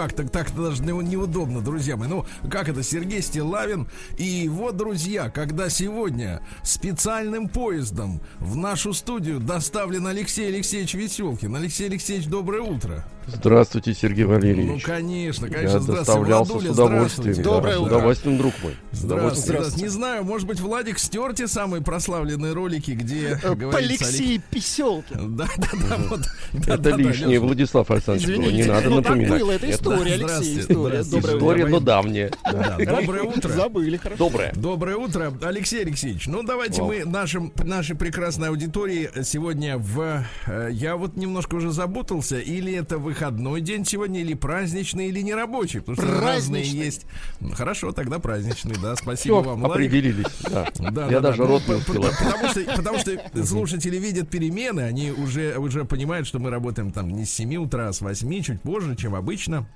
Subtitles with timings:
[0.00, 2.08] Как так так даже не- неудобно, друзья мои.
[2.08, 3.86] Ну как это Сергей Стилавин
[4.16, 11.54] и его друзья, когда сегодня специальным поездом в нашу студию доставлен Алексей Алексеевич Веселкин.
[11.54, 13.04] Алексей Алексеевич, доброе утро.
[13.26, 14.82] Здравствуйте, Сергей Ну Валерьевич.
[14.82, 15.98] конечно, конечно, Я здравствуйте.
[16.00, 17.34] доставлялся Владуля, с удовольствием.
[17.34, 17.42] здравствуйте.
[17.42, 17.86] да, Доброе с утро.
[17.96, 18.76] удовольствием, друг мой.
[18.92, 19.44] С удовольствием.
[19.58, 19.82] Здравствуйте.
[19.84, 24.04] Не знаю, может быть, Владик стер те самые прославленные ролики, где Э, говорится...
[24.06, 25.36] Алексей Писелкин.
[25.36, 26.20] Да, да, да, вот.
[26.54, 27.38] Да, Это да, лишнее.
[27.38, 29.40] Владислав Александрович, было, не надо ну напоминать.
[29.40, 31.02] было, это Нет, история, Алексей, Здравствуйте, история.
[31.02, 31.20] здравствуйте.
[31.20, 31.70] Доброе История, утро.
[31.72, 32.30] но давняя.
[32.44, 33.48] Да, доброе утро.
[33.52, 34.24] Забыли, хорошо.
[34.28, 34.52] Доброе.
[34.54, 36.26] Доброе утро, Алексей Алексеевич.
[36.26, 36.90] Ну, давайте Вау.
[36.92, 40.24] мы нашим, нашей прекрасной аудитории сегодня в...
[40.46, 42.38] э, Я вот немножко уже запутался.
[42.38, 45.80] Или это выходной день сегодня, или праздничный, или не рабочий.
[45.80, 46.84] Потому что разные Праздничный.
[46.84, 47.06] есть.
[47.40, 48.96] Ну, Хорошо, тогда праздничный, да.
[48.96, 50.26] Спасибо Все, вам, определились.
[50.50, 50.66] Да.
[50.90, 51.48] Да, Я да, даже да.
[51.48, 52.02] рот не успел.
[52.02, 57.08] Потому что, потому что слушатели видят перемены, они уже, уже понимают, что мы работаем там
[57.10, 59.66] не с 7 утра, а с 8, чуть позже, чем обычно.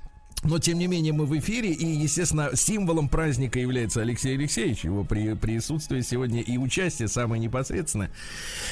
[0.45, 4.85] Но, тем не менее, мы в эфире, и, естественно, символом праздника является Алексей Алексеевич.
[4.85, 8.11] Его при, присутствие сегодня и участие самое непосредственное.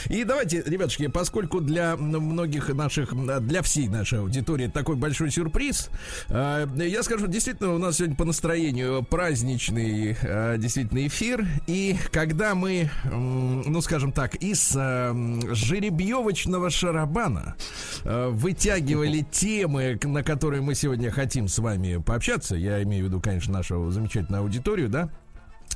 [0.09, 3.15] И давайте, ребятушки, поскольку для многих наших,
[3.47, 5.89] для всей нашей аудитории такой большой сюрприз,
[6.29, 11.47] э, я скажу, действительно, у нас сегодня по настроению праздничный э, действительно эфир.
[11.67, 15.15] И когда мы, ну, скажем так, из э,
[15.53, 17.57] жеребьевочного шарабана
[18.05, 23.21] э, вытягивали темы, на которые мы сегодня хотим с вами пообщаться, я имею в виду,
[23.21, 25.11] конечно, нашу замечательную аудиторию, да,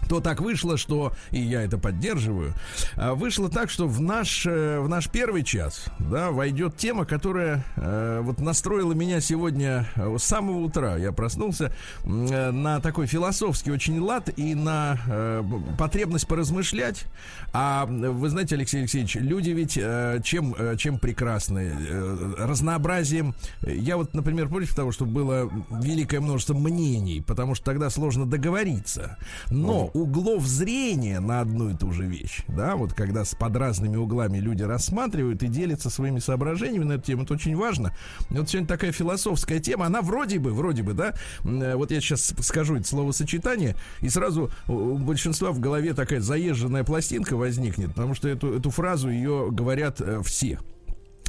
[0.08, 2.54] то так вышло, что, и я это поддерживаю,
[2.96, 7.64] а, вышло так, что в наш, э, в наш первый час, да, войдет тема, которая
[7.76, 10.96] э, вот настроила меня сегодня э, с самого утра.
[10.96, 11.72] Я проснулся
[12.04, 15.42] э, на такой философский очень лад и на э,
[15.78, 17.04] потребность поразмышлять.
[17.52, 21.72] А вы знаете, Алексей Алексеевич, люди ведь э, чем, э, чем прекрасны?
[21.88, 23.34] Э, разнообразием.
[23.62, 29.18] Я вот, например, против того, чтобы было великое множество мнений, потому что тогда сложно договориться.
[29.50, 33.96] Но углов зрения на одну и ту же вещь, да, вот когда с под разными
[33.96, 37.94] углами люди рассматривают и делятся своими соображениями на эту тему, это очень важно.
[38.28, 41.14] Вот сегодня такая философская тема, она вроде бы, вроде бы, да,
[41.44, 46.84] э, вот я сейчас скажу это словосочетание, и сразу у большинства в голове такая заезженная
[46.84, 50.58] пластинка возникнет, потому что эту, эту фразу ее говорят э, все.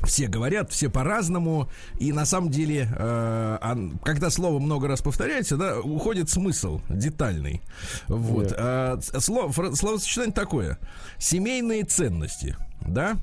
[0.04, 1.70] Все говорят, все по-разному,
[2.00, 3.58] и на самом деле, э,
[4.04, 7.62] когда слово много раз повторяется, да, уходит смысл детальный.
[8.08, 8.50] Вот.
[8.50, 10.78] Ц- слово, словосочетание такое:
[11.18, 13.18] семейные ценности, да.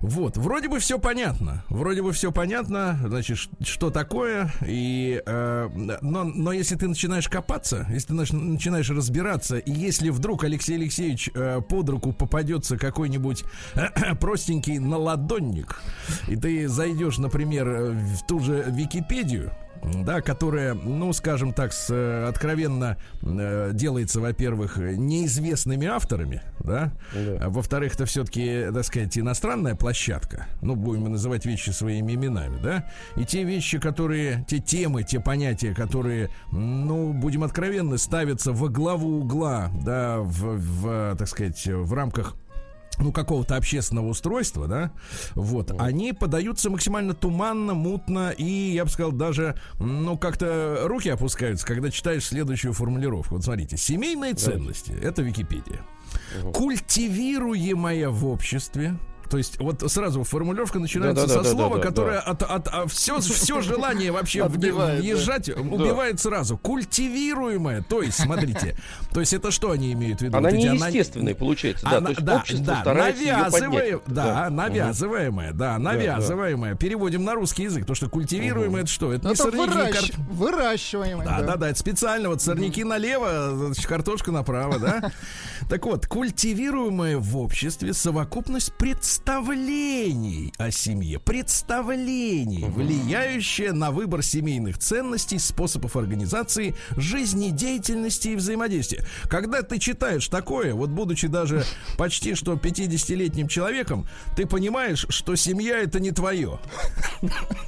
[0.00, 5.68] Вот, вроде бы все понятно, вроде бы все понятно, значит, что такое, и, э,
[6.00, 10.76] но, но если ты начинаешь копаться, если ты нач- начинаешь разбираться, и если вдруг Алексей
[10.76, 13.44] Алексеевич э, под руку попадется какой-нибудь
[14.20, 15.80] простенький наладонник,
[16.28, 19.52] и ты зайдешь, например, э, в ту же Википедию,
[19.82, 27.38] да, которая, ну, скажем так, с, э, откровенно э, делается, во-первых, неизвестными авторами, да, Да.
[27.42, 32.84] а во-вторых, это все-таки, так сказать, иностранная площадка, ну, будем называть вещи своими именами, да,
[33.16, 39.20] и те вещи, которые, те темы, те понятия, которые, ну, будем откровенны, ставятся во главу
[39.20, 42.34] угла, да, в, в, так сказать, в рамках
[43.00, 44.92] ну, какого-то общественного устройства, да,
[45.34, 51.66] вот, они подаются максимально туманно, мутно, и, я бы сказал, даже, ну, как-то руки опускаются,
[51.66, 53.36] когда читаешь следующую формулировку.
[53.36, 55.80] Вот смотрите, семейные ценности, это Википедия.
[56.52, 58.96] Культивируемая в обществе,
[59.30, 61.82] то есть вот сразу формулировка начинается со Да-да-да-да-да-да, слова, да.
[61.82, 65.02] которое от, от, все, все желание вообще Отбивает, да.
[65.02, 66.56] въезжать убивает сразу.
[66.58, 68.76] Культивируемая, то есть, смотрите,
[69.12, 70.36] то есть это что они имеют в виду?
[70.36, 71.96] Она Вот неестественная получается, да.
[71.98, 74.00] она- То есть да, общество да, старается ее навязывая- поднять.
[74.06, 76.74] да, навязываемое, да, навязываемое.
[76.74, 79.12] Переводим на русский язык, потому что культивируемое это что?
[79.12, 81.26] Это не Это сорняки, выращ- кар- выращиваемый.
[81.26, 82.28] Да, да, да, это специально.
[82.28, 85.12] Вот сорняки налево, значит, картошка направо, да.
[85.68, 89.17] Так вот, культивируемая в обществе совокупность представлений
[90.58, 99.04] о семье, представлений, влияющее на выбор семейных ценностей, способов организации, жизнедеятельности и взаимодействия.
[99.24, 101.64] Когда ты читаешь такое, вот будучи даже
[101.96, 106.58] почти что 50-летним человеком, ты понимаешь, что семья это не твое.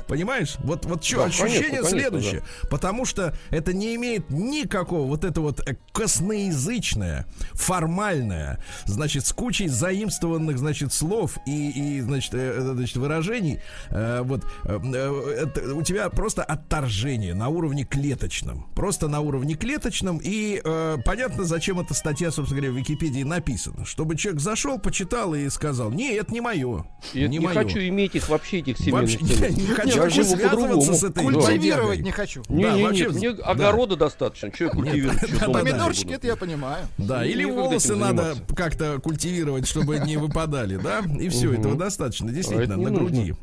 [0.07, 0.57] Понимаешь?
[0.61, 2.43] Вот, вот что, Да, ощущение конечно, конечно, следующее.
[2.71, 9.69] Потому что это не имеет никакого вот это вот э, косноязычное, формальное, значит, с кучей
[9.69, 13.61] заимствованных, значит, слов и, и значит, э, значит, выражений.
[13.91, 18.67] Э, вот э, э, это у тебя просто отторжение на уровне клеточном.
[18.75, 20.21] Просто на уровне клеточном.
[20.23, 23.85] И э, понятно, зачем эта статья, собственно говоря, в Википедии написана.
[23.85, 26.87] Чтобы человек зашел, почитал и сказал, не, это не мое.
[27.15, 27.55] Я не, моё».
[27.55, 31.59] хочу иметь их вообще, этих семейных Вообще, я не хочу Я связываться с этой Культивировать
[31.59, 31.99] бодягой.
[31.99, 32.43] не хочу.
[32.49, 33.45] Не, Да, не, вообще, нет, мне да.
[33.45, 34.53] огорода достаточно.
[34.55, 35.15] Что я культивирую?
[35.21, 35.65] да, Чё да, дома да.
[35.65, 36.87] Помидорчики, это я понимаю.
[36.99, 41.01] Да, или волосы надо как-то культивировать, чтобы не выпадали, да?
[41.19, 43.37] И все, этого достаточно, действительно, А не на нужно.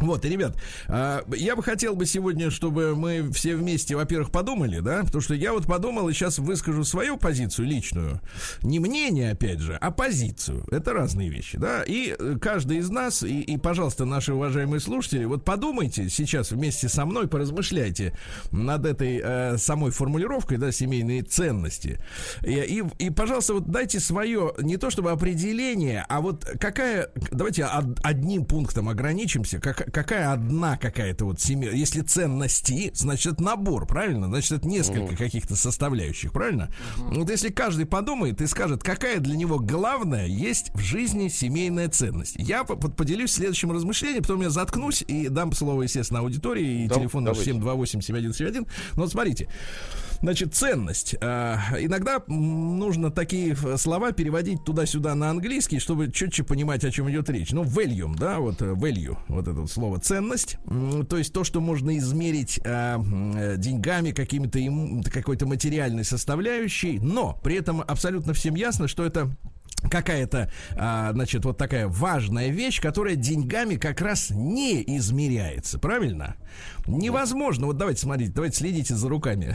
[0.00, 0.56] Вот, ребят,
[0.88, 5.34] а, я бы хотел бы сегодня, чтобы мы все вместе, во-первых, подумали, да, потому что
[5.34, 8.20] я вот подумал и сейчас выскажу свою позицию личную.
[8.62, 10.66] Не мнение, опять же, а позицию.
[10.70, 11.82] Это разные вещи, да.
[11.82, 16.88] И э, каждый из нас, и, и, пожалуйста, наши уважаемые слушатели, вот подумайте сейчас вместе
[16.88, 18.16] со мной, поразмышляйте
[18.50, 21.98] над этой э, самой формулировкой, да, семейные ценности.
[22.42, 27.66] И, и, и, пожалуйста, вот дайте свое, не то чтобы определение, а вот какая, давайте
[27.66, 33.86] од- одним пунктом ограничимся, как, какая одна какая-то вот семья, если ценности, значит, это набор,
[33.86, 34.26] правильно?
[34.28, 36.70] Значит, это несколько каких-то составляющих, правильно?
[36.96, 42.36] Вот если каждый подумает и скажет, какая для него главная есть в жизни семейная ценность.
[42.38, 46.86] Я по- под- поделюсь следующим размышлением, потом я заткнусь и дам слово, естественно, аудитории и
[46.88, 47.52] Да, телефон наш давайте.
[47.52, 48.66] 728-7171.
[48.96, 49.48] Но вот смотрите,
[50.22, 51.16] Значит, ценность.
[51.22, 57.10] А, иногда нужно такие э, слова переводить туда-сюда на английский, чтобы четче понимать, о чем
[57.10, 57.52] идет речь.
[57.52, 60.58] Ну, value, да, вот э, value, вот это слово ценность.
[61.08, 67.40] То есть то, что можно измерить а, э, деньгами, какими-то им- какой-то материальной составляющей, но
[67.42, 69.30] при этом абсолютно всем ясно, что это
[69.88, 76.36] какая-то, а, значит, вот такая важная вещь, которая деньгами как раз не измеряется, правильно?
[76.90, 79.54] Невозможно, вот давайте смотрите, давайте следите за руками.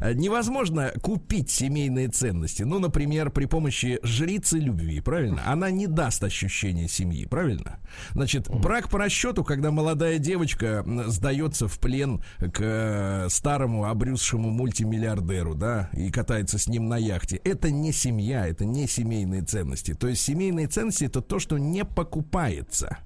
[0.14, 5.42] Невозможно купить семейные ценности, ну, например, при помощи жрицы любви, правильно?
[5.46, 7.78] Она не даст ощущения семьи, правильно?
[8.12, 15.54] Значит, брак по расчету, когда молодая девочка сдается в плен к э, старому обрюзшему мультимиллиардеру,
[15.54, 19.94] да, и катается с ним на яхте, это не семья, это не семейные ценности.
[19.94, 22.98] То есть семейные ценности это то, что не покупается.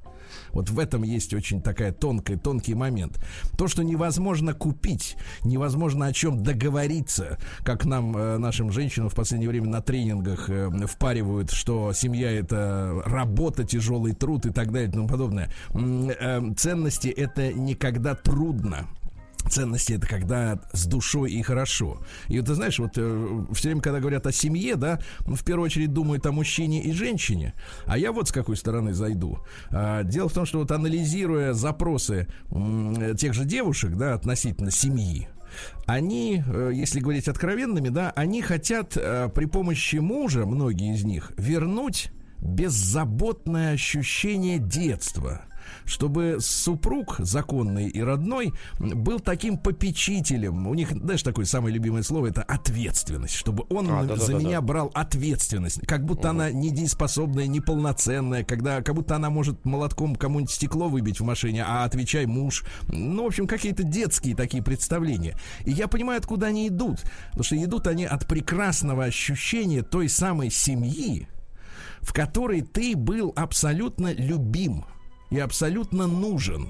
[0.51, 3.19] Вот в этом есть очень такая тонкая, тонкий момент.
[3.57, 9.49] То, что невозможно купить, невозможно о чем договориться, как нам, э, нашим женщинам в последнее
[9.51, 14.93] время на тренингах э, впаривают, что семья это работа, тяжелый труд и так далее и
[14.93, 15.51] тому подобное.
[15.71, 18.87] Э, Ценности это никогда трудно.
[19.49, 22.01] Ценности это когда с душой и хорошо.
[22.29, 25.67] И вот ты знаешь, вот э, все время, когда говорят о семье, да, в первую
[25.67, 27.55] очередь думают о мужчине и женщине.
[27.87, 29.39] А я вот с какой стороны зайду.
[29.71, 35.29] А, дело в том, что вот анализируя запросы м, тех же девушек, да, относительно семьи,
[35.87, 41.33] они, э, если говорить откровенными, да, они хотят э, при помощи мужа, многие из них,
[41.37, 45.43] вернуть беззаботное ощущение детства
[45.85, 50.67] чтобы супруг законный и родной был таким попечителем.
[50.67, 54.39] У них, знаешь, такое самое любимое слово это ответственность, чтобы он А, за да-да-да-да.
[54.39, 60.53] меня брал ответственность, как будто она недееспособная, неполноценная, когда как будто она может молотком кому-нибудь
[60.53, 62.65] стекло выбить в машине, а отвечай муж.
[62.89, 65.37] Ну, в общем, какие-то детские такие представления.
[65.65, 70.51] И я понимаю, откуда они идут, потому что идут они от прекрасного ощущения той самой
[70.51, 71.29] семьи,
[72.01, 74.85] в которой ты был абсолютно любим
[75.37, 76.69] и абсолютно нужен.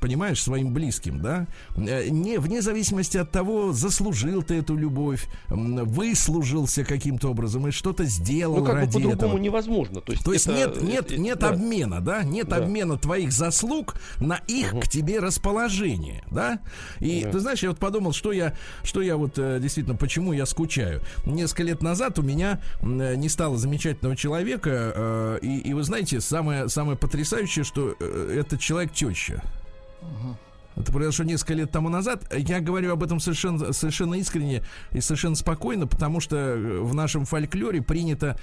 [0.00, 1.46] Понимаешь, своим близким, да?
[1.76, 8.04] Э, Не, вне зависимости от того, заслужил ты эту любовь, выслужился каким-то образом и что-то
[8.04, 9.38] сделал Ну, как бы ради по-другому этого.
[9.38, 10.00] невозможно.
[10.00, 11.50] То есть, То есть это- нет, нет, э, нет да.
[11.50, 12.56] обмена, да, нет Да.
[12.56, 16.60] обмена твоих заслуг на их к тебе расположение, да.
[16.98, 17.30] И Да.
[17.32, 21.02] ты знаешь, я вот подумал, что я, что я вот э, действительно, почему я скучаю.
[21.26, 26.68] Несколько лет назад у меня э, не стало замечательного человека, и, и вы знаете, самое
[26.68, 29.42] самое потрясающее, что этот человек теща.
[30.76, 32.24] Это произошло несколько лет тому назад.
[32.34, 37.26] Я говорю об этом совершенно, совершенно искренне и совершенно спокойно, потому что э, в нашем
[37.26, 38.38] фольклоре принято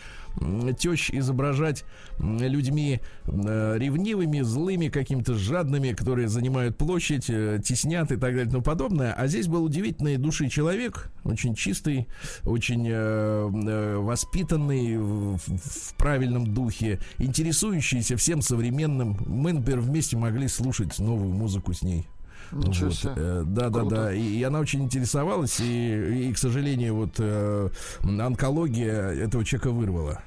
[0.77, 1.85] тещ изображать
[2.19, 8.49] людьми э, ревнивыми, злыми, какими-то жадными, которые занимают площадь, э, теснят и так далее и
[8.49, 9.13] тому подобное.
[9.13, 12.07] А здесь был удивительной души человек, очень чистый,
[12.43, 19.17] очень э, воспитанный в, в правильном духе, интересующийся всем современным.
[19.25, 22.07] Мы, например, вместе могли слушать новую музыку с ней.
[22.51, 23.13] Ничего Вот, себе.
[23.15, 23.95] э, да, да, Круто.
[23.95, 24.13] да.
[24.13, 27.69] И, и она очень интересовалась, и, и, к сожалению, вот э,
[28.03, 30.21] онкология этого человека вырвала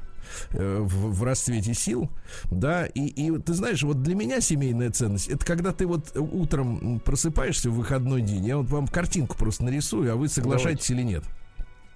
[0.51, 2.11] э, в, в расцвете сил,
[2.51, 7.01] да, и, и ты знаешь, вот для меня семейная ценность, это когда ты вот утром
[7.01, 11.25] просыпаешься в выходной день, я вот вам картинку просто нарисую, а вы соглашаетесь или нет.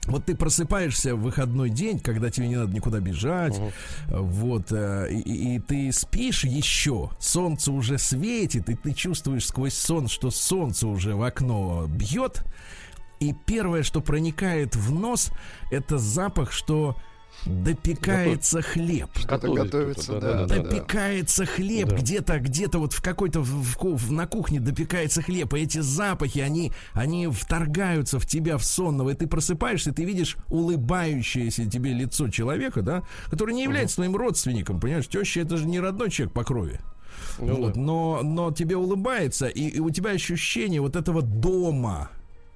[0.07, 3.59] Вот ты просыпаешься в выходной день, когда тебе не надо никуда бежать,
[4.09, 10.09] вот, э, и- и ты спишь еще, солнце уже светит, и ты чувствуешь сквозь сон,
[10.09, 12.43] что солнце уже в окно бьет,
[13.21, 15.31] и первое, что проникает в нос,
[15.71, 16.97] это запах, что
[17.47, 19.09] допекается хлеб.
[19.15, 20.63] Что-то готовится, да, да, да.
[20.63, 21.97] Допекается хлеб Да.
[21.97, 26.73] где-то, где-то вот в какой-то в- в на кухне допекается хлеб, и эти запахи, они,
[26.93, 32.83] они вторгаются в тебя в сонного, и ты просыпаешься, ты видишь улыбающееся тебе лицо человека,
[32.83, 36.81] да, который не является твоим родственником, понимаешь, теща это же не родной человек по крови.
[37.39, 37.81] Ну Вот, да.
[37.81, 42.11] но, но тебе улыбается, и, и у тебя ощущение вот этого дома.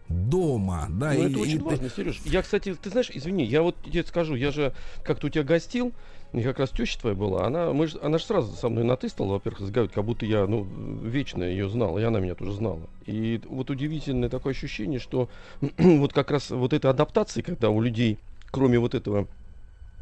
[0.09, 1.13] Дома, да.
[1.13, 2.21] Ну, и- это и очень ты- важно, Сереж.
[2.25, 4.73] Я, кстати, ты знаешь, извини, я вот тебе скажу, я же
[5.03, 5.93] как-то у тебя гостил,
[6.33, 9.09] и как раз теща твоя была, она, мы она же сразу со мной на ты
[9.09, 10.63] стала, во-первых, разговаривать, как будто я, ну,
[11.03, 12.89] вечно ее знал, и она меня тоже знала.
[13.07, 15.29] И вот удивительное такое ощущение, что
[15.79, 18.19] вот как раз вот этой адаптации, когда у людей,
[18.51, 19.27] кроме вот этого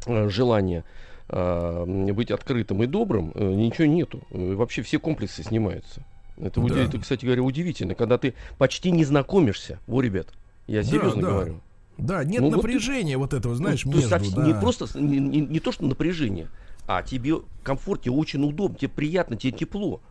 [0.05, 0.85] э, желания
[1.29, 4.21] э, быть открытым и добрым, э, ничего нету.
[4.31, 6.01] Э, Вообще все комплексы снимаются.
[6.37, 6.75] Это, Да.
[6.83, 9.79] это, кстати говоря, удивительно, когда ты почти не знакомишься.
[9.87, 10.27] Во, ребят,
[10.67, 11.27] я Да, серьезно да.
[11.29, 11.61] говорю.
[11.97, 14.47] Да, нет Ну, вот напряжения вот этого, знаешь, Ну, то есть между, совсем да.
[14.47, 16.47] не просто не, не- не то, что напряжение,
[16.85, 20.01] а тебе комфорт, тебе очень удобно, тебе приятно, тебе тепло.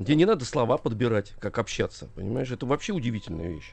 [0.00, 2.08] Тебе не надо слова подбирать, как общаться.
[2.16, 3.72] Понимаешь, это вообще удивительная вещь.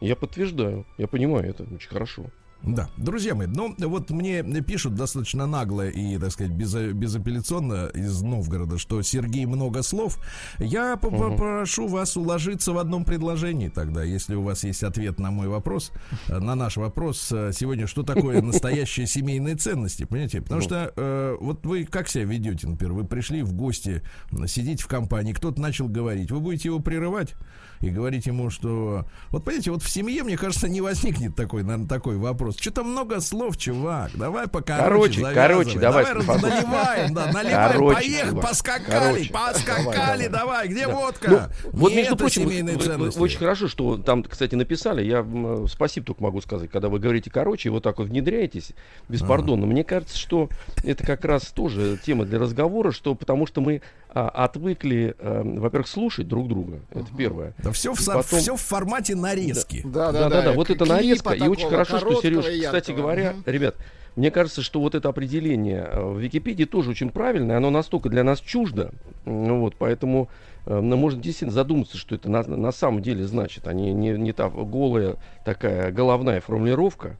[0.00, 2.26] Я подтверждаю, я понимаю это очень хорошо.
[2.66, 8.20] Да, друзья мои, ну вот мне пишут достаточно нагло и, так сказать, без, безапелляционно из
[8.22, 10.18] Новгорода, что Сергей много слов.
[10.58, 15.46] Я попрошу вас уложиться в одном предложении тогда, если у вас есть ответ на мой
[15.46, 15.92] вопрос,
[16.28, 20.42] э, на наш вопрос э, сегодня, что такое настоящие семейные ценности, понимаете?
[20.42, 20.66] Потому Ну.
[20.66, 24.02] что э, вот вы как себя ведете, например, вы пришли в гости,
[24.46, 27.34] сидите в компании, кто-то начал говорить, вы будете его прерывать
[27.80, 29.04] и говорить ему, что...
[29.30, 32.56] Вот понимаете, вот в семье, мне кажется, не возникнет такой, наверное, такой вопрос.
[32.58, 34.10] Что-то много слов, чувак.
[34.14, 36.40] Давай покороче Короче, короче, давай, Степан.
[36.40, 39.32] наливаем, да, наливаем, Короче, поехали, чувак, поскакали, короче.
[39.32, 40.94] поскакали, Давай, давай, где Да.
[40.94, 41.50] водка?
[41.64, 45.04] Ну, вот, между прочим, семейные вы- вы- очень хорошо, что там, кстати, написали.
[45.04, 45.26] Я
[45.68, 48.72] спасибо только могу сказать, когда вы говорите короче, и вот так вот внедряетесь
[49.08, 49.66] беспардонно.
[49.66, 50.48] Мне кажется, что
[50.84, 53.82] это как раз тоже тема для разговора, что потому что мы
[54.16, 56.80] а, отвыкли, э, во-первых, слушать друг друга.
[56.90, 57.52] Это первое.
[57.58, 59.82] Да все в, потом- всё в формате нарезки.
[59.84, 61.34] Да, Да, да, да, вот это нарезка.
[61.34, 63.42] И очень хорошо, что Сереж, кстати говоря, Мгм.
[63.44, 63.76] ребят,
[64.16, 68.24] мне кажется, что вот это определение э, в Википедии тоже очень правильное, оно настолько для
[68.24, 68.92] нас чуждо,
[69.26, 70.30] ну вот, поэтому
[70.64, 74.12] э, ну, можно действительно задуматься, что это на, на самом деле значит, а не, не,
[74.12, 77.18] не та голая такая головная формулировка.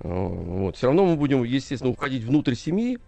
[0.00, 0.76] Э, Вот.
[0.78, 2.98] Все равно мы будем, естественно, уходить внутрь семьи.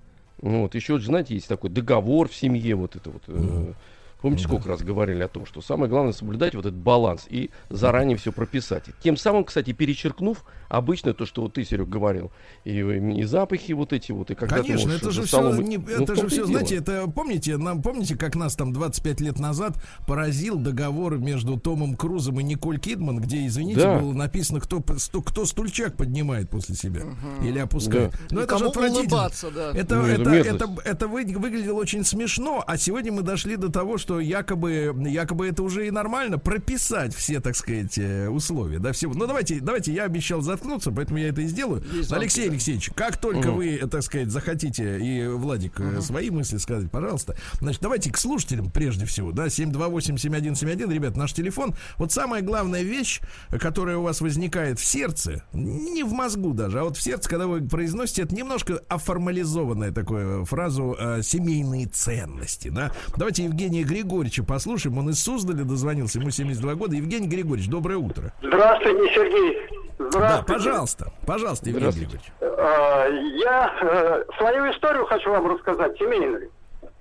[0.40, 0.74] Вот.
[0.74, 3.22] Еще, вот, знаете, есть такой договор в семье, вот это вот.
[3.28, 3.72] э,
[4.20, 8.18] Помните, сколько раз говорили о том, что самое главное соблюдать вот этот баланс и заранее
[8.18, 8.84] все прописать.
[9.02, 12.30] Тем самым, кстати, перечеркнув обычно то, что вот ты, Серег, говорил,
[12.64, 15.62] и, и запахи вот эти вот, и когда ты Конечно, можешь это же за все,
[15.62, 19.38] не, Ну, это же все, знаете, это помните, нам помните, как нас там 25 лет
[19.38, 19.74] назад
[20.06, 23.98] поразил договор между Томом Крузом и Николь Кидман, где, извините, Да.
[23.98, 27.02] было написано, кто, кто стульчак поднимает после себя
[27.44, 28.12] или опускает.
[28.12, 28.18] Да.
[28.30, 29.28] Ну И это же отвратительно.
[29.54, 29.72] да.
[29.74, 33.70] Это, Ну, это это, это, это вы- выглядело очень смешно, а сегодня мы дошли до
[33.70, 38.92] того, что якобы, якобы это уже и нормально прописать все, так сказать, э, условия, да,
[38.92, 39.12] всего.
[39.14, 41.82] Ну давайте, давайте, я обещал заткнуться, поэтому я это и сделаю.
[41.92, 42.52] Есть Алексей да.
[42.52, 43.56] Алексеевич, как только Мгм.
[43.56, 47.36] вы, э, так сказать, захотите, и Владик, э, свои мысли сказать, пожалуйста.
[47.60, 51.74] Значит, давайте к слушателям прежде всего, да, 728-7171, ребят, наш телефон.
[51.98, 56.80] Вот самая главная вещь, э, которая у вас возникает в сердце, не в мозгу даже,
[56.80, 62.68] а вот в сердце, когда вы произносите, это немножко оформализованная такую фразу э, семейные ценности,
[62.68, 62.92] да.
[63.16, 66.96] Давайте Евгения Григорьевича послушаем, он из Суздаля дозвонился, ему 72 года.
[66.96, 68.32] Евгений Григорьевич, доброе утро.
[68.42, 69.79] Здравствуйте, Сергей.
[70.00, 70.52] Да, Здравствуйте.
[70.54, 71.90] пожалуйста, пожалуйста, Евгений.
[71.90, 72.32] Григорьевич.
[72.40, 76.50] А, Я э, свою историю хочу вам рассказать, семейную.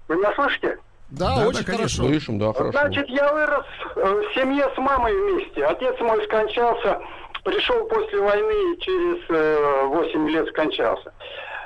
[0.09, 0.77] Вы меня слышите?
[1.09, 1.77] Да, Да, очень да, конечно.
[1.77, 2.03] хорошо.
[2.03, 2.71] Слышим, да, хорошо.
[2.71, 3.65] Значит, я вырос
[3.95, 5.63] э, в семье с мамой вместе.
[5.65, 6.99] Отец мой скончался,
[7.45, 11.13] пришел после войны и через э, 8 лет скончался.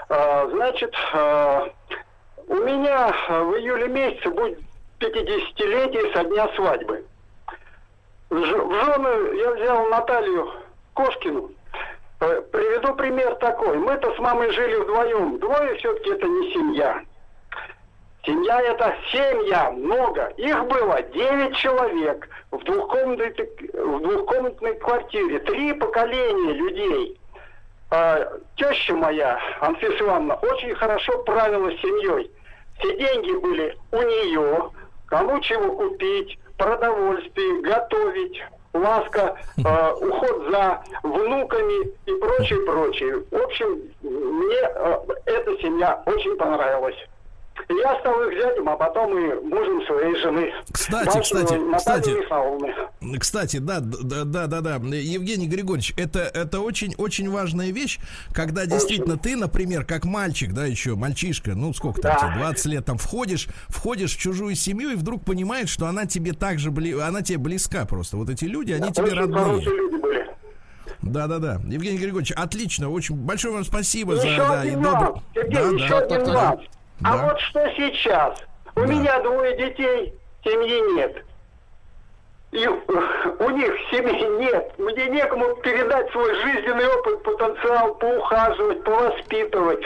[0.09, 0.93] А, значит,
[2.47, 4.59] у меня в июле месяце будет
[4.99, 7.03] 50-летие со дня свадьбы.
[8.29, 10.51] В жены я взял Наталью
[10.93, 11.51] Кошкину.
[12.19, 13.77] Э, Приведу пример такой.
[13.77, 15.39] Мы-то с мамой жили вдвоем.
[15.39, 17.01] Двое все-таки это не семья.
[18.25, 20.27] Семья это семья, много.
[20.37, 23.33] Их было 9 человек в двухкомнатной,
[23.73, 25.39] в двухкомнатной квартире.
[25.39, 27.19] Три поколения людей.
[27.91, 32.31] А, теща моя, Анфиса Ивановна, очень хорошо правила семьей.
[32.79, 34.71] Все деньги были у нее.
[35.07, 38.41] Кому чего купить, продовольствие, готовить,
[38.73, 43.23] ласка, э, уход за внуками и прочее, прочее.
[43.31, 46.97] В общем, мне э, эта семья очень понравилась.
[47.69, 50.51] Я стал их зятем, а потом и мужем своей жены.
[50.71, 52.11] Кстати, кстати, кстати.
[53.19, 54.75] Кстати, да, да, да, да, да.
[54.75, 57.99] Евгений Григорьевич, это, это очень, очень важная вещь,
[58.33, 62.27] когда действительно ты, например, как мальчик, да, еще мальчишка, ну, сколько там Да.
[62.29, 66.33] тебе, 20 лет, там, входишь, входишь в чужую семью и вдруг понимаешь, что она тебе
[66.33, 66.93] так же, бли...
[66.99, 68.17] она тебе близка просто.
[68.17, 69.61] Вот эти люди, они тебе Очень родные.
[69.61, 70.25] люди были.
[71.01, 71.61] Да, да, да.
[71.67, 74.27] Евгений Григорьевич, отлично, очень большое вам спасибо за...
[74.27, 76.61] Еще да, и один нюанс, Сергей, Да, еще да, один да, нюанс.
[77.03, 77.25] А Да.
[77.25, 78.39] вот что сейчас?
[78.75, 78.85] У Да.
[78.87, 81.23] меня двое детей, семьи нет.
[82.53, 82.69] И э,
[83.39, 84.73] у них семьи нет.
[84.77, 89.79] Мне некому передать свой жизненный опыт, потенциал, поухаживать, повоспитывать.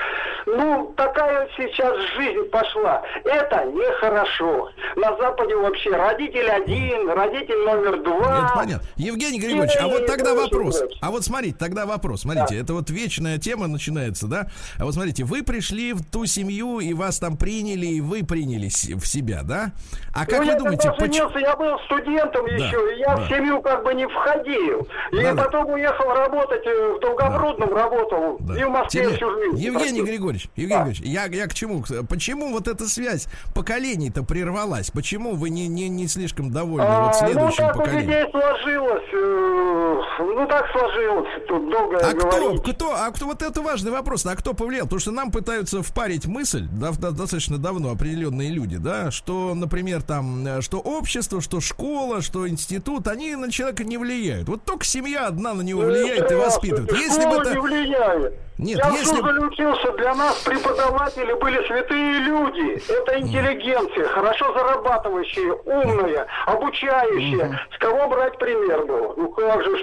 [0.45, 3.01] Ну, такая сейчас жизнь пошла.
[3.23, 4.69] Это нехорошо.
[4.97, 8.45] На Западе вообще родитель один, родитель номер два.
[8.45, 8.87] Это понятно.
[8.97, 10.79] Евгений Григорьевич, а вот тогда вопрос.
[10.79, 10.97] точно.
[11.01, 12.21] А вот смотрите, тогда вопрос.
[12.21, 14.47] Смотрите, это вот вечная тема начинается, да?
[14.77, 18.67] А вот смотрите, вы пришли в ту семью, и вас там приняли, и вы приняли
[18.67, 19.71] с- в себя, да?
[20.13, 21.29] А как ну, вы я думаете, когда почему...
[21.29, 23.21] женился, я был студентом еще, и я да.
[23.23, 24.87] в семью как бы не входил.
[25.11, 25.43] И Да, да.
[25.43, 28.59] потом уехал работать, э, в Долгопрудном работал, Да.
[28.59, 29.57] и в Москве Тем не- всю жизнь.
[29.57, 30.01] Евгений.
[30.01, 31.83] Григорьевич, Евгений Григорьевич, я, я к чему?
[32.09, 34.91] Почему вот эта связь поколений-то прервалась?
[34.91, 38.09] Почему вы не, не, не слишком довольны А, вот ну, следующим так у поколением?
[38.09, 39.03] людей сложилось.
[39.13, 41.27] э, ну, так сложилось.
[41.47, 42.61] Тут долго А кто, говорить.
[42.63, 44.85] кто, а кто, вот это важный вопрос, а кто повлиял?
[44.85, 50.01] Потому что нам пытаются впарить мысль, да, да, достаточно давно определенные люди, да, что, например,
[50.01, 54.47] там, э, что общество, что школа, что институт, они на человека не влияют.
[54.47, 56.91] Вот только семья одна на него влияет и воспитывает.
[56.91, 57.61] Если бы школа не это...
[57.61, 58.33] влияет.
[58.57, 62.81] Нет, Я если- в учился, для нас преподаватели были святые люди.
[62.91, 67.59] Это интеллигенция, хорошо зарабатывающая, умная, обучающая.
[67.73, 69.13] С кого брать пример было?
[69.15, 69.77] Ну как же,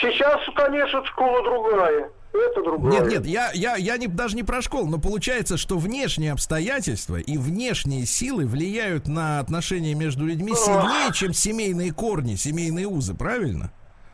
[0.00, 2.10] сейчас, конечно, школа другая.
[2.38, 2.92] Это другое.
[2.92, 7.16] Нет, нет, я, я, я не, даже не про школу, но получается, что внешние обстоятельства
[7.16, 13.70] и внешние силы влияют на отношения между людьми сильнее, чем семейные корни, семейные узы, правильно?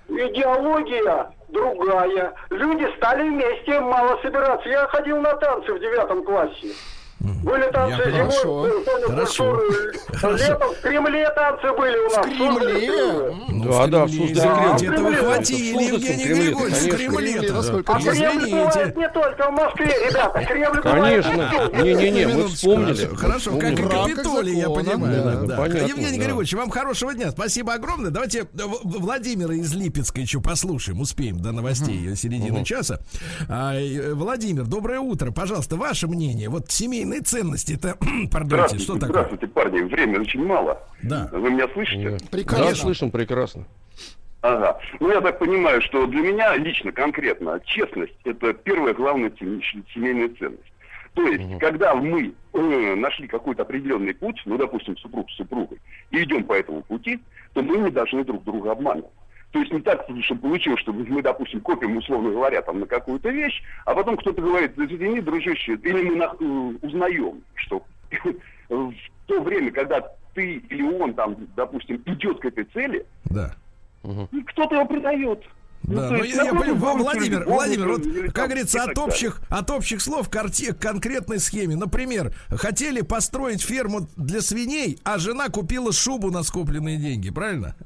[0.09, 2.35] Идеология другая.
[2.51, 4.69] Люди стали вместе мало собираться.
[4.69, 6.75] Я ходил на танцы в девятом классе.
[7.43, 8.45] Были танцы Я- зимой, Хорошо.
[8.85, 9.51] Доме Хорошо.
[9.51, 10.45] культуры, Хорошо.
[10.45, 12.17] летом в Кремле танцы были у нас.
[12.17, 13.37] В Кремле?
[13.49, 16.97] Ну, Да, в да, в это вы Да, хватили, в Суздальском Евгений Григорьевич, в.
[16.97, 17.35] Кремле,
[17.87, 20.45] А Кремль бывает не только в Москве, ребята.
[20.45, 21.51] Кремль Конечно.
[21.83, 23.15] Не-не-не, мы вспомнили.
[23.17, 25.23] Хорошо, как Капитолий, я понимаю.
[25.25, 25.79] да, да, да, да.
[25.87, 26.25] Евгений да.
[26.25, 27.31] Григорьевич, вам хорошего дня.
[27.31, 28.11] Спасибо огромное.
[28.11, 28.45] Давайте э,
[28.85, 31.01] Владимира из Липецка еще послушаем.
[31.01, 33.01] Успеем до новостей середины часа.
[33.49, 35.31] А, э, Владимир, доброе утро.
[35.31, 36.49] Пожалуйста, ваше мнение.
[36.49, 36.69] Вот
[37.14, 37.96] семейные ценности, это,
[38.33, 39.09] пардонте, что такое?
[39.09, 39.81] Здравствуйте, парни.
[39.83, 40.83] Время очень мало.
[41.03, 41.29] Да.
[41.33, 42.11] Вы меня слышите?
[42.11, 42.74] Да, Прекрасно.
[42.74, 43.64] слышим прекрасно.
[44.42, 44.79] Ага.
[45.00, 49.62] Ну, я так понимаю, что для меня лично, конкретно, честность– это первая главная сем-
[49.94, 50.72] семейная ценность.
[51.14, 55.79] То есть, когда мы э, нашли какой-то определенный путь, ну, допустим, супруг с супругой,
[56.11, 57.20] и идем по этому пути,
[57.53, 59.12] то мы не должны друг друга обманывать.
[59.55, 63.31] То есть не так, чтобы получилось, что мы, допустим, копим, условно говоря, там, на какую-то
[63.31, 67.85] вещь, а потом кто-то говорит, «Да извини, дружище, или мы на- э, узнаем, что
[68.69, 68.93] в
[69.27, 70.01] то время, когда
[70.35, 73.55] ты или он там, допустим, идет к этой цели, Да.
[74.49, 75.45] кто-то его предает.
[75.87, 80.01] Ну, Да, ну я, я понимаю, Владимир, Владимир, вот, как говорится, от общих, от общих
[80.01, 81.77] слов к арте- к конкретной схеме.
[81.77, 87.77] Например, хотели построить ферму для свиней, а жена купила шубу на скопленные деньги, правильно?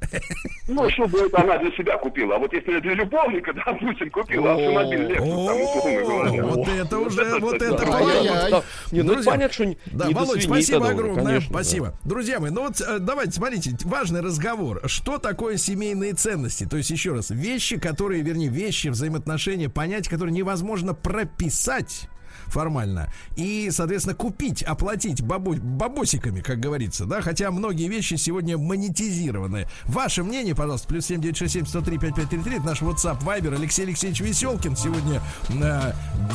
[0.68, 2.36] Ну, чтобы это она для себя купила.
[2.36, 7.86] А вот если для любовника, допустим, купила автомобиль Lexus, вот это уже, вот это Да,
[7.86, 8.48] понятно.
[8.50, 8.62] Да.
[8.92, 11.40] Не, ну Друзья, понятно, что не Да, Володь, спасибо огромное.
[11.40, 11.46] да.
[11.48, 11.94] спасибо.
[12.04, 14.82] Друзья мои, ну вот э, давайте, смотрите, важный разговор.
[14.86, 16.64] Что такое семейные ценности?
[16.64, 22.08] То есть, еще раз, вещи, которые, вернее, вещи, взаимоотношения, понятия, которые невозможно прописать.
[22.48, 23.12] формально.
[23.36, 29.66] И, соответственно, купить, оплатить бабо бабосиками, как говорится, да, хотя многие вещи сегодня монетизированы.
[29.84, 35.20] Ваше мнение, пожалуйста, плюс 7967 103 5533, это наш WhatsApp, Viber, Алексей Алексеевич Веселкин сегодня
[35.50, 35.92] э,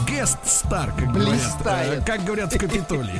[0.08, 2.02] гест стар, как говорят, Блистает.
[2.02, 3.20] э, как говорят в Капитолии.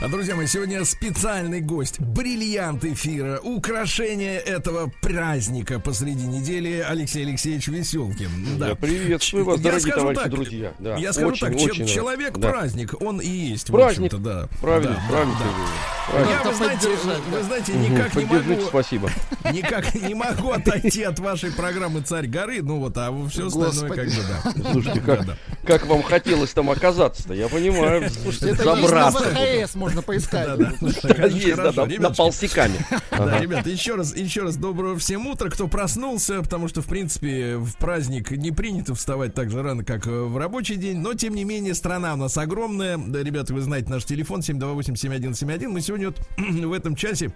[0.00, 8.30] Друзья мои, сегодня специальный гость, бриллиант эфира, украшение этого праздника посреди недели Алексей Алексеевич Веселкин.
[8.58, 10.72] Я приветствую вас, Я дорогие товарищи, так, друзья.
[10.78, 14.12] Да, я скажу очень, так, че- очень человек-праздник, он и есть, Праздник.
[14.12, 14.48] в общем-то, да.
[14.60, 15.34] Правильно, Да, правильно.
[15.34, 15.50] да, да.
[15.50, 15.70] говоришь.
[16.06, 16.50] Я, Правильно.
[16.50, 17.42] вы знаете, вы да.
[17.42, 19.10] знаете, никак не могу, спасибо.
[19.52, 24.06] никак не могу отойти от вашей программы «Царь горы», ну вот, а все остальное как
[24.06, 24.70] бы, да.
[24.72, 25.36] Слушайте, Да, как, да.
[25.64, 28.08] как вам хотелось там оказаться-то, я понимаю.
[28.22, 29.24] Слушайте, это есть на забраться.
[29.34, 30.46] ВХС, можно поискать.
[30.46, 30.72] Да, да.
[30.80, 32.74] Да, Есть, да, на полсеками.
[33.10, 37.56] Да, ребята, еще раз, еще раз доброго всем утра, кто проснулся, потому что, в принципе,
[37.56, 41.34] в праздник не принято вставать так же рано, как э, в рабочий день, но, тем
[41.34, 42.98] не менее, страна у нас огромная.
[42.98, 45.68] Да, ребята, вы знаете наш телефон 728-7171.
[45.68, 47.30] Мы сегодня вот в этом часе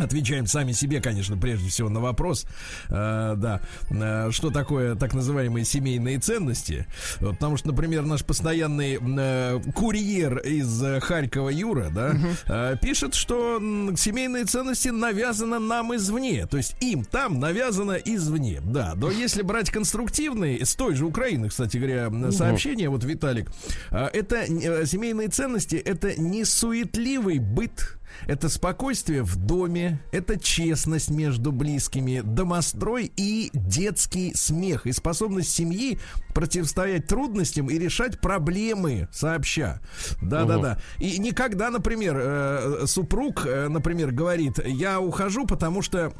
[0.00, 2.46] Отвечаем сами себе, конечно, прежде всего на вопрос,
[2.88, 3.60] э, да,
[3.90, 6.86] э, что такое так называемые семейные ценности.
[7.20, 12.14] Вот, потому что, например, наш постоянный э, курьер из э, Харькова Юра, да,
[12.46, 18.60] э, пишет, что м, семейные ценности навязаны нам извне, то есть им там навязано извне,
[18.64, 18.94] да.
[18.96, 23.50] Но если брать конструктивные, с той же Украины, кстати говоря, сообщение, вот Виталик,
[23.90, 31.10] э, это э, семейные ценности, это не суетливый быт, это спокойствие в доме, это честность
[31.10, 35.98] между близкими, домострой и детский смех, и способность семьи
[36.34, 39.80] противостоять трудностям и решать проблемы сообща.
[40.22, 40.78] Да-да-да.
[40.98, 46.12] И никогда, например, э, супруг, э, например, говорит, я ухожу, потому что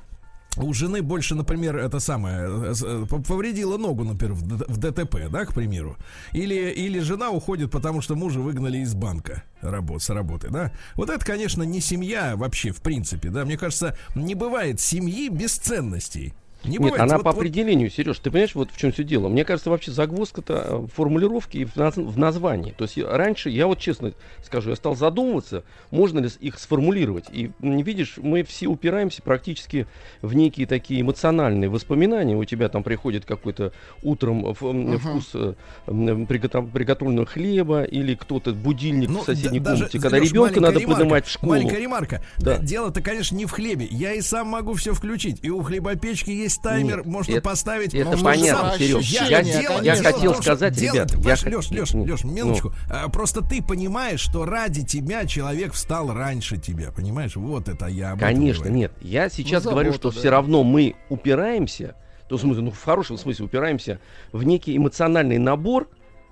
[0.56, 5.54] у жены больше, например, это самое, э, э, повредила ногу, например, в ДТП, да, к
[5.54, 5.96] примеру.
[6.32, 10.72] Или, или жена уходит, потому что мужа выгнали из банка работ, с работы, да.
[10.96, 13.44] Вот это, конечно, не семья вообще, в принципе, да.
[13.44, 16.34] Мне кажется, не бывает семьи без ценностей.
[16.64, 17.00] Не Нет, бывает.
[17.00, 19.28] она Вот- по вот- определению, Сереж, ты понимаешь, вот в чем все дело.
[19.28, 22.72] Мне кажется, вообще загвоздка-то э, в формулировке и в, наз- в названии.
[22.76, 24.12] То есть раньше, я вот честно
[24.44, 27.24] скажу, я стал задумываться, можно ли их сформулировать.
[27.32, 29.86] И видишь, мы все упираемся практически
[30.20, 32.36] в некие такие эмоциональные воспоминания.
[32.36, 35.54] У тебя там приходит какой-то утром в- м, вкус э,
[35.86, 40.60] приготов- приготовленного хлеба или кто-то будильник Ну, в соседней да- даже, комнате, когда Лёш, ребенка
[40.60, 41.52] надо ремарка, поднимать в школу.
[41.52, 42.22] Маленькая ремарка.
[42.38, 42.58] Да.
[42.58, 43.86] Дело-то, конечно, не в хлебе.
[43.90, 45.38] Я и сам могу все включить.
[45.42, 47.94] И у хлебопечки есть таймер, Нет, можно это- поставить.
[47.94, 49.02] это понятно, Серёж.
[49.04, 51.92] Я, Я- дело- я дело хотел том, что сказать, дело- ребят, я хот- Лёш, Лёш,
[51.94, 52.32] ну, Лёш, ну.
[52.32, 52.72] минуточку.
[52.90, 57.36] А, Просто ты понимаешь, что ради тебя человек встал раньше тебя, понимаешь?
[57.36, 58.76] Вот это я об этом Конечно, говорю.
[58.80, 58.92] нет.
[59.00, 60.20] Я сейчас Ну, говорю, забота, что да.
[60.20, 61.94] все равно мы упираемся,
[62.28, 64.00] то в смысле, ну в хорошем смысле упираемся
[64.32, 65.88] в некий эмоциональный набор,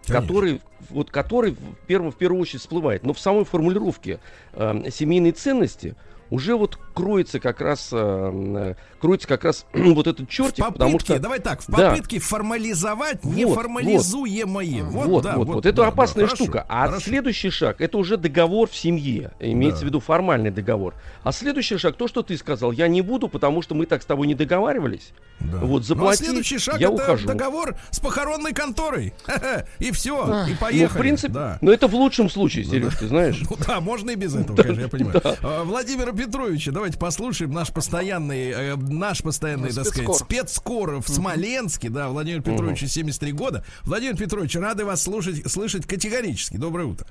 [0.07, 0.15] Конечно.
[0.23, 3.03] который, вот, который в, первом, в первую очередь всплывает.
[3.05, 4.21] Но в самой формулировке
[4.55, 5.95] э, семейной ценности
[6.31, 11.01] уже вот кроется как раз, э, э, кроется как раз вот этот чертик, попытке, потому
[11.01, 11.19] что...
[11.19, 11.91] давай так, в Да.
[11.91, 14.85] попытке формализовать Вот, неформализуемое.
[14.85, 16.67] Вот, Вот, да, вот, вот, вот, это да, да, опасная хорошо, штука.
[16.69, 17.01] А хорошо.
[17.05, 19.33] следующий шаг это уже договор в семье.
[19.41, 19.85] Имеется Да.
[19.85, 20.95] в виду формальный договор.
[21.23, 24.07] А следующий шаг, то, что ты сказал, я не буду, потому что мы так с
[24.07, 25.13] тобой не договаривались.
[25.41, 25.59] Да.
[25.59, 27.29] Вот Ну, а заплати, следующий шаг я это ухожу.
[27.29, 29.15] договор с похоронной конторой.
[29.79, 30.87] И все, и Ну, поехали.
[30.87, 31.59] в принципе, да.
[31.61, 33.41] но это в лучшем случае, Сереж, ты знаешь.
[33.51, 35.21] Ну да, можно и без этого, конечно, я понимаю.
[35.43, 40.15] А, Владимира Петровича, давайте послушаем наш постоянный, э, наш постоянный, так сказать, Спецкор.
[40.17, 43.63] спецкор в Смоленске, да, Владимир Петрович 73 года.
[43.85, 46.57] Владимир Петрович, рады вас слушать, слышать категорически.
[46.57, 47.07] Доброе утро.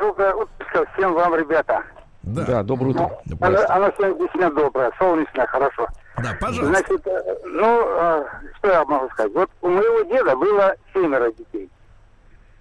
[0.00, 1.82] Доброе утро всем вам, ребята.
[2.22, 3.20] Да, Да, доброе утро.
[3.26, 5.86] Да, Оно, сегодня действительно доброе, солнечное, хорошо.
[6.16, 6.66] Да, пожалуйста.
[6.66, 8.24] Значит, э, ну, э,
[8.58, 9.32] что я могу сказать?
[9.34, 11.70] Вот у моего деда было семеро детей.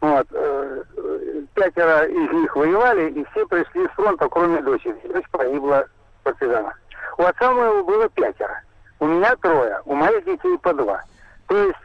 [0.01, 4.95] Вот, э, э, пятеро из них воевали, и все пришли с фронта, кроме дочери.
[5.07, 5.85] Дочь погибла
[6.21, 6.79] в партизанах.
[7.17, 8.61] У отца моего было пятеро.
[8.99, 11.03] У меня трое, у моих детей по два.
[11.47, 11.79] То есть,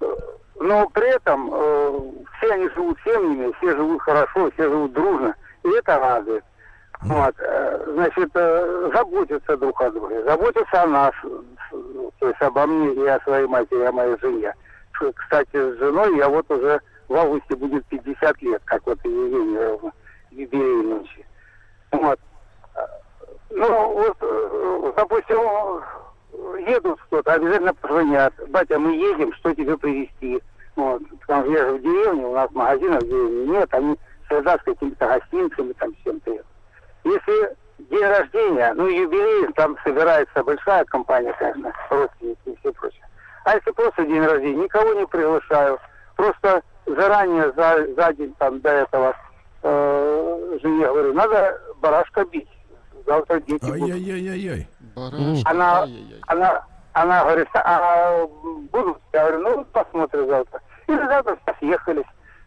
[0.00, 0.06] э,
[0.60, 2.00] но при этом э,
[2.38, 5.34] все они живут семьями, все живут хорошо, все живут дружно.
[5.64, 6.44] И это радует.
[7.02, 11.14] Вот, э, значит, заботятся друг о друге, заботятся о нас,
[11.70, 14.54] то есть обо мне и о своей матери, и о моей жене.
[14.92, 19.58] Кстати, с женой я вот уже в августе будет 50 лет, как вот и Евгений
[19.58, 19.92] ровно,
[20.30, 21.24] юбилей нынче.
[21.90, 22.20] Вот.
[23.50, 25.38] Ну, вот, э, допустим,
[26.66, 28.32] едут кто-то, обязательно позвонят.
[28.48, 30.40] Батя, мы едем, что тебе привезти?
[30.76, 31.02] Вот.
[31.24, 35.06] Что я же в деревне, у нас магазинов в деревне нет, они всегда с какими-то
[35.06, 36.32] гостинцами, там, всем то
[37.04, 37.56] Если
[37.90, 43.06] день рождения, ну, юбилей, там собирается большая компания, конечно, родственники и все прочее.
[43.44, 45.78] А если просто день рождения, никого не приглашаю.
[46.16, 49.16] Просто заранее, за, за день там до этого
[49.62, 52.48] э, жене говорю, надо барашка бить.
[53.06, 53.82] Завтра дети будут.
[53.82, 54.68] Ай-яй-яй-яй-яй.
[55.44, 55.86] Она,
[56.26, 58.26] она, она говорит, а
[58.72, 58.98] будут?
[59.12, 60.60] Я говорю, ну, посмотрим завтра.
[60.88, 62.04] И завтра все съехались.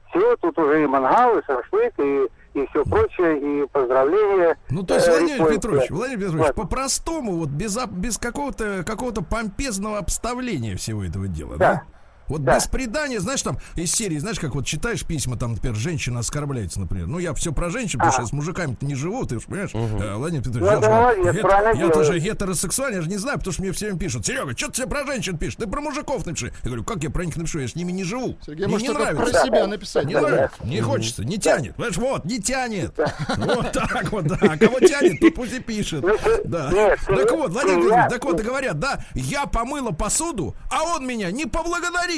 [0.10, 4.56] Все, тут уже и мангал, и шашлык, и, и все прочее, и поздравления.
[4.70, 5.56] Ну, то есть, Э, Владимир рекой.
[5.56, 6.56] Петрович, Владимир Петрович, Вот.
[6.56, 11.74] по-простому, вот без, без какого-то какого-то помпезного обставления всего этого дела, Да.
[11.74, 11.84] да?
[12.28, 12.56] Вот Да.
[12.56, 16.80] без предания, знаешь, там из серии, знаешь, как вот читаешь письма, там, например, женщина оскорбляется,
[16.80, 17.08] например.
[17.08, 19.72] Ну, я все про женщин, потому что я с мужиками-то не живу, ты же понимаешь,
[19.74, 23.38] Э, Владимир Петрович, Ну, я, это же, правильно я тоже гетеросексуальный, я же не знаю,
[23.40, 25.56] потому что мне все время пишут, Серега, что ты себе про женщин пишешь?
[25.56, 26.54] Ты про мужиков напиши.
[26.64, 28.38] Я говорю, как я про них напишу, я с ними не живу.
[28.46, 29.24] Сергей, Мне может, не нравится.
[29.32, 30.06] про себя написать.
[30.06, 30.22] Не да?
[30.22, 31.76] нравится, не хочется, не тянет.
[31.76, 32.98] Понимаешь, вот, не тянет.
[33.38, 34.38] Вот так вот, да.
[34.42, 36.02] А Кого тянет, тот пусть и пишет.
[36.04, 36.70] Ну, Да.
[37.08, 41.06] Так вот, Владимир Петрович, я- так вот, и говорят, да, я помыла посуду, а он
[41.06, 42.13] меня не поблагодарил.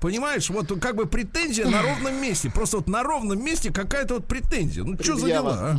[0.00, 2.50] Понимаешь, вот как бы претензия на ровном месте.
[2.52, 4.82] Просто вот на ровном месте какая-то вот претензия.
[4.84, 5.76] Ну, что за дела, а?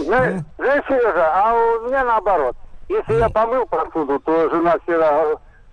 [0.00, 2.56] Знаешь, знаешь, Сережа, а у меня наоборот.
[2.88, 5.24] Если я помыл посуду, то жена всегда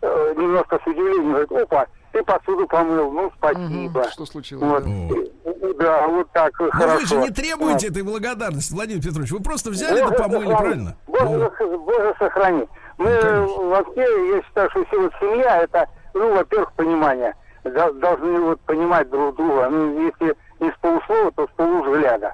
[0.02, 4.10] э, немножко с удивлением говорит, опа, ты посуду помыл, ну, спасибо.
[4.10, 4.64] Что случилось?
[4.64, 5.78] Вот.
[5.78, 6.08] да?
[6.08, 6.98] Вот так Но хорошо.
[7.00, 9.30] вы же не требуете этой благодарности, Владимир Петрович.
[9.32, 10.56] Вы просто взяли да помыли, сохрани.
[10.58, 10.96] правильно?
[11.06, 12.66] Боже, Ну, сох- Боже сохрани.
[12.98, 13.64] Мы конечно.
[13.64, 14.02] вообще,
[14.36, 17.34] я считаю, что все вот семья, это, ну, во-первых, понимание.
[17.64, 19.70] Дол- Должны вот понимать друг друга.
[19.70, 22.34] Ну, если не с полуслова, то с полувзгляда.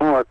[0.00, 0.26] Вот.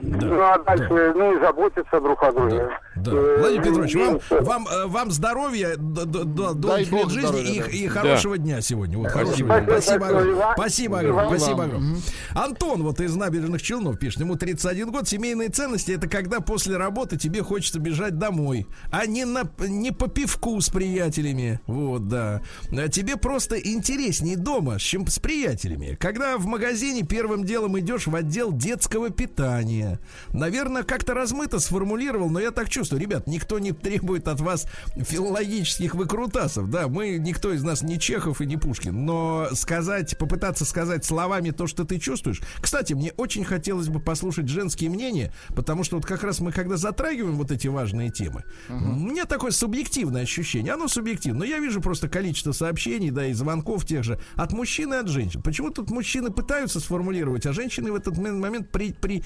[0.00, 2.68] Ну, а дальше, ну, и заботиться друг о друге.
[2.96, 3.12] Да.
[3.12, 7.70] Э, Владимир Петрович, вам, вам, э, вам здоровья, долгих лет жизни здоровья, да.
[7.70, 8.98] и, и хорошего дня сегодня.
[8.98, 9.60] Вот, хорошего Спасибо.
[9.60, 9.72] дня.
[9.72, 10.54] Спасибо Спасибо огромное.
[10.54, 11.38] Спасибо И огромное.
[11.38, 12.00] Спасибо И огромное.
[12.34, 15.08] Антон вот из набережных Челнов пишет, ему 31 год.
[15.08, 20.08] Семейные ценности это когда после работы тебе хочется бежать домой, а не, на, не по
[20.08, 21.60] пивку с приятелями.
[21.66, 22.42] Вот, да.
[22.70, 25.96] А тебе просто интереснее дома, чем с приятелями.
[25.98, 30.00] Когда в магазине первым делом идешь в отдел детского питания.
[30.32, 33.00] Наверное, как-то размыто сформулировал, но я так чувствую.
[33.00, 34.66] Ребят, никто не требует от вас
[34.96, 36.68] филологических выкрутасов.
[36.70, 39.06] Да, мы, никто из нас не Чехов и не Пушкин.
[39.06, 42.40] Но сказать, попытаться сказать словами то, что ты чувствуешь.
[42.60, 46.76] Кстати, мне очень хотелось бы послушать женские мнения, потому что вот как раз мы, когда
[46.76, 50.72] затрагиваем вот эти важные темы, у меня такое субъективное ощущение.
[50.72, 51.38] Оно субъективно.
[51.40, 55.08] Но я вижу просто количество сообщений, да, и звонков тех же от мужчин и от
[55.08, 55.40] женщин.
[55.42, 59.22] Почему тут мужчины пытаются сформулировать, а женщины в этот м- момент при, при,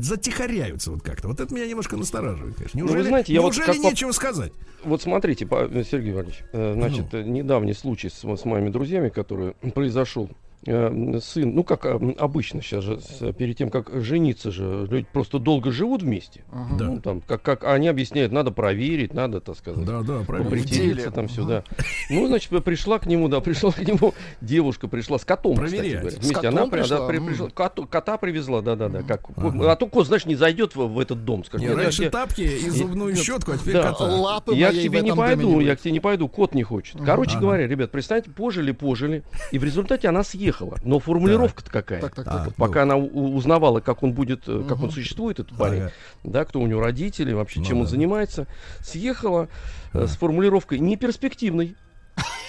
[0.00, 1.28] затихаряются вот как-то.
[1.28, 2.80] Вот это меня немножко настораживает, конечно.
[2.80, 4.52] Ну, вы Неужели, знаете, я вот неужели как по- нечего сказать?
[4.84, 7.18] Вот смотрите, Сергей Иванович, э, значит, Ну.
[7.18, 10.30] э, недавний случай с, с моими друзьями, который произошел.
[10.66, 15.06] Э, Сын, ну как э, обычно сейчас же, с- перед тем, как жениться же, люди
[15.12, 16.44] просто долго живут вместе.
[16.52, 16.76] Ага.
[16.78, 16.84] Да.
[16.86, 19.84] Ну, там, как, как они объясняют, надо проверить, надо, так сказать.
[19.84, 20.20] Да, да,
[20.64, 21.10] деле.
[21.10, 21.62] там сюда.
[22.10, 26.00] Ну, значит, пришла к нему, да, пришла к нему девушка, пришла с котом, кстати Проверять.
[26.00, 26.10] говоря.
[26.16, 27.06] С Вместе котом она при- да, пришла?
[27.08, 29.02] при- пришла, коту- кота привезла, да, да, да.
[29.02, 29.72] Как, Ага.
[29.72, 31.44] А то кот, знаешь, не зайдет в, в этот дом.
[31.44, 33.22] Скажет, Не, «Нет, я раньше тебе- тапки и зубную Нет.
[33.24, 33.92] щетку, а теперь Да.
[33.92, 34.04] кота.
[34.04, 37.00] Лапы я к тебе не пойду, я к тебе не пойду, кот не хочет.
[37.04, 37.40] Короче Ага.
[37.40, 40.55] говоря, ребят, представьте, пожили, пожили, и в результате она съехала.
[40.84, 42.00] Но формулировка-то какая?
[42.00, 42.54] Так, так, Так, так.
[42.56, 45.92] Пока она у- узнавала, как он будет, э, как он существует, этот парень, Ага.
[46.24, 47.90] да, кто у него родители, вообще, Ну чем он да.
[47.90, 48.46] занимается,
[48.80, 49.48] съехала
[49.92, 51.76] э, с формулировкой неперспективной.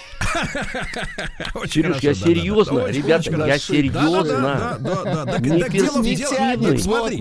[1.54, 4.78] Очень Сереж, я серьезно, ребята, очень я серьезно.
[6.70, 7.18] Не смотри.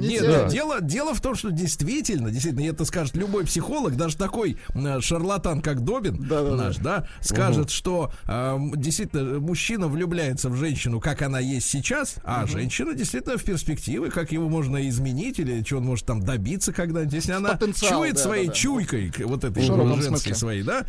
[0.00, 5.00] нет, дело, дело в том, что действительно, действительно, это скажет любой психолог, даже такой э,
[5.00, 11.38] шарлатан, как Добин наш, да, скажет, что м, действительно мужчина влюбляется в женщину, как она
[11.40, 16.06] есть сейчас, а женщина действительно в перспективе, как его можно изменить или чего он может
[16.06, 17.50] там добиться когда-нибудь, если она
[17.88, 19.62] чует своей чуйкой, вот этой
[20.02, 20.84] женской своей, да,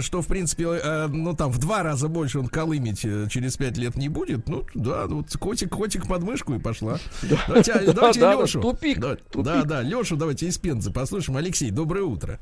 [0.00, 3.76] что в принципе, э, ну там в два раза больше он колымить э, через пять
[3.76, 6.98] лет не будет, ну да, вот котик, котик под мышку и пошла.
[7.22, 8.60] Давайте, а, давайте да, да, Лешу.
[8.60, 9.44] тупик, Да, тупик.
[9.44, 11.36] да, да, Лешу давайте из Пензы послушаем.
[11.38, 12.38] Алексей, доброе утро.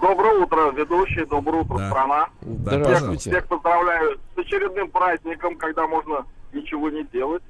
[0.00, 1.90] Доброе утро, ведущий, доброе утро, Да.
[1.90, 2.28] страна.
[2.40, 6.24] Да, Всех, всех поздравляю с очередным праздником, когда можно
[6.54, 7.42] ничего не делать,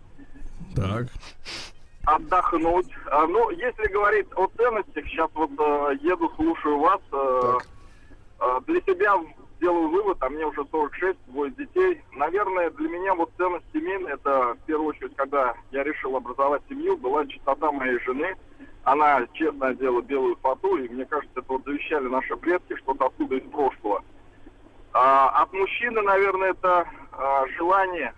[0.74, 1.06] Так.
[2.04, 2.88] отдохнуть.
[3.10, 7.58] А, ну, если говорить о ценностях, сейчас вот э, еду, слушаю вас, э, э,
[8.66, 9.14] для себя
[9.60, 12.02] делаю вывод, а мне уже 46, двое детей.
[12.12, 16.96] Наверное, для меня вот ценность семейная, это в первую очередь, когда я решил образовать семью,
[16.96, 18.34] была чистота моей жены,
[18.84, 23.36] она честно одела белую фату, и мне кажется, это вот завещали наши предки, что-то оттуда
[23.36, 24.02] из прошлого.
[24.92, 28.14] А, от мужчины, наверное, это а, желание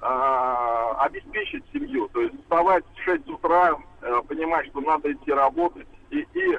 [0.00, 2.08] а, обеспечить семью.
[2.12, 6.58] То есть вставать в 6 утра, а, понимать, что надо идти работать, и, и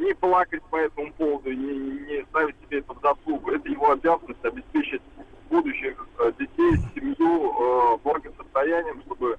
[0.00, 3.50] не плакать по этому поводу, не, не ставить себе это в заслугу.
[3.52, 5.02] Это его обязанность обеспечить
[5.50, 9.36] будущих э, детей, семью э, благосостоянием, чтобы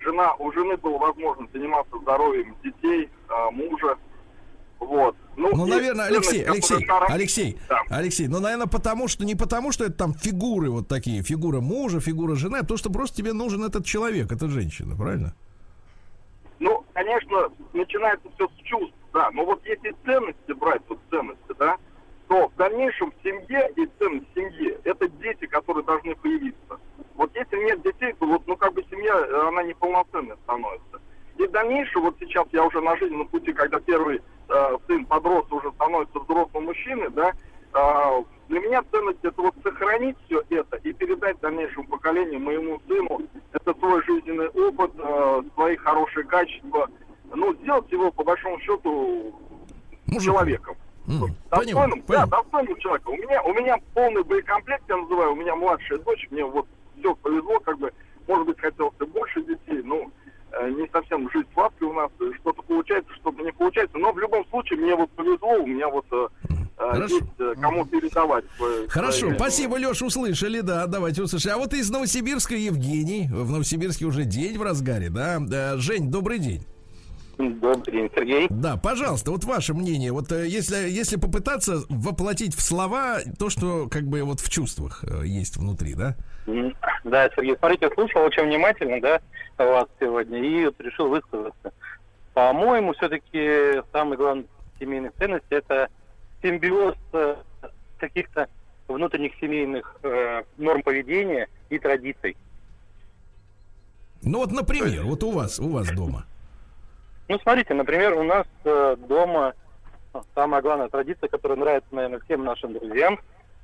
[0.00, 3.96] жена, у жены была возможность заниматься здоровьем детей, э, мужа.
[4.78, 5.14] Вот.
[5.36, 7.80] Ну, и наверное, Алексей, Алексей, которая- Алексей, Да.
[7.90, 12.00] Алексей, ну, наверное, потому что, не потому что это там фигуры вот такие, фигура мужа,
[12.00, 15.34] фигура жены, а то, что просто тебе нужен этот человек, эта женщина, правильно?
[16.60, 19.30] Ну, конечно, начинается все с чувств, да.
[19.32, 21.76] Но вот если ценности брать, вот ценности, да,
[22.28, 26.78] то в дальнейшем в семье и ценность семьи это дети, которые должны появиться.
[27.16, 31.00] Вот если нет детей, то вот, ну, как бы семья, э, она неполноценной становится.
[31.36, 35.50] И в дальнейшем, вот сейчас я уже на жизненном пути, когда первый э, сын подрос,
[35.50, 37.32] уже становится взрослым мужчиной, да,
[37.74, 43.22] э, для меня ценность это вот сохранить все это и передать дальнейшему поколению, моему сыну,
[43.52, 46.88] это свой жизненный опыт, э, свои хорошие качества,
[47.34, 49.34] ну, сделать его, по большому счету,
[50.06, 50.24] Мужиком.
[50.34, 50.76] человеком.
[51.08, 52.28] М, Вот, понимаю, достойным, да, понимаю.
[52.30, 53.14] достойным человеком.
[53.14, 56.66] У меня, у меня полный боекомплект, я называю, у меня младшая дочь, мне вот
[56.98, 57.92] все повезло, как бы,
[58.28, 60.10] может быть, хотелось бы больше детей, ну,
[60.52, 64.18] э, не совсем жизнь сладкая у нас, э, что-то получается, что-то не получается, но в
[64.18, 67.14] любом случае мне вот повезло, у меня вот э, э, Хорошо.
[67.16, 68.44] есть э, кому передавать.
[68.88, 71.52] Хорошо, свои- спасибо, Леш, услышали, да, давайте услышим.
[71.54, 75.08] А вот из Новосибирска Евгений, в Новосибирске уже день в разгаре.
[75.08, 75.40] Да,
[75.78, 76.64] Жень, добрый день.
[77.40, 78.46] Добрый день, Сергей.
[78.50, 80.12] Да, пожалуйста, вот ваше мнение.
[80.12, 85.02] Вот э, если, если попытаться воплотить в слова то, что как бы вот в чувствах
[85.04, 86.16] э, есть внутри, да?
[87.04, 89.20] Да, Сергей, смотрите, слушал очень внимательно, да,
[89.56, 91.72] вас сегодня, и вот решил высказаться.
[92.34, 94.46] По-моему, все-таки самый главный
[94.78, 95.88] семейных ценностей это
[96.42, 97.36] симбиоз э,
[97.98, 98.48] каких-то
[98.88, 102.36] внутренних семейных э, норм поведения и традиций.
[104.22, 106.26] Ну вот, например, вот у вас, у вас дома.
[107.30, 109.52] Ну, смотрите, например, у нас э, дома
[110.12, 113.20] ну, самая главная традиция, которая нравится, наверное, всем нашим друзьям,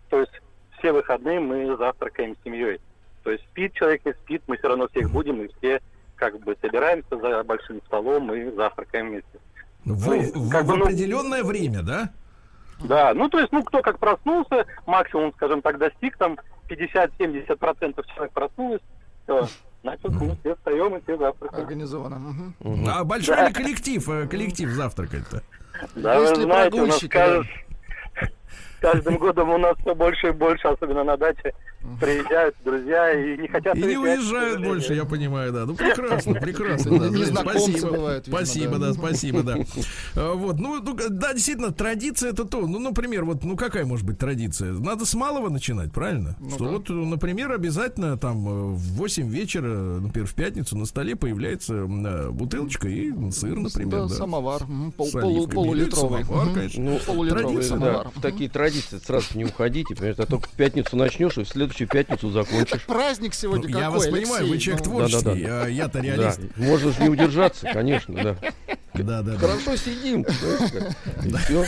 [0.09, 0.31] то есть
[0.79, 2.81] все выходные мы завтракаем с семьей.
[3.25, 5.81] То есть спит человек и спит, мы все равно всех будем, и все
[6.15, 9.39] как бы собираемся за большим столом и завтракаем вместе.
[9.85, 12.11] В, Ну, в- как в бы, ну- определенное время, да?
[12.85, 18.33] Да, ну то есть, ну кто как проснулся, максимум, скажем так, достиг, там 50-70% человек
[18.33, 18.81] проснулось,
[19.83, 21.63] значит, мы все встаем и все завтракаем.
[21.63, 22.19] Организовано.
[22.61, 22.89] мгм.
[22.89, 25.43] А большой ли коллектив, э, коллектив завтракает-то?
[25.95, 27.27] Да, Есть вы знаете, у нас прогульщики, да?
[27.27, 27.47] кажд-
[28.77, 31.53] с каждым годом у нас все больше и больше, особенно на даче,
[32.01, 35.67] приезжают друзья и не хотят И не уезжают больше, я понимаю, да.
[35.67, 36.99] Ну, прекрасно, прекрасно.
[37.11, 38.87] Да, спасибо, бывают, видимо, спасибо, да.
[38.89, 39.57] да, спасибо, да.
[40.17, 42.67] А, Вот, ну, ну, да, действительно, традиция это то.
[42.67, 44.73] Ну, например, вот, ну, какая может быть традиция?
[44.73, 46.37] Надо с малого начинать, правильно?
[46.41, 46.71] Ну Что да.
[46.73, 49.69] вот, например, обязательно там э, в 8 вечера,
[50.01, 51.87] например, в пятницу на столе появляется
[52.31, 54.15] бутылочка и сыр, например, Да, да.
[54.15, 54.63] самовар.
[54.97, 56.25] пол- полу- полулитровый.
[56.25, 56.83] Самовар, конечно.
[56.83, 58.09] Ну, Полулитровый традиция, да, самовар.
[58.15, 61.89] в такие традиции сразу не уходите, понимаешь, а только в пятницу начнешь и в следующую
[61.89, 62.83] пятницу закончишь.
[62.87, 66.41] Праздник сегодня Ну, какой, я вас понимаю, вы человек Ну, творческий, а я-то Да, реалист.
[66.57, 68.37] можно же не удержаться, конечно, да.
[68.95, 69.39] Да, да, да.
[69.39, 70.23] Хорошо сидим.
[70.23, 71.65] И всё.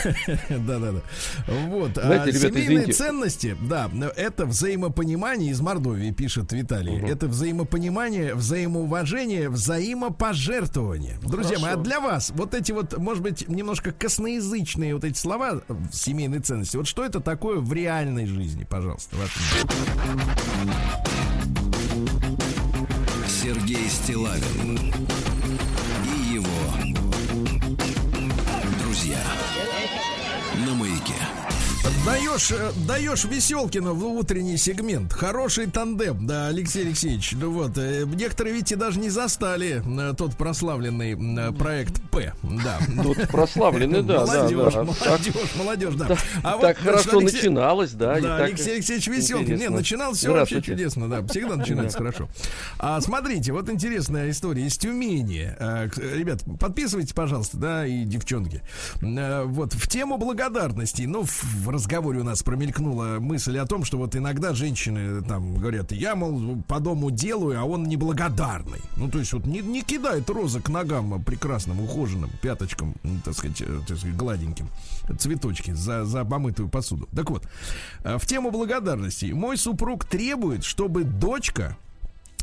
[0.49, 1.01] Да, да, да.
[1.47, 1.91] Вот.
[1.93, 2.93] Знаете, а ребята, семейные извините.
[2.93, 6.99] ценности, да, это взаимопонимание из Мордовии, пишет Виталий.
[7.07, 11.19] Это взаимопонимание, взаимоуважение, взаимопожертвование.
[11.21, 15.61] Друзья мои, а для вас вот эти вот, может быть, немножко косноязычные вот эти слова
[15.91, 19.88] семейные ценности, вот что это такое в реальной жизни, пожалуйста, ваше мнение?
[23.27, 24.93] Сергей Стилавин
[32.29, 35.13] Даешь, э, даешь Веселкину в утренний сегмент.
[35.13, 37.31] Хороший тандем, да, Алексей Алексеевич.
[37.33, 41.17] Ну вот, э, некоторые, видите, даже не застали э, тот прославленный
[41.53, 42.33] проект П.
[42.43, 42.77] Да.
[43.01, 44.83] Тут прославлены, да, молодежь, да.
[44.83, 46.17] молодежь, молодежь, да.
[46.43, 48.19] А Так хорошо Алексей- начиналось, да.
[48.19, 49.47] Да, Алексей Алексеевич Веселкин.
[49.47, 49.77] Не, интересно.
[49.77, 51.25] начинал все вообще чудесно, да.
[51.25, 52.29] Всегда начинается хорошо.
[52.77, 55.51] А смотрите, вот интересная история из Тюмени.
[55.59, 58.61] А, Ребят, подписывайтесь, пожалуйста, да, и девчонки.
[59.01, 61.01] Вот в тему благодарности.
[61.03, 65.91] Ну, в разговоре у нас промелькнула мысль о том, что вот иногда женщины там говорят,
[65.91, 68.81] я, мол, по дому делаю, а он неблагодарный.
[68.97, 72.93] Ну, то есть вот не, не кидает розы к ногам прекрасным, ухоженным, пяточкам,
[73.25, 74.67] так сказать, э, так сказать, гладеньким,
[75.17, 77.07] цветочки за, за помытую посуду.
[77.15, 77.47] Так вот,
[78.03, 79.31] э, в тему благодарности.
[79.31, 81.77] Мой супруг требует, чтобы дочка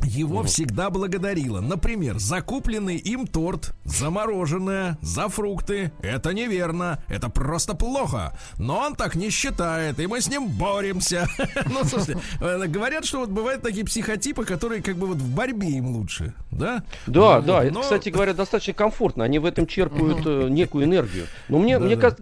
[0.04, 1.61] его всегда благодарила.
[1.61, 5.92] Например, закупленный им торт, замороженное, за фрукты.
[6.02, 8.38] Это неверно, это просто плохо.
[8.59, 11.26] Но он так не считает, и мы с ним боремся.
[11.68, 15.68] Ну, слушайте, э, говорят, что вот бывают такие психотипы, которые как бы вот в борьбе
[15.68, 16.84] им лучше, да?
[17.07, 19.24] Да, Вот, да, это, кстати говоря, достаточно комфортно.
[19.24, 21.26] Они в этом черпают э, некую энергию.
[21.49, 21.78] Но мне,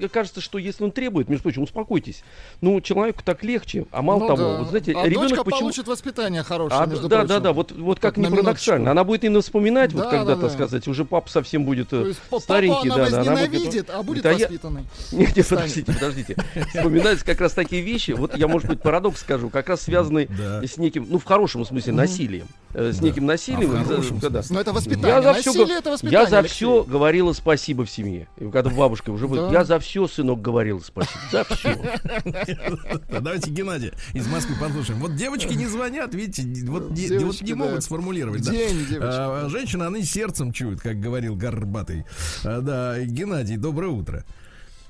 [0.08, 2.24] кажется, что если он требует, между прочим, успокойтесь.
[2.60, 5.60] Ну, человеку так легче, а мало Ну того, вот знаете, а ребенок почему...
[5.60, 8.90] получит воспитание хорошее, А, между да, да, да, вот, вот как на ни парадоксально.
[8.90, 10.50] Она будет именно вспоминать, вот Да, когда, да, так да.
[10.50, 13.90] сказать, уже папа совсем будет э, То есть старенький, папу она да, да, она будет
[13.90, 14.84] а будет я- воспитанной.
[15.12, 16.36] Нет, нет, подождите, подождите.
[16.68, 18.12] Вспоминаются как раз такие вещи.
[18.12, 20.28] Вот я, может быть, парадокс скажу, как раз связанный
[20.62, 22.46] с неким, ну, в хорошем смысле, насилием.
[22.74, 23.72] Э, С неким насилием.
[23.72, 24.42] А да.
[24.50, 25.08] Но это воспитание.
[25.16, 28.26] Я за все, Насилие это воспитание, я за все говорила спасибо в семье.
[28.52, 29.52] Когда бабушка уже будет, Да.
[29.52, 31.20] я за все, сынок, говорила спасибо.
[31.30, 31.76] За все.
[33.10, 34.98] Давайте Геннадий из Москвы послушаем.
[34.98, 37.66] Вот девочки не звонят, видите, вот не, Не да.
[37.68, 38.44] могут сформулировать.
[38.44, 38.50] да.
[38.52, 38.98] День, девочки.
[39.02, 42.04] А, женщины, они сердцем чуют, как говорил Горбатый.
[42.44, 44.24] А, да, Геннадий, доброе утро.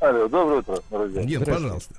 [0.00, 1.22] Алло, доброе утро, друзья.
[1.22, 1.94] Ген, пожалуйста.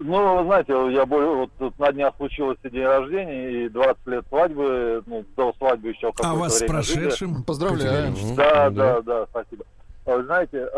[0.00, 4.24] Ну, вы знаете, я более, вот тут на днях случился день рождения и 20 лет
[4.28, 6.98] свадьбы, ну, до свадьбы еще какое-то А вас с время жили.
[7.00, 7.42] прошедшим.
[7.44, 8.12] Поздравляем.
[8.14, 8.36] Категорически.
[8.36, 8.74] Да, Мгм.
[8.76, 9.64] да, да, спасибо.
[10.06, 10.68] А, вы Знаете,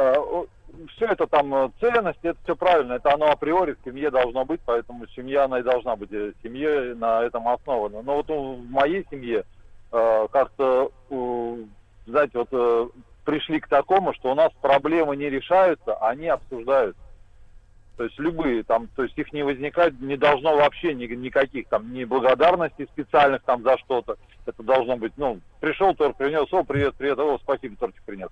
[0.97, 4.61] все это там э, ценности, это все правильно, это оно априори в семье должно быть,
[4.65, 8.03] поэтому семья, она и должна быть э, семьей на этом основана.
[8.03, 9.45] Но вот ну, в моей семье
[9.93, 11.57] э, как-то, э,
[12.07, 12.89] знаете, вот э,
[13.25, 17.01] пришли к такому, что у нас проблемы не решаются, а они обсуждаются.
[17.97, 21.93] То есть любые там, то есть их не возникает, не должно вообще ни- никаких там
[21.95, 24.17] ни благодарностей специальных там за что-то.
[24.45, 28.29] Это должно быть, ну, пришел торт принес, о, привет, привет, о, спасибо, тортик принес.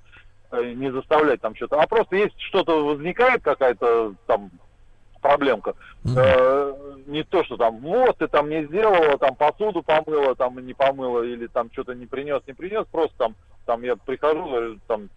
[0.55, 1.81] Э, Не заставлять там что-то.
[1.81, 4.51] А просто если что-то возникает, какая-то там
[5.21, 5.75] проблемка,
[6.05, 6.75] э,
[7.07, 11.23] не то, что там, вот, ты там не сделала, там посуду помыла, там не помыла,
[11.23, 13.35] или там что-то не принес, не принес, просто там,
[13.65, 15.09] там я прихожу, говорю, там,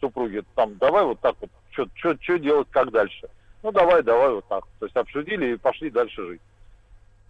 [0.00, 3.28] супруге, там, давай вот так вот, что делать, как дальше?
[3.62, 4.64] Ну, давай, давай вот так.
[4.78, 6.40] То есть обсудили и пошли дальше жить.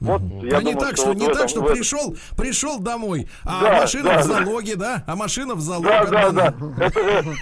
[0.01, 3.27] Вот, я а не думаю, так, что, вот не так, этом- что пришел, пришел домой,
[3.45, 4.35] а Да, машина да, в да.
[4.35, 5.05] залоге, да?
[5.07, 5.89] А машина в залоге.
[5.89, 6.55] Да, да, да.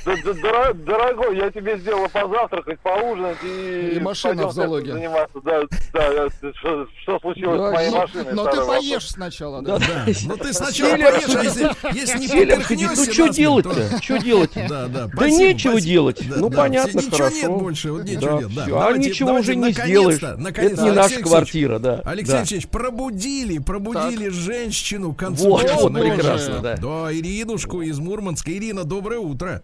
[0.07, 3.95] Это, дорогой, я тебе сделала позавтракать, поужинать и...
[3.97, 4.93] И машина в залоге.
[4.93, 5.41] Заниматься.
[5.45, 8.33] Да, да, что, что случилось Да, с моей ну, машиной?
[8.33, 8.77] Но ты вопрос.
[8.77, 9.79] поешь сначала, да?
[9.79, 13.75] Да, Да, ну ты сначала поешь, а если, если не поперхнешься Ну, что делать-то?
[13.75, 14.51] то- Что делать?
[14.55, 15.09] Да, да.
[15.13, 16.21] Да нечего делать.
[16.29, 17.37] Да, Ну, да, понятно, все, Ничего хорошо.
[17.37, 18.55] нет больше, вот нечего Да, нет.
[18.55, 18.87] Да.
[18.89, 20.21] А ничего уже не сделаешь.
[20.21, 22.01] наконец-то, Это не наша квартира, да.
[22.05, 22.42] Алексей Да.
[22.43, 26.77] Алексеевич, пробудили, пробудили женщину к концу Вот, вот, прекрасно, да.
[26.77, 28.53] Да, Иринушку из Мурманска.
[28.53, 29.63] Ирина, доброе утро.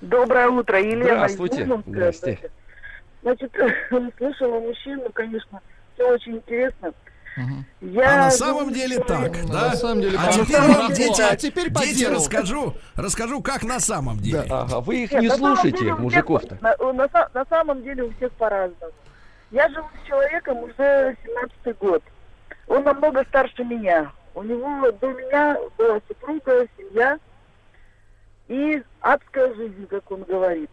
[0.00, 1.02] Доброе утро, Елена.
[1.02, 1.64] из Здравствуйте.
[1.64, 1.90] Мурманска.
[1.90, 2.38] Здрасте.
[3.22, 3.52] Значит,
[4.18, 5.60] слышала мужчину, конечно,
[5.94, 6.92] все очень интересно.
[7.36, 7.66] Мгм.
[7.82, 9.68] Я а на самом деле так, Ну, да?
[9.68, 13.78] на самом деле, а теперь вам, дети, А теперь по дети, расскажу, расскажу, как на
[13.78, 14.46] самом деле.
[14.48, 16.56] Ага, вы их Нет, не всех- мужиков-то.
[16.62, 18.92] На, на на самом деле у всех по-разному.
[19.50, 22.02] Я живу с человеком уже 17-й год.
[22.66, 24.12] Он намного старше меня.
[24.34, 27.18] У него до меня была супруга, семья
[28.48, 30.70] и адская жизнь, как он говорит.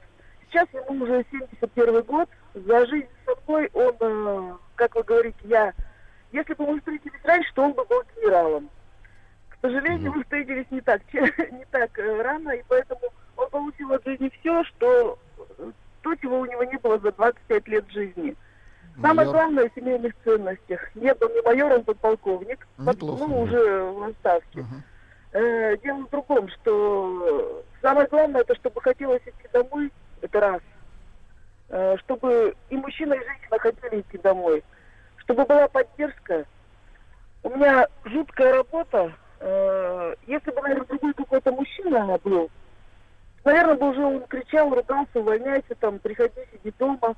[0.50, 2.30] Сейчас ему уже 71 год.
[2.54, 5.74] За жизнь со мной он, э, как вы говорите, я...
[6.32, 8.70] Если бы мы встретились раньше, то он бы был генералом.
[9.50, 13.02] К сожалению, мы встретились не так, не так э, рано, и поэтому
[13.38, 15.20] он получил от жизни все, что
[15.60, 15.72] э,
[16.02, 18.36] то, чего у него не было за 25 лет жизни.
[19.02, 19.34] Самое Майор.
[19.34, 20.96] главное в семейных ценностях.
[20.96, 22.68] Нет, он не майор, он подполковник.
[22.78, 23.26] Неплохо.
[23.26, 24.60] Ну, уже в отставке.
[24.60, 24.84] Мгм.
[25.32, 29.91] Э, дело в другом, что самое главное, это чтобы хотелось идти домой,
[30.22, 30.62] это раз.
[31.70, 34.64] Э, чтобы и мужчина, и женщина хотели идти домой.
[35.18, 36.46] Чтобы была поддержка.
[37.41, 39.12] У меня жуткая работа.
[39.39, 42.52] Э, если бы, наверное, другой какой-то мужчина был,
[43.44, 47.16] наверное, бы уже он кричал, ругался, увольняйся, там, приходи, сиди дома.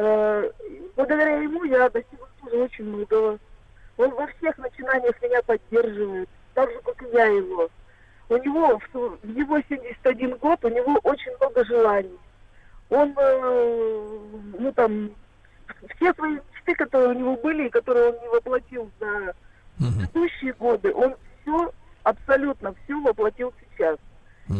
[0.00, 0.48] Э,
[0.94, 3.36] благодаря ему я достигла тоже очень многого.
[3.96, 7.68] Он во всех начинаниях меня поддерживает, так же, как и я его.
[8.28, 12.16] У него, в, его 71 год, у него очень много желаний.
[12.90, 14.18] Он, э,
[14.60, 15.10] ну там,
[15.96, 19.34] все свои мечты, которые у него были, и которые он не воплотил за
[19.78, 21.72] предыдущие годы, он все,
[22.04, 23.98] абсолютно все воплотил сейчас.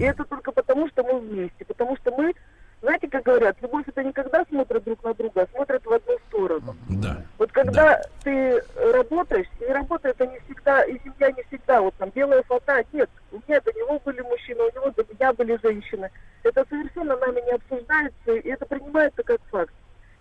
[0.01, 1.64] И это только потому, что мы вместе.
[1.64, 2.34] Потому что мы,
[2.80, 6.16] знаете, как говорят, любовь это не когда смотрят друг на друга, а смотрят в одну
[6.28, 6.76] сторону.
[6.88, 7.22] Да.
[7.36, 8.62] Вот когда ты
[8.92, 13.10] работаешь, и работа это не всегда, и семья не всегда, вот там белая фата, нет,
[13.32, 16.10] у меня до него были мужчины, у него до меня были женщины.
[16.44, 19.74] Это совершенно нами не обсуждается, и это принимается как факт.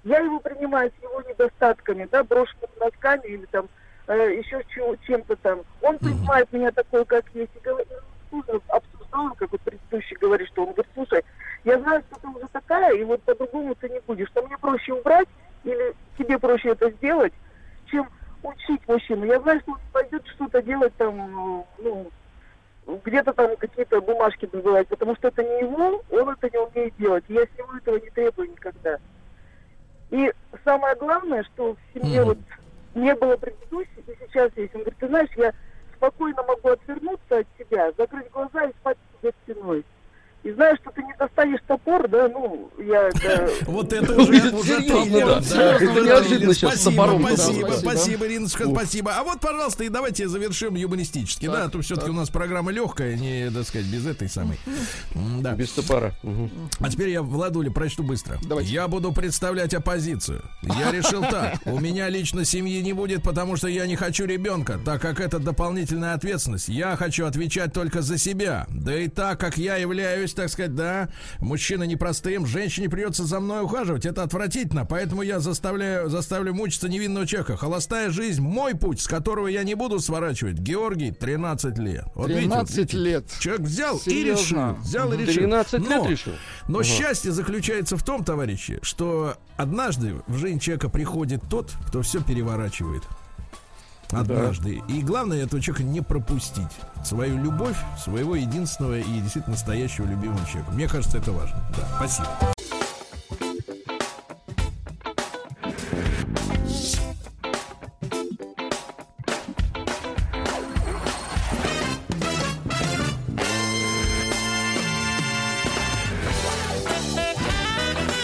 [0.03, 3.67] Я его принимаю с его недостатками, да, брошенными носками или там
[4.07, 4.63] э, еще
[5.05, 5.61] чем-то там.
[5.81, 7.87] Он принимает меня такой, как есть, и говорит,
[8.31, 11.23] ну, обсуждал, как вот предыдущий говорит, что он говорит, слушай,
[11.67, 14.29] я знаю, что ты уже такая, и вот по-другому ты не будешь.
[14.29, 15.27] Что мне проще убрать,
[15.65, 17.33] или тебе проще это сделать,
[17.91, 18.07] чем
[18.41, 19.25] учить мужчину.
[19.25, 22.09] Я знаю, что он пойдет что-то делать там, ну,
[23.03, 27.25] где-то там какие-то бумажки добывать, потому что это не его, он это не умеет делать.
[27.27, 28.97] И я с него этого не требую никогда.
[30.09, 30.31] И
[30.63, 32.37] самое главное, что в семье вот
[32.95, 34.73] не было предыдущих, и сейчас есть.
[34.73, 35.51] Он говорит, ты знаешь, я
[35.97, 39.83] спокойно могу отвернуться от тебя, закрыть глаза и спать к тебе спиной.
[40.43, 43.09] И знаешь, что ты не достанешь топор, да, ну, я.
[43.65, 45.27] Вот это уже, уже триллер.
[45.27, 48.25] это неожиданно сейчас с Спасибо, топором спасибо, спасибо.
[48.27, 49.11] Ириночка, спасибо.
[49.15, 53.15] А вот, пожалуйста, и давайте завершим юмористически, да, а то все-таки у нас программа легкая,
[53.15, 54.57] не, так сказать, без этой самой.
[55.41, 55.53] Да.
[55.53, 56.13] Без топора.
[56.79, 58.37] А теперь я, Владуля, прочту быстро.
[58.47, 58.71] Давайте.
[58.71, 60.43] Я буду представлять оппозицию.
[60.61, 61.59] Я решил так.
[61.65, 65.39] У меня лично семьи не будет, потому что я не хочу ребенка, так как это
[65.39, 66.69] дополнительная ответственность.
[66.69, 68.65] Я хочу отвечать только за себя.
[68.69, 71.09] Да и так как я являюсь, так сказать, да,
[71.39, 74.05] мужчина непростым, женщине придется за мной ухаживать.
[74.05, 77.57] Это отвратительно, поэтому я заставляю, заставлю мучиться невинного человека.
[77.57, 80.57] Холостая жизнь, мой путь, с которого я не буду сворачивать.
[80.59, 82.05] Георгий, 13 лет.
[82.15, 83.25] Вот видите, вот 13 видите, лет.
[83.39, 84.71] Человек взял и Серьезно?
[84.71, 84.73] решил.
[84.83, 85.33] Взял и решил.
[85.33, 86.33] 13 лет Но- решил?
[86.67, 86.87] но Ага.
[86.87, 93.03] счастье заключается в том, товарищи, что однажды в жизнь человека приходит тот, кто все переворачивает.
[94.11, 94.81] Однажды.
[94.87, 96.67] И главное этого человека не пропустить.
[97.03, 100.71] Свою любовь, своего единственного и действительно настоящего любимого человека.
[100.71, 101.61] Мне кажется, это важно.
[101.75, 102.29] Да, спасибо.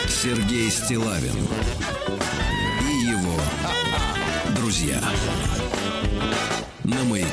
[0.08, 1.36] Сергей Стилавин
[2.82, 3.38] и его
[4.56, 5.02] друзья
[6.84, 7.33] на маяке.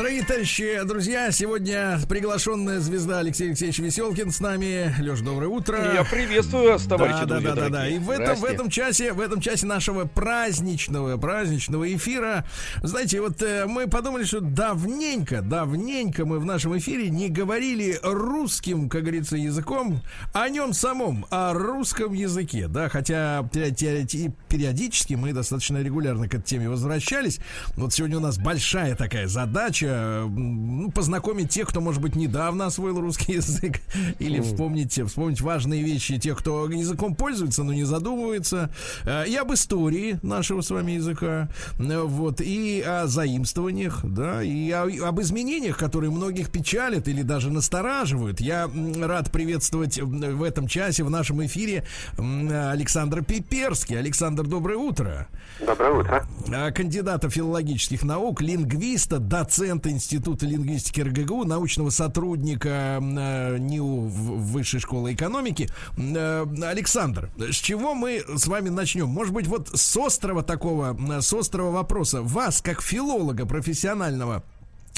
[0.00, 4.94] Дорогие товарищи, друзья, сегодня приглашенная звезда Алексей Алексеевич Веселкин с нами.
[4.98, 5.76] Леш, доброе утро.
[5.92, 7.68] Я приветствую вас, товарищи да, да, друзья да, да, да.
[7.68, 7.96] дорогие.
[7.96, 12.46] И в этом, в этом часе, в этом часе нашего праздничного, праздничного эфира,
[12.82, 18.88] знаете, вот э, мы подумали, что давненько, давненько мы в нашем эфире не говорили русским,
[18.88, 20.00] как говорится, языком,
[20.32, 26.70] о нем самом, о русском языке, да, хотя периодически мы достаточно регулярно к этой теме
[26.70, 27.38] возвращались.
[27.76, 32.66] Вот сегодня у нас большая такая задача, э, ну, познакомить тех, кто, может быть, недавно
[32.66, 33.80] освоил русский язык,
[34.18, 38.70] или вспомнить, вспомнить важные вещи тех, кто языком пользуется, но не задумывается,
[39.04, 44.70] Э, и об истории нашего с вами языка, Э, вот, и о заимствованиях, да, и
[44.70, 48.40] о- об изменениях, которые многих печалят или даже настораживают.
[48.40, 48.68] Я
[49.02, 51.84] рад приветствовать в этом часе в нашем эфире
[52.18, 53.98] Александра Пиперский.
[53.98, 55.28] Александр, доброе утро.
[55.64, 56.26] Доброе утро.
[56.74, 65.68] Кандидата филологических наук, лингвиста, доцента Института лингвистики РГГУ, научного сотрудника э, НИУ Высшей школы экономики.
[65.96, 69.08] Э, Александр, с чего мы с вами начнем?
[69.08, 72.22] Может быть, вот с острого такого, м, с острого вопроса.
[72.22, 74.42] Вас, как филолога профессионального,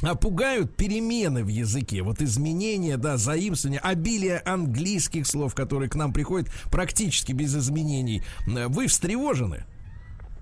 [0.02, 6.12] а пугают перемены в языке, вот изменения, да, заимствования, обилие английских слов, которые к нам
[6.12, 8.22] приходят практически без изменений.
[8.46, 9.64] Вы встревожены?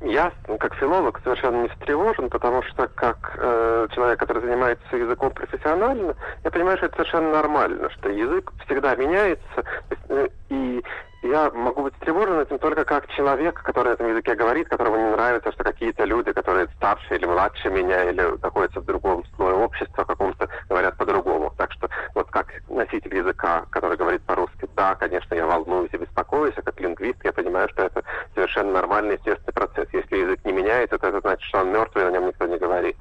[0.02, 6.16] Я, как филолог, совершенно не встревожен, потому что как э, человек, который занимается языком профессионально,
[6.42, 9.64] я понимаю, что это совершенно нормально, что язык всегда меняется,
[10.08, 10.82] э, и
[11.22, 15.10] я могу быть встревожен этим только как человек, который на этом языке говорит, которому не
[15.10, 20.04] нравится, что какие-то люди, которые старше или младше меня, или находятся в другом слое общества
[20.04, 21.52] каком-то, говорят по-другому.
[21.58, 26.54] Так что вот как носитель языка, который говорит по-русски, да, конечно, я волнуюсь и беспокоюсь,
[26.56, 28.02] а как лингвист я понимаю, что это
[28.34, 29.88] совершенно нормальный, естественный процесс.
[29.92, 32.58] Если язык не меняется, то это значит, что он мертвый, и на нем никто не
[32.58, 32.96] говорит.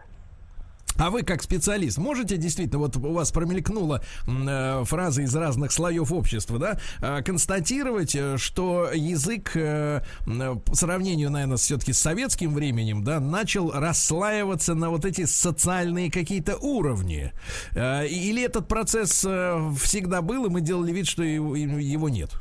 [0.99, 6.11] А вы, как специалист, можете действительно, вот у вас промелькнула э, фраза из разных слоев
[6.11, 12.53] общества, да, э, констатировать, э, что язык э, м, по сравнению, наверное, все-таки с советским
[12.53, 17.31] временем, да, начал расслаиваться на вот эти социальные какие-то уровни.
[17.75, 22.31] Э, или этот процесс э, всегда был, и мы делали вид, что его, его нет?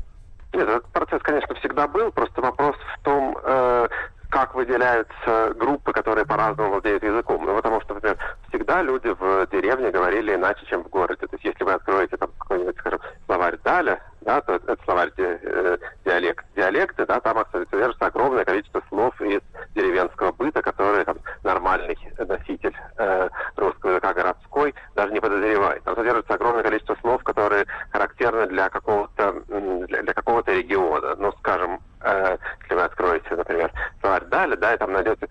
[0.53, 3.89] Нет, этот процесс, конечно, всегда был, просто вопрос в том, э,
[4.31, 7.45] как выделяются группы, которые по-разному владеют языком.
[7.45, 8.19] Ну, потому что, например,
[8.49, 11.27] всегда люди в деревне говорили иначе, чем в городе.
[11.27, 15.23] То есть, если вы откроете там какой-нибудь, скажем, словарь Даля, да, то это словарь ди-
[15.23, 19.41] э, диалект, диалекты, да, там содержится огромное количество слов из
[19.75, 25.83] деревенского быта, которые там нормальный носитель э, русского языка городской даже не подозревает.
[25.85, 29.43] Там содержится огромное количество слов, которые характерны для какого-то
[29.87, 31.15] для, для какого-то региона.
[31.17, 35.29] Ну, скажем, э, если вы откроете, например, словарь Даля, да, и там найдете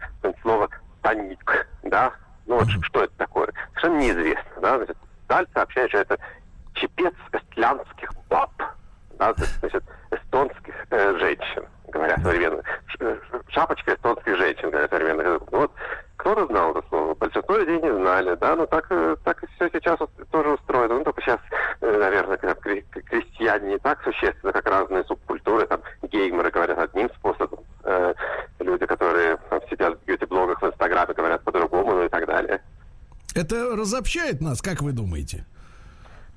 [2.48, 3.50] слово станица, Что это такое?
[3.76, 4.62] Совершенно неизвестно.
[4.62, 4.78] Да?
[4.78, 6.18] Значит, Даль сообщает, что это
[6.74, 8.52] чепец эстлянских баб,
[9.20, 12.62] да, значит, эстонских э, женщин, говоря современно.
[12.88, 13.18] Ш-
[13.50, 15.40] Шапочка эстонских женщин, говоря современно.
[15.52, 15.72] Вот
[16.18, 20.00] кто-то знал это слово, большинство людей не знали, да, но так, э, так все сейчас
[20.00, 20.96] ус- тоже устроено.
[21.00, 21.40] Ну, только сейчас,
[21.82, 27.10] э, наверное, как кре- крестьяне не так существенно, как разные субкультуры, там, геймеры говорят одним
[27.16, 28.14] способом, э,
[28.68, 29.38] люди, которые
[29.70, 32.62] сидят в бьюти-блогах в Инстаграме, говорят по-другому, ну и так далее.
[33.36, 35.46] Это разобщает нас, как вы думаете?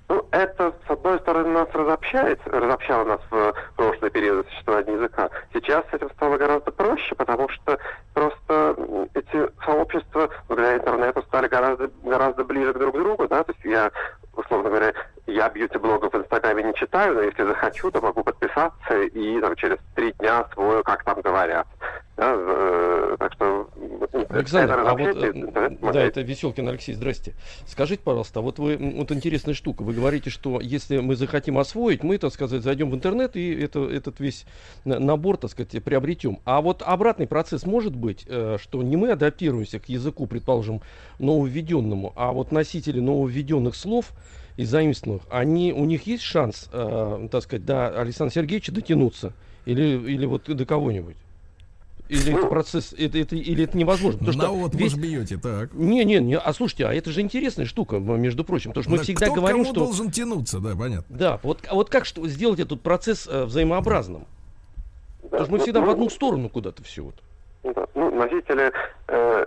[0.09, 5.31] Ну, это, с одной стороны, нас разобщает, разобщало нас в прошлый период существования языка.
[5.55, 7.79] Сейчас с этим стало гораздо проще, потому что
[8.13, 8.77] просто
[9.15, 13.93] эти сообщества благодаря интернету стали гораздо, гораздо ближе друг к другу, да, то есть я,
[14.35, 14.93] условно говоря,
[15.29, 19.79] я бьюти-блогов в Инстаграме не читаю, но если захочу, то могу подписаться и там, через
[19.95, 21.69] три дня освою, как там говорят.
[22.21, 23.71] Да, так что...
[24.29, 26.11] Александр, это а вот, э, да, помогает.
[26.11, 27.33] это Веселкин Алексей, здрасте.
[27.67, 32.19] Скажите, пожалуйста, вот вы, вот интересная штука, вы говорите, что если мы захотим освоить, мы,
[32.19, 34.45] так сказать, зайдем в интернет и это, этот весь
[34.85, 36.41] на- набор, так сказать, приобретем.
[36.45, 40.83] А вот обратный процесс может быть, э, что не мы адаптируемся к языку, предположим,
[41.19, 44.13] нововведенному, а вот носители нововведенных слов
[44.59, 49.33] и заимствованных, они, у них есть шанс, э, так сказать, до Александра Сергеевича дотянуться?
[49.65, 51.17] Или, или вот до кого-нибудь?
[52.11, 54.19] Или это процесс, это, это, или это невозможно?
[54.19, 55.73] Потому На что вот весь- бьете, так.
[55.73, 58.97] не, не, не, а слушайте, а это же интересная штука, между прочим, потому что мы
[58.97, 59.85] Да всегда кто говорим, кому что...
[59.85, 61.17] должен тянуться, да, понятно.
[61.17, 64.27] Да, вот, а вот как что, сделать этот процесс э, взаимообразным?
[65.23, 67.15] Потому что мы ну, всегда в ну, одну сторону куда-то все вот.
[67.63, 67.87] Да.
[67.95, 68.73] Ну, носители,
[69.07, 69.47] э,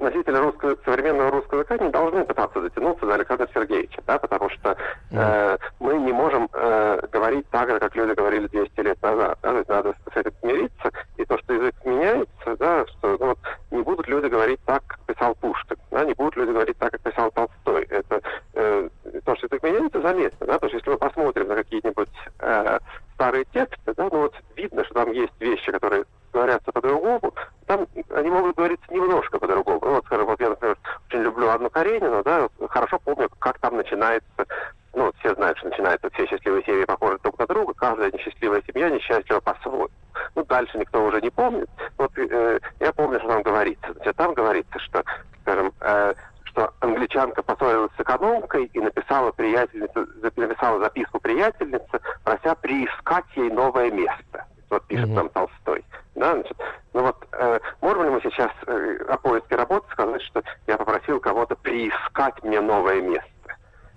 [0.00, 4.76] носители русского, современного русского языка не должны пытаться дотянуться до Александра Сергеевича, да, потому что
[5.10, 9.38] э, мы не можем э, говорить так же, как люди говорили 200 лет назад.
[9.42, 13.26] Да, то есть надо с этим смириться, и то, что язык меняется, да, что ну,
[13.26, 13.38] вот,
[13.70, 17.00] не будут люди говорить так, как писал Пушкин, да, не будут люди говорить так, как
[17.00, 17.84] писал Толстой.
[17.90, 18.20] Это
[18.54, 18.88] э,
[19.24, 22.08] то, что язык меняется, заметно, да, потому что если мы посмотрим на какие-нибудь
[22.40, 22.78] э,
[23.14, 27.34] старые тексты, да, ну вот видно, что там есть вещи, которые говорятся по-другому,
[27.70, 29.78] там они могут говориться немножко по-другому.
[29.80, 30.76] Ну, вот, скажем, вот я, например,
[31.08, 34.46] очень люблю Анну Каренину, да, хорошо помню, как там начинается,
[34.92, 38.60] ну, вот все знают, что начинается все счастливые семьи похожи друг на друга, каждая несчастливая
[38.66, 39.88] семья несчастлива по-своему.
[40.34, 41.70] Ну, дальше никто уже не помнит.
[41.96, 43.92] Вот э, я помню, что там говорится.
[43.94, 45.04] Значит, там говорится, что,
[45.42, 53.26] скажем, э, что англичанка поссорилась с экономкой и написала приятельнице, написала записку приятельнице, прося приискать
[53.36, 54.44] ей новое место.
[54.70, 55.84] Вот пишет там Толстой.
[56.20, 56.56] Да, значит,
[56.92, 61.18] ну вот, э, можем ли мы сейчас э, о поиске работы сказать, что я попросил
[61.18, 63.39] кого-то приискать мне новое место?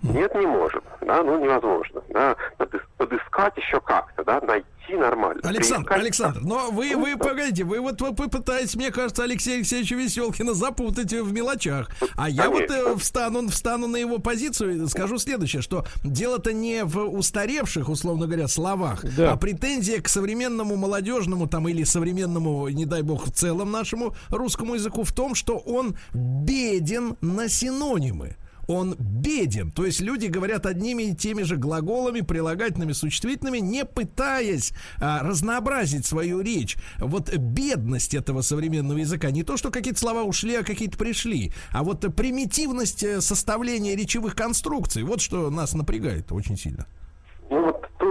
[0.04, 0.82] Нет, не можем.
[1.00, 2.02] Да, ну невозможно.
[2.10, 5.40] Да, Подыс- подыскать еще как-то, да, найти нормально.
[5.44, 9.94] Александр, Приискать- Александр, но вы, вы, погодите, вы вот вы попытаетесь, мне кажется, Алексея Алексеевича
[9.96, 11.88] Веселкина запутать в мелочах.
[12.16, 16.84] А я вот э, встану, встану на его позицию и скажу следующее, что дело-то не
[16.84, 19.32] в устаревших, условно говоря, словах, Да.
[19.32, 24.74] а претензия к современному молодежному там или современному, не дай бог, в целом нашему русскому
[24.74, 28.36] языку в том, что он беден на синонимы
[28.66, 29.70] он беден.
[29.70, 36.06] То есть люди говорят одними и теми же глаголами, прилагательными, существительными, не пытаясь а, разнообразить
[36.06, 36.76] свою речь.
[36.98, 41.82] Вот бедность этого современного языка, не то, что какие-то слова ушли, а какие-то пришли, а
[41.82, 46.86] вот примитивность э, составления речевых конструкций, вот что нас напрягает очень сильно.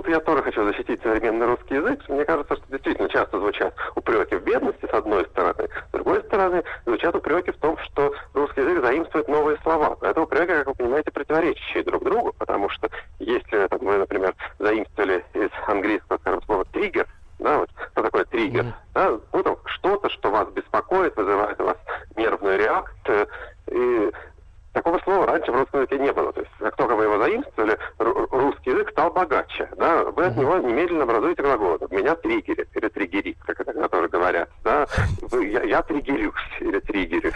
[0.04, 2.02] Тут я тоже хочу защитить современный русский язык.
[2.10, 5.70] Мне кажется, что действительно часто звучат упреки в бедности, с одной стороны.
[5.88, 9.98] С другой стороны, звучат упреки в том, что русский язык заимствует новые слова.
[10.02, 12.90] Это упреки, как вы понимаете, противоречащие друг другу, потому что
[13.20, 17.08] если там, вы, например, заимствовали из английского, скажем, слова триггер,
[17.40, 18.66] да, вот, что такое триггер?
[18.94, 21.78] Да, ну, там, что-то, что вас беспокоит, вызывает у вас
[22.18, 23.28] нервную реакцию,
[23.68, 24.12] и
[24.74, 26.34] Такого слова раньше в русском языке не было.
[26.34, 29.70] То есть, как только вы его заимствовали, ру- русский язык стал богаче.
[29.78, 30.04] Да?
[30.06, 31.78] Вы от него немедленно образуете глагол.
[31.92, 34.50] Меня триггерит или триггерит, как это тоже говорят.
[34.64, 34.88] Да?
[35.22, 37.34] Вы- я, я триггерюсь или триггерюсь.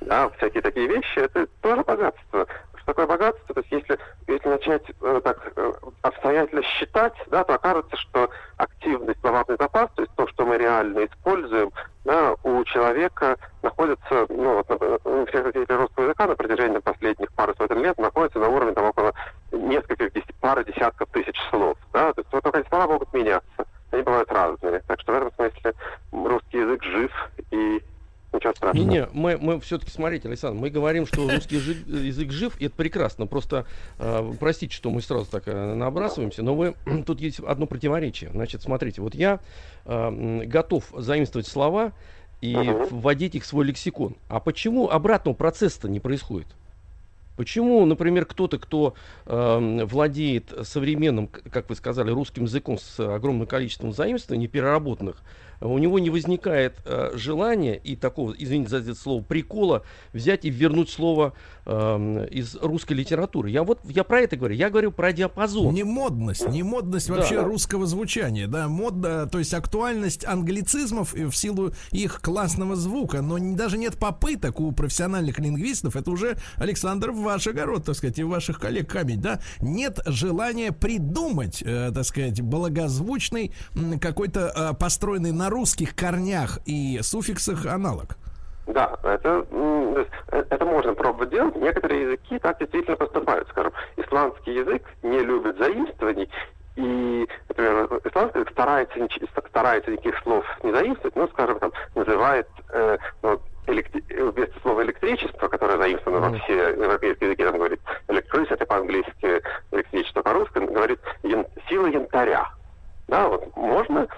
[0.00, 0.28] Да?
[0.36, 2.46] Всякие такие вещи, это тоже богатство.
[2.86, 3.52] Такое богатство?
[3.52, 5.72] То есть, если, если начать э, так э,
[6.02, 11.04] обстоятельно считать, да, то окажется, что активный словарный запас, то есть то, что мы реально
[11.04, 11.72] используем,
[12.04, 17.82] да, у человека находится, ну, вот, всех носителей русского языка на протяжении последних пары сотен
[17.82, 19.12] лет находится на уровне там около
[19.50, 21.76] нескольких, десяти, пары десятков тысяч слов.
[21.92, 22.12] Да?
[22.12, 23.66] То есть вот только эти слова могут меняться.
[23.90, 24.80] Они бывают разными.
[24.86, 25.74] Так что в этом смысле
[26.12, 27.10] русский язык жив
[27.50, 27.82] и
[28.32, 28.65] ничего страшного.
[28.84, 32.74] Не-не, мы, мы все-таки, смотрите, Александр, мы говорим, что русский жи- язык жив, и это
[32.74, 33.26] прекрасно.
[33.26, 33.66] Просто
[33.98, 36.74] э, простите, что мы сразу так э, набрасываемся, но вы,
[37.06, 38.30] тут есть одно противоречие.
[38.30, 39.40] Значит, смотрите, вот я
[39.84, 41.92] э, готов заимствовать слова
[42.40, 42.54] и
[42.90, 44.16] вводить их в свой лексикон.
[44.28, 46.48] А почему обратного процесса не происходит?
[47.36, 48.94] Почему, например, кто-то, кто
[49.26, 55.22] эм, владеет современным, как вы сказали, русским языком с огромным количеством заимствований переработанных,
[55.60, 60.50] у него не возникает э, желания и такого, извините за это слово, прикола взять и
[60.50, 61.32] вернуть слово
[61.64, 63.48] эм, из русской литературы.
[63.48, 64.54] Я вот я про это говорю.
[64.54, 65.72] Я говорю про диапазон.
[65.74, 67.14] Не модность, не модность Да.
[67.14, 73.38] вообще русского звучания, да, модно, то есть актуальность англицизмов в силу их классного звука, но
[73.38, 78.24] не- даже нет попыток у профессиональных лингвистов, это уже, Александр, ваш огород, так сказать, и
[78.24, 83.52] ваших коллег камень, да, нет желания придумать, э, так сказать, благозвучный
[84.00, 88.16] какой-то э, построенный на русских корнях и суффиксах аналог.
[88.66, 90.04] Да, это, э,
[90.50, 91.56] это можно пробовать делать.
[91.56, 93.48] Некоторые языки так действительно поступают.
[93.48, 96.28] Скажем, исландский язык не любит заимствований,
[96.76, 98.98] и, например, исландский язык старается,
[99.48, 105.48] старается никаких слов не заимствовать, но, скажем, там, называет э, ну, электри- вместо слова электричество,
[105.48, 109.42] которое заимствовано во все европейские языки, там говорит electricity по-английски,
[109.72, 112.48] электричество по-русски, говорит ян- сила янтаря.
[113.08, 114.08] Да, вот можно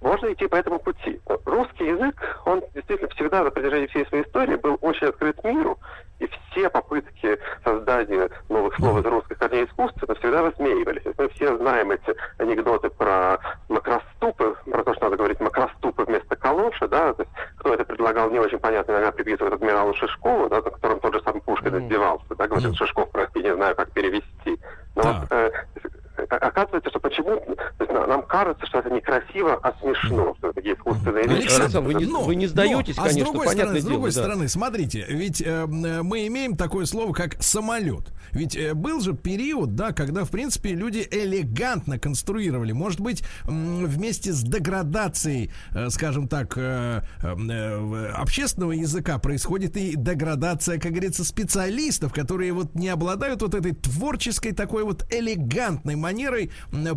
[0.00, 1.20] можно идти по этому пути.
[1.44, 5.78] Русский язык, он действительно всегда на протяжении всей своей истории был очень открыт миру,
[6.18, 11.02] и все попытки создания новых слов из русских корней искусства всегда высмеивались.
[11.16, 13.38] Мы все знаем эти анекдоты про
[13.68, 18.30] макроступы, про то, что надо говорить макроступы вместо калоши, да, то есть кто это предлагал,
[18.30, 22.34] не очень понятно, иногда приписывают адмиралу Шишкову, да, на котором тот же сам Пушкин издевался,
[22.36, 24.58] да, говорит, Шишков, прости, не знаю, как перевести.
[24.96, 25.88] Но вот, э, э,
[26.28, 27.40] оказывается, что почему
[27.88, 31.48] нам кажется, что это некрасиво, а смешно, что это такие искусственные вещи.
[31.60, 34.10] Александр, вы не- вы не сдаетесь, а конечно, с другой понятное стороны, с дело, другой
[34.10, 34.20] да.
[34.20, 38.12] стороны, смотрите, ведь э, м, мы имеем такое слово, как самолет.
[38.32, 42.72] Ведь э, был же период, да, когда, в принципе, люди элегантно конструировали.
[42.72, 49.94] Может быть, вместе с деградацией, э, скажем так, э, э, э, общественного языка происходит и
[49.96, 56.50] деградация, как говорится, специалистов, которые вот не обладают вот этой творческой такой вот элегантной манерой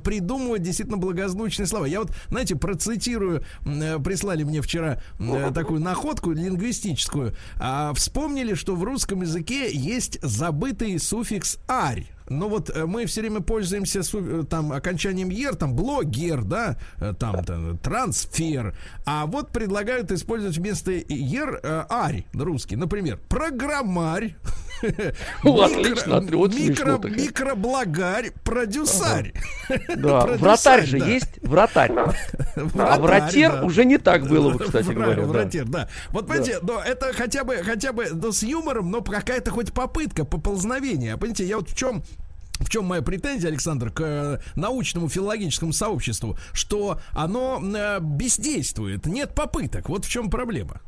[0.04, 1.86] придумывать действительно благозвучные слова.
[1.86, 7.36] Я вот, знаете, процитирую, э, прислали мне вчера э, такую находку лингвистическую.
[7.60, 12.08] А, вспомнили, что в русском языке есть забытый суффикс «арь».
[12.30, 14.02] Ну вот э, мы все время пользуемся
[14.46, 16.78] там окончанием «ер», там блогер, да,
[17.20, 18.74] там, там, трансфер.
[19.06, 22.78] А вот предлагают использовать вместо «ер» э, «арь» русский.
[22.78, 24.36] Например, программарь.
[25.44, 26.20] Ну, отлично.
[26.22, 29.34] Микроблагарь, продюсарь.
[29.96, 31.92] Вратарь же есть, вратарь.
[32.78, 35.16] А вратер уже не так было, бы, кстати говоря.
[35.16, 35.28] да.
[35.28, 35.90] Вратер, да.
[36.10, 40.26] Вот понимаете, но это хотя бы, хотя бы, ну, с юмором, но какая-то хоть попытка
[40.26, 41.16] поползновения.
[41.18, 42.04] Понимаете, я вот в чем
[42.60, 49.34] в чем моя претензия, Александр, к э, научному филологическому сообществу, что оно э, бездействует, нет
[49.34, 49.90] попыток.
[49.90, 50.82] Вот в чем проблема.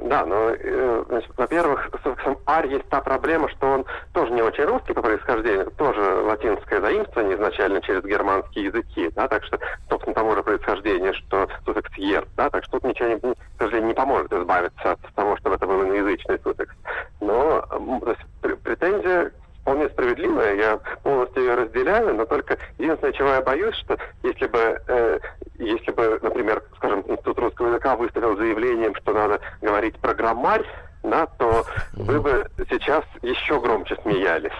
[0.00, 4.42] Да, но, э, значит, во-первых, с суффиксом «арь» есть та проблема, что он тоже не
[4.42, 9.58] очень русский по происхождению, тоже латинское заимствование изначально через германские языки, да, так что,
[9.90, 13.88] собственно, того же происхождения, что суффикс «ер», да, так что тут ничего, не, к сожалению,
[13.88, 16.74] не поможет избавиться от того, чтобы это был иноязычный суффикс.
[17.20, 19.32] Но то есть, пр- претензия
[19.68, 24.80] вполне справедливая, я полностью ее разделяю, но только единственное, чего я боюсь, что если бы,
[24.86, 25.18] э,
[25.58, 27.70] если бы, например, скажем, Институт русского
[28.28, 30.64] выставил заявлением, что надо говорить программарь,
[31.02, 31.64] да, то
[31.94, 34.52] вы бы сейчас еще громче смеялись.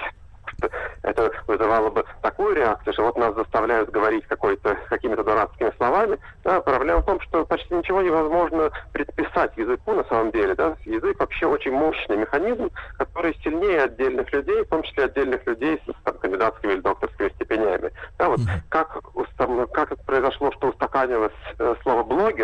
[1.03, 6.19] Это вызывало бы такую реакцию, что вот нас заставляют говорить какой-то, какими-то дурацкими словами.
[6.43, 10.55] Да, проблема в том, что почти ничего невозможно предписать языку на самом деле.
[10.55, 10.77] Да.
[10.85, 16.05] Язык вообще очень мощный механизм, который сильнее отдельных людей, в том числе отдельных людей с
[16.05, 17.93] там, кандидатскими или докторскими степенями.
[18.19, 22.38] Да, вот как, устам- как это произошло, что устаканилось э, слово блогер,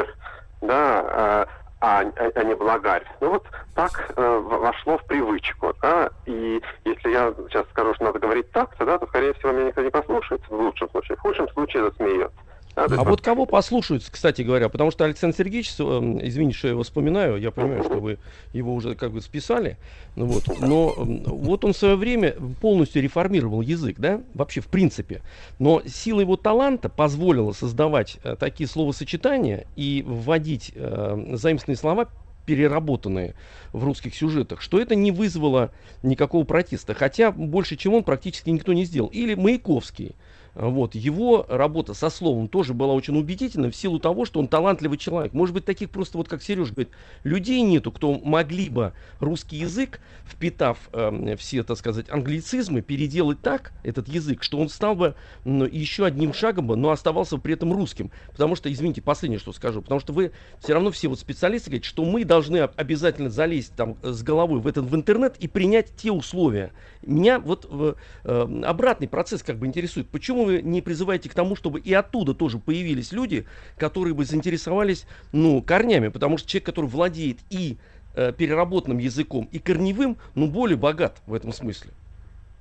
[0.75, 1.47] да, э,
[1.81, 3.05] а, а- а не благарь.
[3.21, 5.75] Ну вот так э, вошло в привычку.
[5.83, 6.11] Да?
[6.27, 9.67] И если я сейчас скажу, что надо говорить так, то, да, то, скорее всего, меня
[9.67, 11.17] никто не послушается в лучшем случае.
[11.17, 12.37] В худшем случае засмеется.
[12.77, 16.83] А вот кого послушаются, кстати говоря, потому что Александр Сергеевич, эм, извините, что я его
[16.83, 18.19] вспоминаю, я понимаю, что вы
[18.53, 19.77] его уже как бы списали,
[20.17, 24.67] ну вот, но эм, вот он в свое время полностью реформировал язык, да, вообще в
[24.67, 25.23] принципе,
[25.59, 32.09] но сила его таланта позволила создавать э, такие словосочетания и вводить э, заимственные слова
[32.47, 33.35] переработанные
[33.73, 35.73] в русских сюжетах, что это не вызвало
[36.03, 36.95] никакого протеста.
[36.95, 39.09] Хотя больше, чем он, практически никто не сделал.
[39.09, 40.15] Или Маяковский.
[40.55, 44.99] Вот, его работа со словом тоже была очень убедительна в силу того, что он талантливый
[44.99, 45.33] человек.
[45.33, 46.93] Может быть, таких просто, вот как Сереж говорит,
[47.25, 53.73] людей нету, кто могли бы русский язык, впитав э, все, так сказать, англицизмы, переделать так,
[53.83, 57.73] этот язык, что он стал бы ну, еще одним шагом, бы, но оставался при этом
[57.73, 58.13] русским.
[58.31, 60.31] Потому что, извините, последнее, что скажу, потому что вы
[60.61, 64.67] все равно все вот специалисты говорят, что мы должны обязательно залезть там с головой в
[64.69, 66.73] этот в интернет и принять те условия.
[67.03, 70.09] Меня вот э, обратный процесс как бы интересует.
[70.09, 73.47] Почему вы не призываете к тому, чтобы и оттуда тоже появились люди,
[73.79, 76.09] которые бы заинтересовались, ну, корнями?
[76.09, 77.79] Потому что человек, который владеет и
[78.15, 81.91] э, переработанным языком, и корневым, ну, более богат в этом смысле.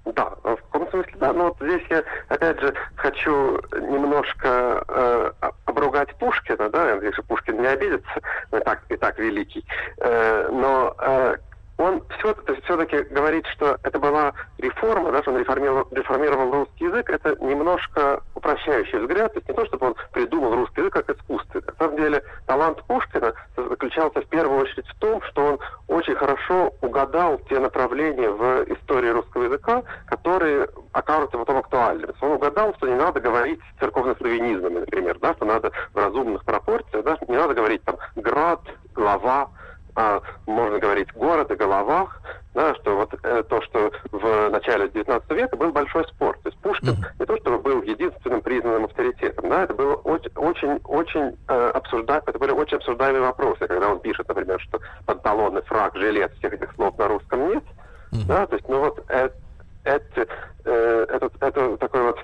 [0.06, 1.32] Да, в каком смысле, да.
[1.32, 5.32] Но вот здесь я, опять же, хочу немножко э,
[5.66, 8.22] обругать Пушкина, да, я надеюсь, что Пушкин не обидится,
[8.52, 9.66] он и так, и так великий.
[10.00, 11.38] Э, но э,
[11.78, 17.10] он все, все-таки говорит, что это была реформа, да, что он реформировал, реформировал русский язык,
[17.10, 21.62] это немножко упрощающий взгляд, то есть не то, чтобы он придумал русский язык как искусство.
[21.66, 26.74] На самом деле талант Пушкина заключался в первую очередь в том, что он очень хорошо
[26.82, 32.14] угадал те направления в истории русского языка, которые окажутся потом актуальными.
[32.22, 37.18] Он угадал, что не надо говорить церковно-славянизмами, например, да, что надо в разумных пропорциях, да,
[37.28, 38.62] не надо говорить там град,
[38.94, 39.50] глава,
[39.96, 42.22] а, можно говорить, город и головах,
[42.54, 46.38] да, что вот э, то, что в начале 19 века был большой спор.
[46.44, 47.20] То есть Пушкин uh-huh.
[47.20, 52.22] не то, чтобы был единственным признанным авторитетом, да, это было очень, очень, очень э, обсужда...
[52.26, 56.74] это были очень обсуждаемые вопросы, когда он пишет, например, что панталоны, фраг, жилет, всех этих
[56.74, 57.64] слов на русском нет,
[58.12, 58.28] uh-huh.
[58.28, 59.36] да, то есть, ну вот это,
[59.84, 60.28] это,
[60.66, 62.20] э, это, это такой вот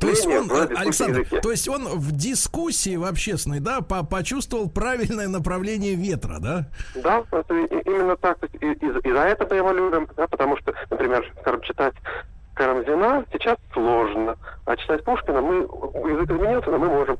[0.00, 5.28] то есть он, Александр, то есть он в дискуссии в общественной, да, по почувствовал правильное
[5.28, 6.66] направление ветра, да?
[6.94, 8.38] Да, это именно так.
[8.60, 11.94] И, и, и за это мы его любим, да, потому что, например, скажем, читать
[12.54, 15.56] Карамзина сейчас сложно, а читать Пушкина мы
[16.10, 17.18] язык изменился, но мы можем.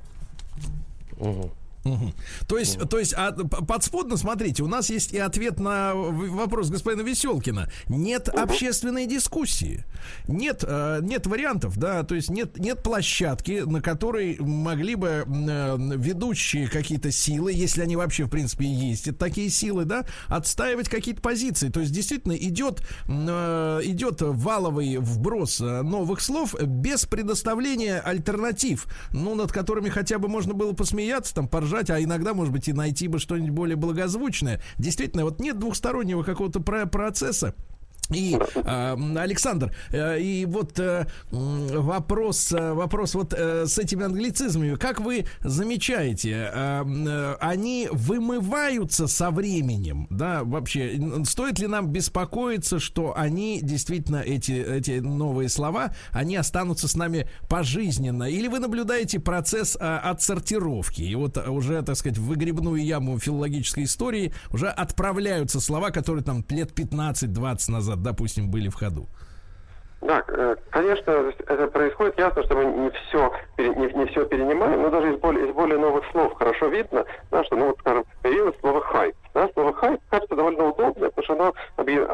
[1.18, 1.50] Угу.
[1.88, 2.12] Угу.
[2.46, 7.02] То есть, то есть, а, подспудно, смотрите, у нас есть и ответ на вопрос господина
[7.02, 7.70] Веселкина.
[7.88, 8.38] Нет угу.
[8.38, 9.84] общественной дискуссии,
[10.26, 15.76] нет, э, нет вариантов, да, то есть нет, нет площадки, на которой могли бы э,
[15.96, 21.20] ведущие какие-то силы, если они вообще, в принципе, есть, это такие силы, да, отстаивать какие-то
[21.20, 21.68] позиции.
[21.68, 29.52] То есть, действительно, идет, э, идет валовый вброс новых слов без предоставления альтернатив, ну, над
[29.52, 33.08] которыми хотя бы можно было посмеяться, там, поржать поржать, а иногда, может быть, и найти
[33.08, 34.60] бы что-нибудь более благозвучное.
[34.78, 37.54] Действительно, вот нет двухстороннего какого-то процесса.
[38.10, 44.76] И э, Александр, э, и вот э, вопрос, э, вопрос вот э, с этими англицизмами,
[44.76, 52.78] как вы замечаете, э, э, они вымываются со временем, да, вообще, стоит ли нам беспокоиться,
[52.78, 59.20] что они действительно эти эти новые слова, они останутся с нами пожизненно, или вы наблюдаете
[59.20, 65.60] процесс э, отсортировки, и вот уже, так сказать, в выгребную яму филологической истории уже отправляются
[65.60, 69.08] слова, которые там лет 15-20 назад допустим, были в ходу?
[70.00, 72.18] Да, э, конечно, это происходит.
[72.18, 75.78] Ясно, что мы не все, не, не все перенимаем, но даже из более, из более
[75.78, 79.16] новых слов хорошо видно, да, что, ну вот, скажем, появилось слово «хайп».
[79.34, 81.54] Да, слово «хайп» кажется довольно удобным, потому что оно,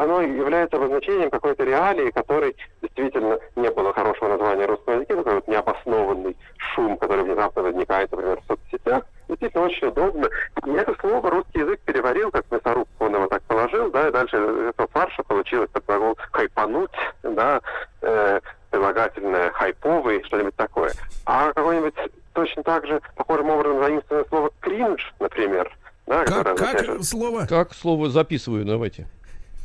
[0.01, 5.49] оно является обозначением какой-то реалии, которой действительно не было хорошего названия русского языка, такой вот
[5.49, 10.29] необоснованный шум, который внезапно возникает, например, в соцсетях действительно очень удобно.
[10.67, 14.37] И это слово русский язык переварил, как мясорубку он его так положил, да, и дальше
[14.37, 16.91] этого фарша получилось как глагол хайпануть,
[17.23, 17.61] да,
[18.03, 20.93] э, прилагательное хайповый, что-нибудь такое.
[21.27, 21.95] А какой-нибудь
[22.33, 25.71] точно так же похожим образом заимствованное слово кринж, например,
[26.07, 27.03] да, как, как же...
[27.03, 27.47] слово?
[27.47, 29.07] Как слово записываю, давайте.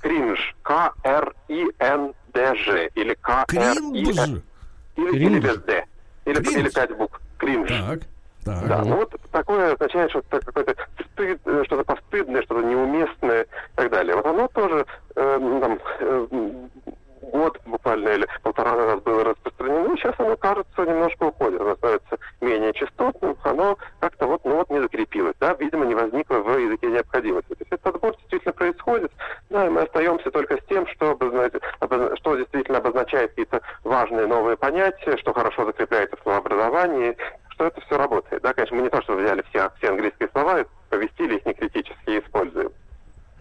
[0.02, 0.56] Кринж.
[0.64, 1.30] К-Р-И-Н-Д-Ж.
[2.96, 4.42] Или К-Р-И-Н.
[4.96, 5.86] Или, или без Д.
[6.26, 7.20] Или, или пять букв.
[7.38, 7.70] Кринж.
[7.70, 8.00] Так.
[8.46, 8.68] Так.
[8.68, 10.76] Да, ну вот такое означает, что это какой-то
[11.12, 14.16] стыд, что-то постыдное, что-то неуместное и так далее.
[14.16, 14.86] Вот оно тоже
[15.16, 16.28] э, там, э,
[17.32, 22.74] год буквально или полтора назад было распространено, сейчас оно, кажется, немножко уходит, оно становится менее
[22.74, 27.50] частотным, оно как-то вот, ну вот не закрепилось, да, видимо, не возникло в языке необходимости.
[27.50, 29.12] То есть этот отбор действительно происходит,
[29.50, 31.50] да, и мы остаемся только с тем, что, обозна...
[32.18, 37.16] что действительно обозначает какие-то важные новые понятия, что хорошо закрепляется в словообразовании,
[37.60, 38.42] что это все работает.
[38.42, 42.10] Да, конечно, мы не то, что взяли все, все английские слова, повестили их не критически
[42.10, 42.72] и используем.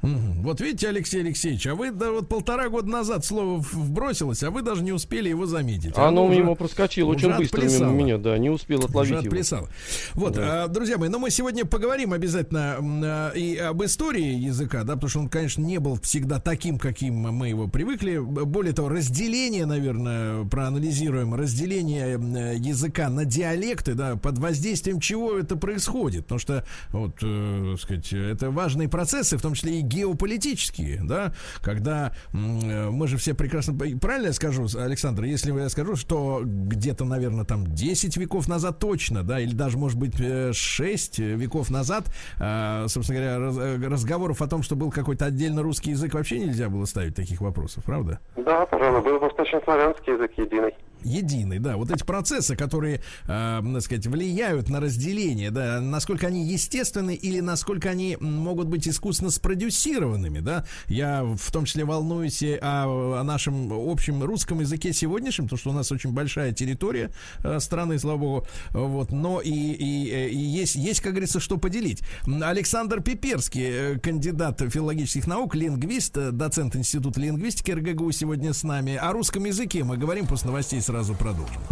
[0.03, 4.62] Вот видите, Алексей Алексеевич, а вы да, вот полтора года назад слово вбросилось, а вы
[4.62, 5.92] даже не успели его заметить.
[5.96, 7.92] А Оно уже- мимо проскочило очень уже быстро мимо отплясало.
[7.92, 9.20] меня, да, не успел Уже отловить его.
[9.20, 9.68] отплясало.
[10.14, 10.64] Вот, Да.
[10.64, 15.11] а, друзья мои, но мы сегодня поговорим обязательно а, и об истории языка, да, потому
[15.11, 18.18] что он, конечно, не был всегда таким, каким мы его привыкли.
[18.18, 22.12] Более того, разделение, наверное, проанализируем, разделение
[22.59, 26.22] языка на диалекты, да, под воздействием чего это происходит.
[26.24, 31.32] Потому что, вот, э, сказать, это важные процессы, в том числе и геополитические, да,
[31.62, 33.76] когда э, мы же все прекрасно...
[33.99, 39.22] Правильно я скажу, Александр, если я скажу, что где-то, наверное, там 10 веков назад точно,
[39.22, 40.14] да, или даже, может быть,
[40.55, 42.05] 6 веков назад,
[42.39, 46.39] э, собственно говоря, раз- э, разговоров о том, что был какой-то отдельно русский язык, вообще
[46.39, 48.20] нельзя было ставить таких вопросов, правда?
[48.36, 50.74] Да, пожалуй, был восточнославянский язык единый.
[51.09, 56.46] Единый, да, вот эти процессы, которые, э, так сказать, влияют на разделение, да, насколько они
[56.46, 63.20] естественны или насколько они могут быть искусственно спродюсированными, да, я в том числе волнуюсь о,
[63.20, 67.11] о нашем общем русском языке сегодняшнем, потому что у нас очень большая территория
[67.42, 71.59] э, страны, слава богу, вот, но и, и, э, и есть, есть, как говорится, что
[71.59, 72.02] поделить.
[72.26, 78.96] Александр Пиперский, э, кандидат филологических наук, лингвист, э, доцент Института лингвистики РГГУ сегодня с нами.
[78.96, 81.62] О русском языке мы говорим после новостей, сразу продолжим.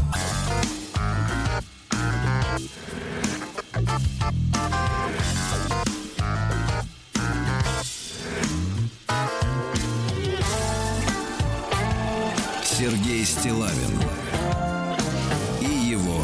[12.63, 14.01] Сергей Стилавин
[15.61, 16.23] и его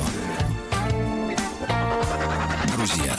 [2.77, 3.17] друзья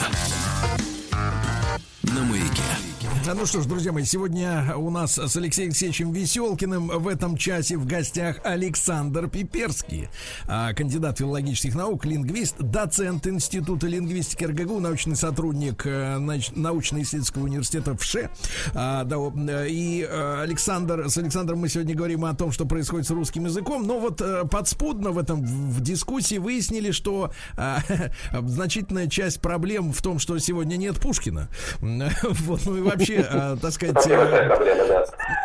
[3.26, 7.78] Ну что ж, друзья мои, сегодня у нас с Алексеем Алексеевичем Веселкиным в этом часе
[7.78, 10.08] в гостях Александр Пиперский,
[10.46, 17.96] а, кандидат филологических наук, лингвист, доцент Института лингвистики РГГУ, научный сотрудник э, науч- научно-исследовательского университета
[19.16, 23.10] вот, э, и э, Александр, с Александром мы сегодня говорим о том, что происходит с
[23.10, 27.32] русским языком, но вот подспудно в этом в в дискуссии выяснили, что
[28.32, 31.48] значительная часть проблем в том, что сегодня нет Пушкина.
[32.44, 35.04] Вот, ну и вообще, э, так сказать, э,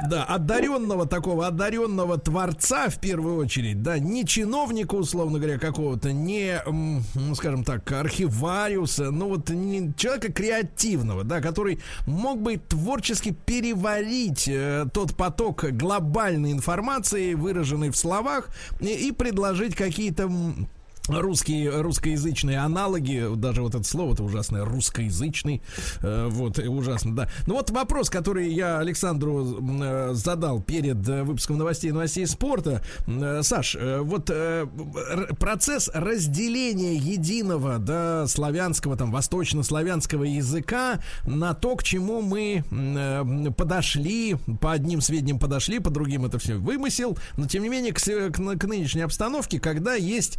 [0.09, 6.61] да, одаренного такого, одаренного творца в первую очередь, да, не чиновника, условно говоря, какого-то, не,
[6.65, 14.47] ну, скажем так, архивариуса, ну вот не человека креативного, да, который мог бы творчески переварить
[14.47, 18.49] э, тот поток глобальной информации, выраженной в словах,
[18.79, 20.29] и, и предложить какие-то
[21.09, 25.61] русские, русскоязычные аналоги, даже вот это слово, это ужасное, русскоязычный,
[26.01, 27.29] э, вот, ужасно, да.
[27.47, 32.83] Ну вот вопрос, который я Александру э, задал перед э, выпуском новостей, новостей спорта.
[33.07, 34.67] Э, Саш, э, вот э,
[35.39, 44.35] процесс разделения единого, да, славянского, там, восточнославянского языка на то, к чему мы э, подошли,
[44.61, 48.59] по одним сведениям подошли, по другим это все вымысел, но тем не менее к, к
[48.59, 50.37] к нынешней обстановке, когда есть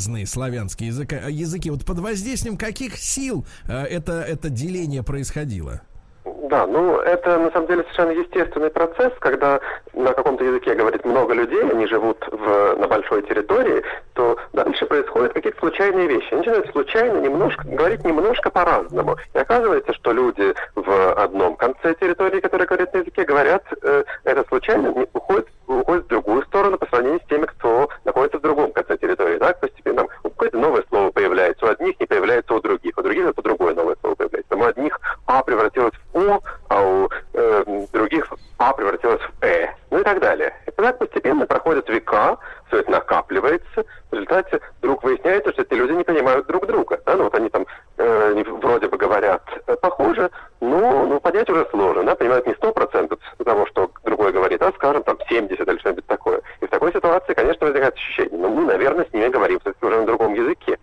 [0.00, 5.82] разные славянские языка, языки, вот под воздействием каких сил э, это, это деление происходило?
[6.24, 9.60] Да, ну это на самом деле совершенно естественный процесс, когда
[9.94, 13.82] на каком-то языке говорит много людей, они живут в, на большой территории,
[14.14, 16.34] то дальше происходят какие-то случайные вещи.
[16.34, 19.16] Начинают случайно немножко говорить немножко по-разному.
[19.32, 24.44] И оказывается, что люди в одном конце территории, которые говорят на языке, говорят, э, это
[24.48, 28.98] случайно уходит, уходит в другую сторону по сравнению с теми, кто находится в другом конце
[28.98, 29.38] территории.
[29.38, 30.06] Так, постепенно
[30.40, 33.94] какое-то новое слово появляется, у одних не появляется у других, у других это другое новое
[34.00, 34.56] слово появляется.
[34.56, 40.00] У одних А превратилось в О, а у э, других А превратилось в Э, ну
[40.00, 40.54] и так далее.
[40.66, 42.38] И так постепенно проходят века,
[42.68, 46.98] все это накапливается, в результате вдруг выясняется, что эти люди не понимают друг друга.
[47.04, 47.16] Да?
[47.16, 47.66] Ну вот они там
[48.00, 50.30] э, вроде бы говорят э, похоже,
[50.60, 52.04] но ну, понять уже сложно.
[52.04, 52.14] Да?
[52.14, 56.40] Понимают не сто процентов того, что другой говорит, а скажем там 70 или что-нибудь такое.
[56.60, 60.00] И в такой ситуации, конечно, возникает ощущение, ну мы, наверное, с ними говорим все-таки уже
[60.00, 60.78] на другом языке.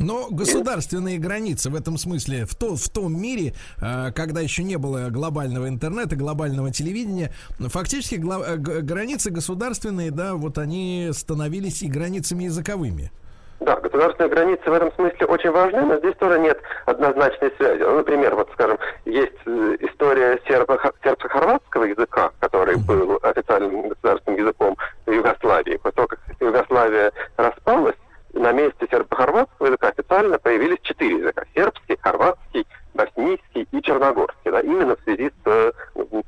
[0.00, 4.76] Но государственные границы в этом смысле в, то, в том мире, э, когда еще не
[4.76, 11.88] было глобального интернета, глобального телевидения, фактически гла- э, границы государственные, да, вот они становились и
[11.88, 13.12] границами языковыми.
[13.60, 17.82] Да, государственные границы в этом смысле очень важны, но здесь тоже нет однозначной связи.
[17.82, 24.76] Ну, например, вот, скажем, есть э, история сербо- сербско-хорватского языка, который был официальным государственным языком
[25.04, 25.76] в Югославии.
[25.76, 27.96] После того, как Югославия распалась,
[28.32, 31.44] на месте сербо-хорватского языка официально появились четыре языка.
[31.54, 34.50] Сербский, хорватский, боснийский и черногорский.
[34.50, 35.72] Да, именно в связи с э,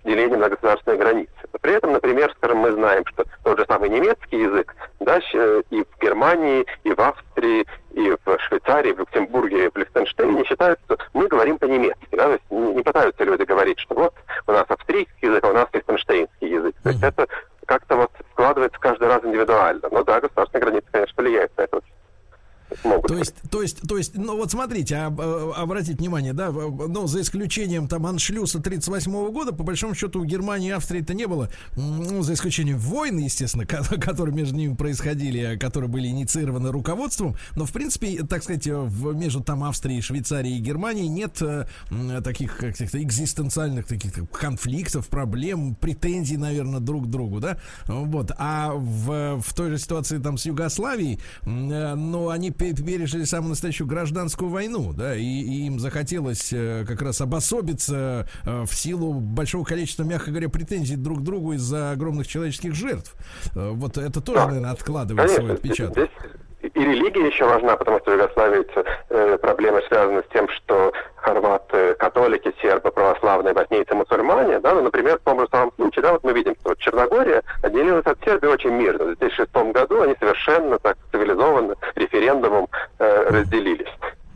[0.04, 1.32] делением на государственные границы.
[1.60, 5.84] При этом, например, скажем, мы знаем, что тот же самый немецкий язык да, щ- и
[5.84, 11.28] в Германии, и в Австрии, и в Швейцарии, в Люксембурге, в Лихтенштейне считают, что мы
[11.28, 12.08] говорим по-немецки.
[12.12, 12.24] Да?
[12.24, 14.14] То есть не, не пытаются люди говорить, что вот
[14.46, 16.74] у нас австрийский язык, а у нас лихтенштейнский язык.
[16.82, 17.26] То есть это
[17.66, 19.88] как-то вот складывается каждый раз индивидуально.
[19.90, 21.92] Но да, государственные границы, конечно, влияют на это очень
[22.84, 23.06] могут.
[23.06, 27.06] То есть, то есть, то есть, ну вот смотрите, а, а, обратите внимание, да, ну
[27.06, 31.50] за исключением там аншлюса 38 года, по большому счету у Германии и Австрии-то не было,
[31.76, 37.72] ну за исключением войн, естественно, которые между ними происходили, которые были инициированы руководством, но в
[37.72, 41.66] принципе, так сказать, в, между там Австрией, Швейцарией и Германией нет э,
[42.22, 49.40] таких каких-то экзистенциальных таких конфликтов, проблем, претензий, наверное, друг к другу, да, вот, а в,
[49.40, 54.92] в той же ситуации там с Югославией, э, ну они пережили самую настоящую гражданскую войну,
[54.92, 60.30] да, и, и им захотелось э, как раз обособиться э, в силу большого количества, мягко
[60.30, 63.14] говоря, претензий друг к другу из-за огромных человеческих жертв.
[63.54, 65.94] Э, вот это тоже, наверное, откладывает Конечно, свой отпечаток.
[65.94, 66.32] Здесь
[66.74, 68.66] и религия еще важна, потому что в Югославии
[69.10, 75.18] э, проблемы связаны с тем, что хорваты, католики, сербы, православные, боснийцы, мусульмане, да, ну, например,
[75.18, 78.46] в том же самом случае, да, вот мы видим, что вот Черногория отделилась от Сербии
[78.46, 79.04] очень мирно.
[79.04, 82.68] В 2006 году они совершенно так цивилизованно референдумом
[82.98, 83.92] э, разделились.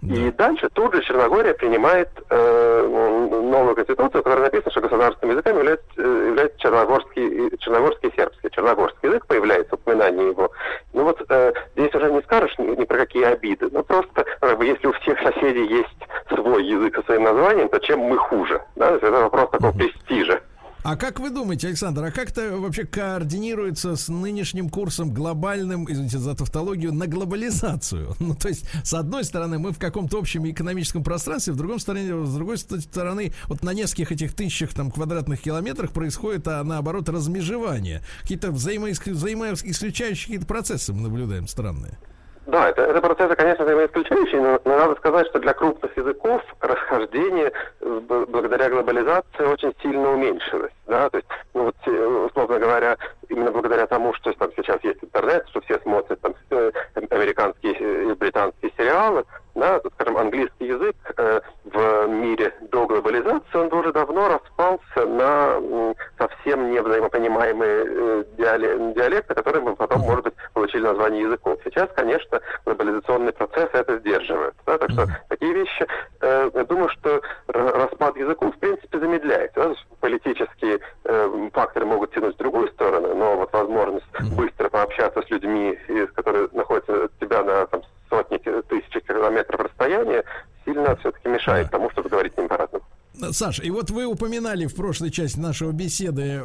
[0.09, 5.59] И дальше тут же Черногория принимает э, новую конституцию, в которой написано, что государственным языком
[5.59, 8.51] является, э, является черногорский, черногорский и сербский.
[8.51, 10.51] Черногорский язык появляется, упоминание его.
[10.93, 13.69] Ну вот э, здесь уже не скажешь ни, ни про какие обиды.
[13.73, 15.99] Ну просто, как бы, если у всех соседей есть
[16.29, 18.63] свой язык со своим названием, то чем мы хуже?
[18.77, 18.91] Да?
[18.91, 20.41] Это вопрос такого престижа.
[20.89, 26.19] А как вы думаете, Александр, а как это вообще координируется с нынешним курсом глобальным, извините
[26.19, 28.15] за тавтологию, на глобализацию?
[28.27, 32.25] Ну, то есть, с одной стороны, мы в каком-то общем экономическом пространстве, в другом стороне,
[32.25, 38.05] с другой стороны, вот на нескольких этих тысячах там квадратных километрах происходит, а наоборот, размежевание.
[38.23, 41.99] Какие-то взаимоисключающие какие-то процессы мы наблюдаем странные.
[42.47, 47.53] Да, это, это процессы, конечно, взаимоисключающие, но, но надо сказать, что для крупных языков расхождение
[47.81, 50.71] благодаря глобализации очень сильно уменьшилось.
[50.87, 51.11] Да?
[51.11, 52.97] То есть, ну, вот, э, условно говоря,
[53.29, 56.71] именно благодаря тому, что там, сейчас есть интернет, что все смотрят там, э,
[57.11, 59.25] американские и британские сериалы,
[59.57, 65.95] да, скажем, английский язык э, в мире до глобализации, он уже давно распался на э,
[66.19, 71.59] совсем невзаимопонимаемые э, диалекты, которые мы потом, может быть, получили название языков.
[71.65, 74.55] Сейчас, конечно, глобализационный процесс это сдерживает.
[74.67, 75.87] Да, так что такие вещи,
[76.21, 79.55] э, я думаю, что распад языков, в принципе, замедляется.
[79.57, 79.75] Да,
[80.07, 85.77] политические э, факторы могут тянуть в другую сторону, но вот возможность быстро пообщаться с людьми,
[86.15, 90.23] которые находятся от тебя на там, сотни тысяч километров расстояния,
[90.65, 92.85] сильно все-таки мешает тому, чтобы говорить с ним по-разному.
[93.33, 96.43] Саша, и вот вы упоминали в прошлой части нашего беседы э,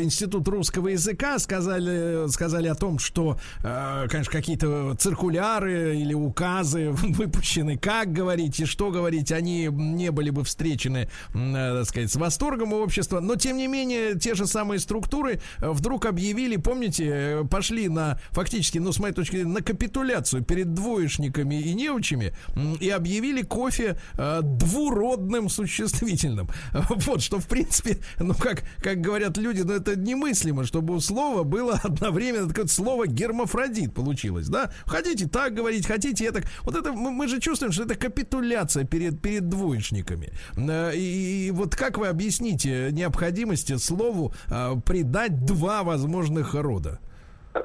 [0.00, 7.78] Институт русского языка, сказали, сказали о том, что, э, конечно, какие-то циркуляры или указы выпущены,
[7.78, 12.72] как говорить и что говорить, они не были бы встречены, э, так сказать, с восторгом
[12.72, 18.18] у общества, но, тем не менее, те же самые структуры вдруг объявили, помните, пошли на,
[18.30, 22.34] фактически, ну, с моей точки зрения, на капитуляцию перед двоечниками и неучами
[22.80, 23.96] и объявили кофе
[24.42, 26.48] двуродным существительным.
[27.02, 31.42] Вот, что, в принципе, ну, как, как говорят люди, ну, это немыслимо, чтобы у слова
[31.42, 34.72] было одновременно такое слово гермафродит получилось, да?
[34.86, 36.42] Хотите так говорить, хотите это.
[36.62, 40.32] Вот это, мы, мы же чувствуем, что это капитуляция перед, перед двоечниками.
[40.56, 47.00] Э, и, и вот как вы объясните необходимости слову э, придать два возможных рода?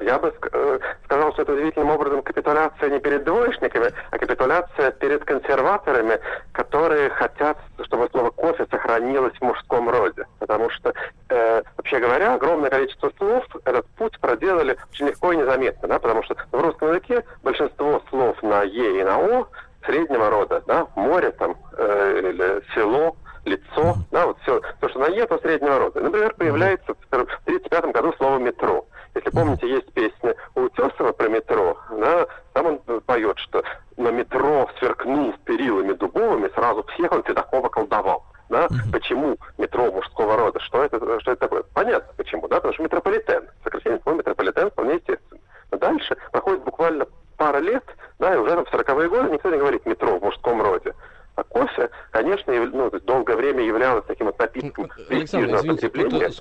[0.00, 5.24] Я бы э, сказал, что это удивительным образом капитуляция не перед двоечниками, а капитуляция перед
[5.24, 6.20] консерваторами,
[6.52, 10.26] которые хотят, чтобы слово кофе сохранилось в мужском роде.
[10.40, 10.92] Потому что,
[11.30, 16.22] э, вообще говоря, огромное количество слов этот путь проделали очень легко и незаметно, да, потому
[16.22, 19.48] что в русском языке большинство слов на «е» и на «о»
[19.86, 25.06] среднего рода, да, море там, э, или село, лицо, да, вот все, то, что на
[25.06, 26.00] «е», то среднего рода.
[26.00, 28.86] Например, появляется в 1935 году слово «метро».
[29.28, 33.62] Если помните, есть песня у Утесова про метро, да, там он поет, что
[33.98, 38.24] на метро сверкнул перилами дубовыми, сразу всех он Федакова колдовал.
[38.48, 38.64] Да?
[38.64, 38.90] Uh-huh.
[38.90, 40.58] Почему метро мужского рода?
[40.60, 41.62] Что это, что это такое?
[41.74, 42.56] Понятно почему, да?
[42.56, 43.42] Потому что метрополитен.
[43.62, 45.40] Сокращение слова метрополитен вполне естественно.
[45.70, 47.06] Но дальше проходит буквально
[47.36, 47.84] пара лет,
[48.18, 50.94] да, и уже там в 40-е годы никто не говорит метро в мужском роде.
[51.34, 55.88] А кофе, конечно, ну, долгое время являлось таким вот напитком Александр, извините,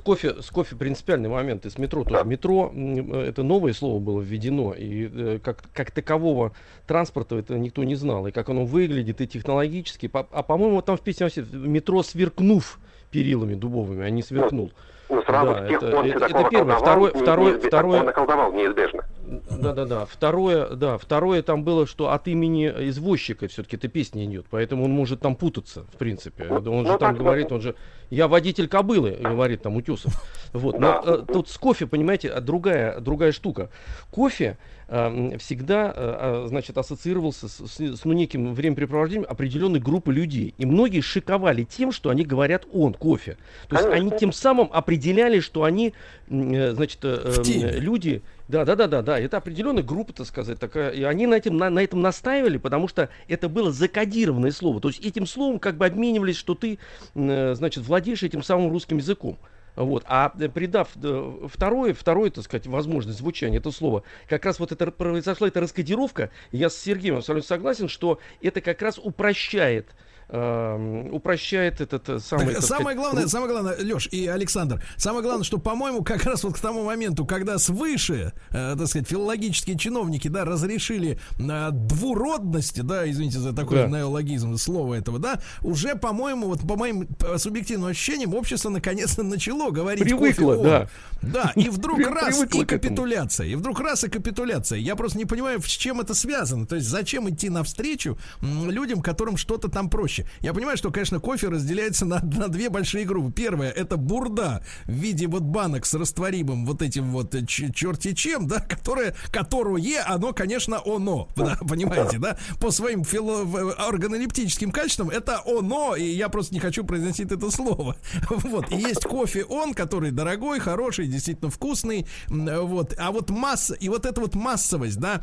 [0.07, 2.05] кофе, с кофе принципиальный момент из метро.
[2.05, 2.23] Да.
[2.23, 2.71] метро,
[3.13, 6.53] это новое слово было введено, и э, как, как такового
[6.87, 10.09] транспорта это никто не знал, и как оно выглядит, и технологически.
[10.13, 12.79] А, по-моему, там в песне метро сверкнув
[13.11, 14.71] перилами дубовыми, а не сверкнул.
[15.09, 16.75] Ну, сразу да, всех это, он это, это первое.
[16.75, 17.99] Второй, второй, второй...
[17.99, 19.03] Он наколдовал неизбежно.
[19.49, 20.05] Да, да, да.
[20.05, 24.91] Второе, да, второе там было, что от имени извозчика все-таки эта песня идет, поэтому он
[24.91, 26.47] может там путаться, в принципе.
[26.49, 27.75] Он же ну, там так, говорит, он же,
[28.09, 30.13] я водитель кобылы, говорит там Утюсов.
[30.53, 33.69] Вот, но э, тут с кофе, понимаете, другая, другая штука.
[34.11, 34.57] Кофе
[34.87, 40.53] всегда, э, э, значит, ассоциировался с, с, с ну, неким времяпрепровождением определенной группы людей.
[40.57, 43.37] И многие шиковали тем, что они говорят он, кофе.
[43.67, 45.93] То есть они тем самым определяли, что они,
[46.29, 47.71] э, значит, э, В теме.
[47.71, 51.27] э, люди, да, да, да, да, да, это определенная группа, так сказать, такая, и они
[51.27, 55.27] на этом, на, на этом настаивали, потому что это было закодированное слово, то есть этим
[55.27, 56.79] словом как бы обменивались, что ты,
[57.13, 59.37] э, значит, владеешь этим самым русским языком.
[59.77, 60.03] Вот.
[60.07, 64.71] А э, придав э, второе, второе, так сказать, возможность звучания этого слова, как раз вот
[64.71, 69.95] это произошла эта раскодировка, я с Сергеем абсолютно согласен, что это как раз упрощает
[70.29, 72.55] эм, упрощает этот э, самый...
[72.55, 76.43] Так, самое сказать, главное, самое главное, Леш и Александр, самое главное, что, по-моему, как раз
[76.43, 82.81] вот к тому моменту, когда свыше, э, так сказать, филологические чиновники, да, разрешили э, двуродности,
[82.81, 83.87] да, извините за такой Да.
[83.87, 90.03] неологизм слова этого, да, уже, по-моему, вот по моим субъективным ощущениям, общество наконец-то начало говорить
[90.03, 90.89] Привыкло, кофе, да.
[91.21, 94.79] Да, и вдруг раз и капитуляция, и вдруг раз и капитуляция.
[94.79, 96.65] Я просто не понимаю, с чем это связано.
[96.65, 100.16] То есть зачем идти навстречу людям, которым что-то там проще.
[100.41, 103.31] Я понимаю, что, конечно, кофе разделяется на, на две большие группы.
[103.31, 108.47] Первая это бурда в виде вот банок с растворимым вот этим вот э, черти чем,
[108.47, 115.09] да, которое, которое, оно, конечно, оно, да, понимаете, да, по своим фило- в- органолептическим качествам
[115.09, 117.95] это оно, и я просто не хочу произносить это слово.
[118.29, 123.73] Вот, и есть кофе он, который дорогой, хороший, действительно вкусный, м, вот, а вот масса,
[123.73, 125.21] и вот эта вот массовость, да,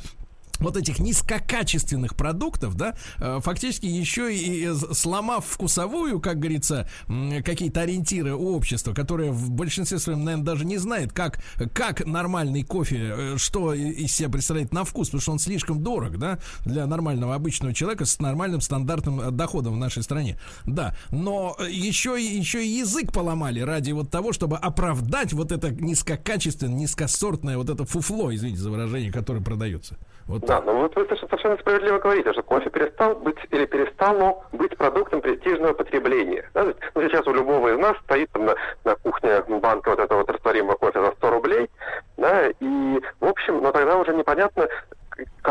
[0.61, 6.89] вот этих низкокачественных продуктов, да, э, фактически еще и сломав вкусовую, как говорится,
[7.45, 12.63] какие-то ориентиры у общества, которое в большинстве своем, наверное, даже не знает, как, как нормальный
[12.63, 16.87] кофе, э, что из себя представляет на вкус, потому что он слишком дорог, да, для
[16.87, 20.39] нормального обычного человека с нормальным стандартным э, доходом в нашей стране.
[20.67, 26.75] Да, но еще, еще и язык поломали ради вот того, чтобы оправдать вот это низкокачественное,
[26.75, 29.99] низкосортное вот это фуфло, извините за выражение, которое продается.
[30.27, 34.77] Вот Да, ну вот вы совершенно справедливо говорите, что кофе перестал быть или перестало быть
[34.77, 36.51] продуктом престижного потребления.
[36.53, 38.55] Да, ну, сейчас у любого из нас стоит на,
[38.85, 41.71] на кухне банка вот этого вот растворимого кофе за 100 рублей,
[42.19, 44.69] да, и, в общем, но тогда уже непонятно,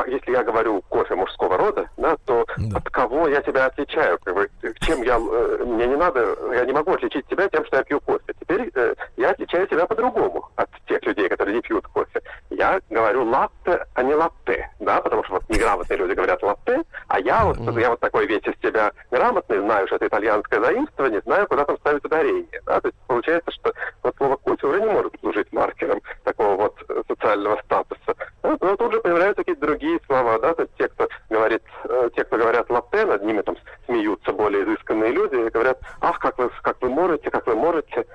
[0.07, 4.49] если я говорю кофе мужского рода, да, то от кого я тебя отличаю, как бы,
[4.81, 7.99] чем я, э, мне не надо, я не могу отличить тебя тем, что я пью
[8.01, 8.33] кофе.
[8.39, 12.21] Теперь э, я отличаю тебя по-другому от тех людей, которые не пьют кофе.
[12.49, 17.19] Я говорю латте, а не латте, да, потому что вот неграмотные люди говорят латте, а
[17.19, 21.47] я вот, я вот такой весь из себя грамотный, знаю, что это итальянское заимствование, знаю,
[21.47, 25.13] куда там ставить ударение, да, то есть получается, что вот слово кофе уже не может
[25.19, 28.15] служить маркером такого вот э, социального статуса.
[28.43, 32.09] Ну, но тут же появляются какие-то другие слова, да, то есть те, кто говорит, э,
[32.13, 33.55] те, кто говорят латте, над ними там
[33.85, 38.05] смеются более изысканные люди и говорят, ах, как вы, как вы можете, как вы можете.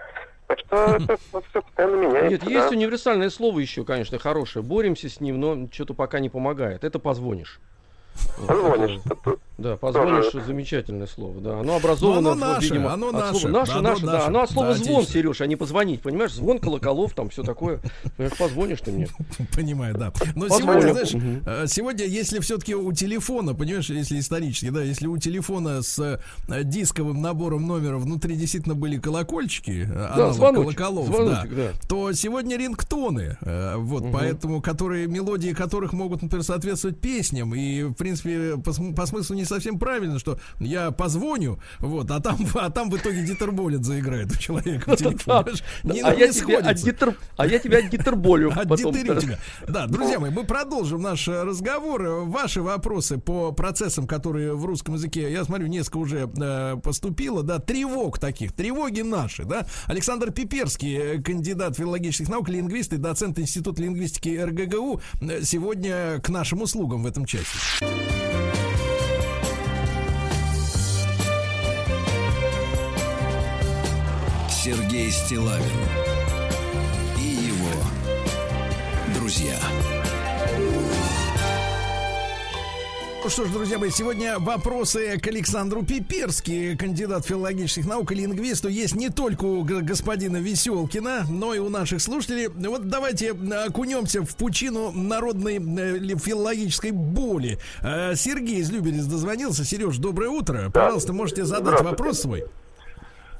[0.46, 1.16] Так что это
[1.48, 2.30] все постоянно меняется.
[2.30, 2.50] Нет, да.
[2.50, 4.62] есть универсальное слово еще, конечно, хорошее.
[4.62, 6.84] Боремся с ним, но что-то пока не помогает.
[6.84, 7.58] Это позвонишь.
[8.46, 9.00] Позвонишь.
[9.58, 11.58] Да, позвонишь, замечательное слово, да.
[11.58, 13.40] Оно образовано, Но оно наше, видимо, оно наше.
[13.40, 14.26] слова- наше, Да, наше, да.
[14.28, 15.04] Оно от слова Да, звон.
[15.04, 16.32] Сереж, а не позвонить, понимаешь?
[16.32, 17.80] Звон колоколов, там все такое.
[18.16, 19.08] Понимаешь, позвонишь ты мне.
[19.56, 20.12] Понимаю, да.
[20.36, 25.18] Но сегодня, знаешь, э, сегодня, если все-таки у телефона, понимаешь, если исторически, да, если у
[25.18, 31.72] телефона с э, дисковым набором номера внутри действительно были колокольчики, э, звоночек, колоколов, звоночек, да,
[31.72, 31.88] да.
[31.88, 38.56] то сегодня рингтоны, вот, поэтому, которые, мелодии которых могут, например, соответствовать песням, и, в принципе,
[38.56, 43.22] по смыслу не совсем правильно, что я позвоню, вот, а там, а там в итоге
[43.24, 45.18] Дитерболит заиграет у человека в телефоне.
[45.44, 45.62] понимаешь?
[45.82, 47.78] Не- А я тебе отгитер- а я тебя.
[47.78, 49.38] Отдитерю тебя.
[49.66, 52.02] Да, друзья мои, мы продолжим наш э, разговор.
[52.26, 57.58] Ваши вопросы по процессам, которые в русском языке, я смотрю, несколько уже э, поступило, да,
[57.58, 59.66] тревог таких, тревоги наши, да.
[59.86, 65.00] Александр Пиперский, э, кандидат филологических наук, лингвист и доцент Института лингвистики РГГУ,
[65.42, 67.46] сегодня к нашим услугам в этом часе.
[74.98, 75.64] Сергей Стилавин
[77.16, 77.70] и его
[79.14, 79.56] друзья.
[83.22, 88.68] Ну что ж, друзья мои, сегодня вопросы к Александру Пиперски, кандидат филологических наук и лингвисту,
[88.68, 92.48] есть не только у господина Веселкина, но и у наших слушателей.
[92.48, 97.60] Вот давайте окунемся в пучину народной э, филологической боли.
[97.82, 99.64] Э, Сергей из Люберец дозвонился.
[99.64, 100.70] Сереж, доброе утро.
[100.74, 102.46] Пожалуйста, можете задать вопрос свой.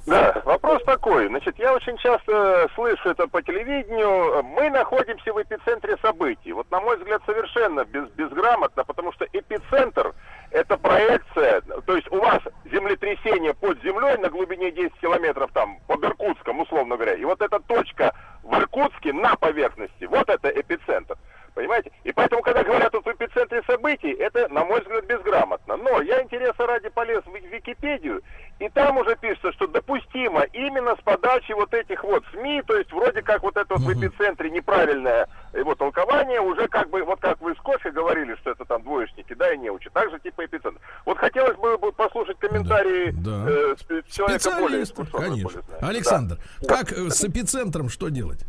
[0.09, 1.27] Да, вопрос такой.
[1.27, 4.43] Значит, я очень часто слышу это по телевидению.
[4.43, 6.51] Мы находимся в эпицентре событий.
[6.51, 10.13] Вот, на мой взгляд, совершенно без, безграмотно, потому что эпицентр–
[10.51, 11.61] это проекция.
[11.61, 16.95] То есть у вас землетрясение под землей на глубине 10 километров, там, под Иркутском, условно
[16.95, 17.13] говоря.
[17.13, 21.17] И вот эта точка в Иркутске на поверхности, вот это эпицентр.
[21.59, 21.91] Понимаете?
[22.05, 25.75] И поэтому, когда говорят вот в эпицентре событий, это, на мой взгляд, безграмотно.
[25.75, 28.21] Но я интереса ради полез в Википедию,
[28.59, 32.93] и там уже пишется, что допустимо именно с подачи вот этих вот СМИ, то есть
[32.93, 37.41] вроде как вот это вот в эпицентре неправильное его толкование, уже как бы, вот как
[37.41, 40.79] вы с кофе говорили, что это там двоечники, да, и неучи, так же типа эпицентр.
[41.05, 45.61] Вот хотелось бы послушать комментарии Да, э, спе- человека более конечно.
[45.61, 45.89] более.
[45.89, 46.73] Александр, Да.
[46.77, 48.45] как э, с эпицентром что делать?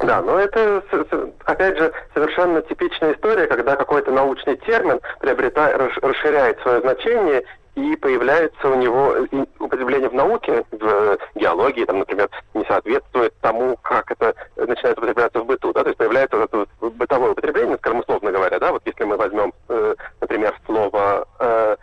[0.00, 0.82] Да, но это,
[1.44, 7.44] опять же, совершенно типичная история, когда какой-то научный термин приобретает, расш- расширяет свое значение
[7.76, 9.14] и появляется у него
[9.58, 15.40] употребление в науке, в э, геологии, там, например, не соответствует тому, как это начинает употребляться
[15.40, 18.82] в быту, да, то есть появляется вот это бытовое употребление, скажем, условно говоря, да, вот
[18.84, 21.76] если мы возьмем, э, например, слово э,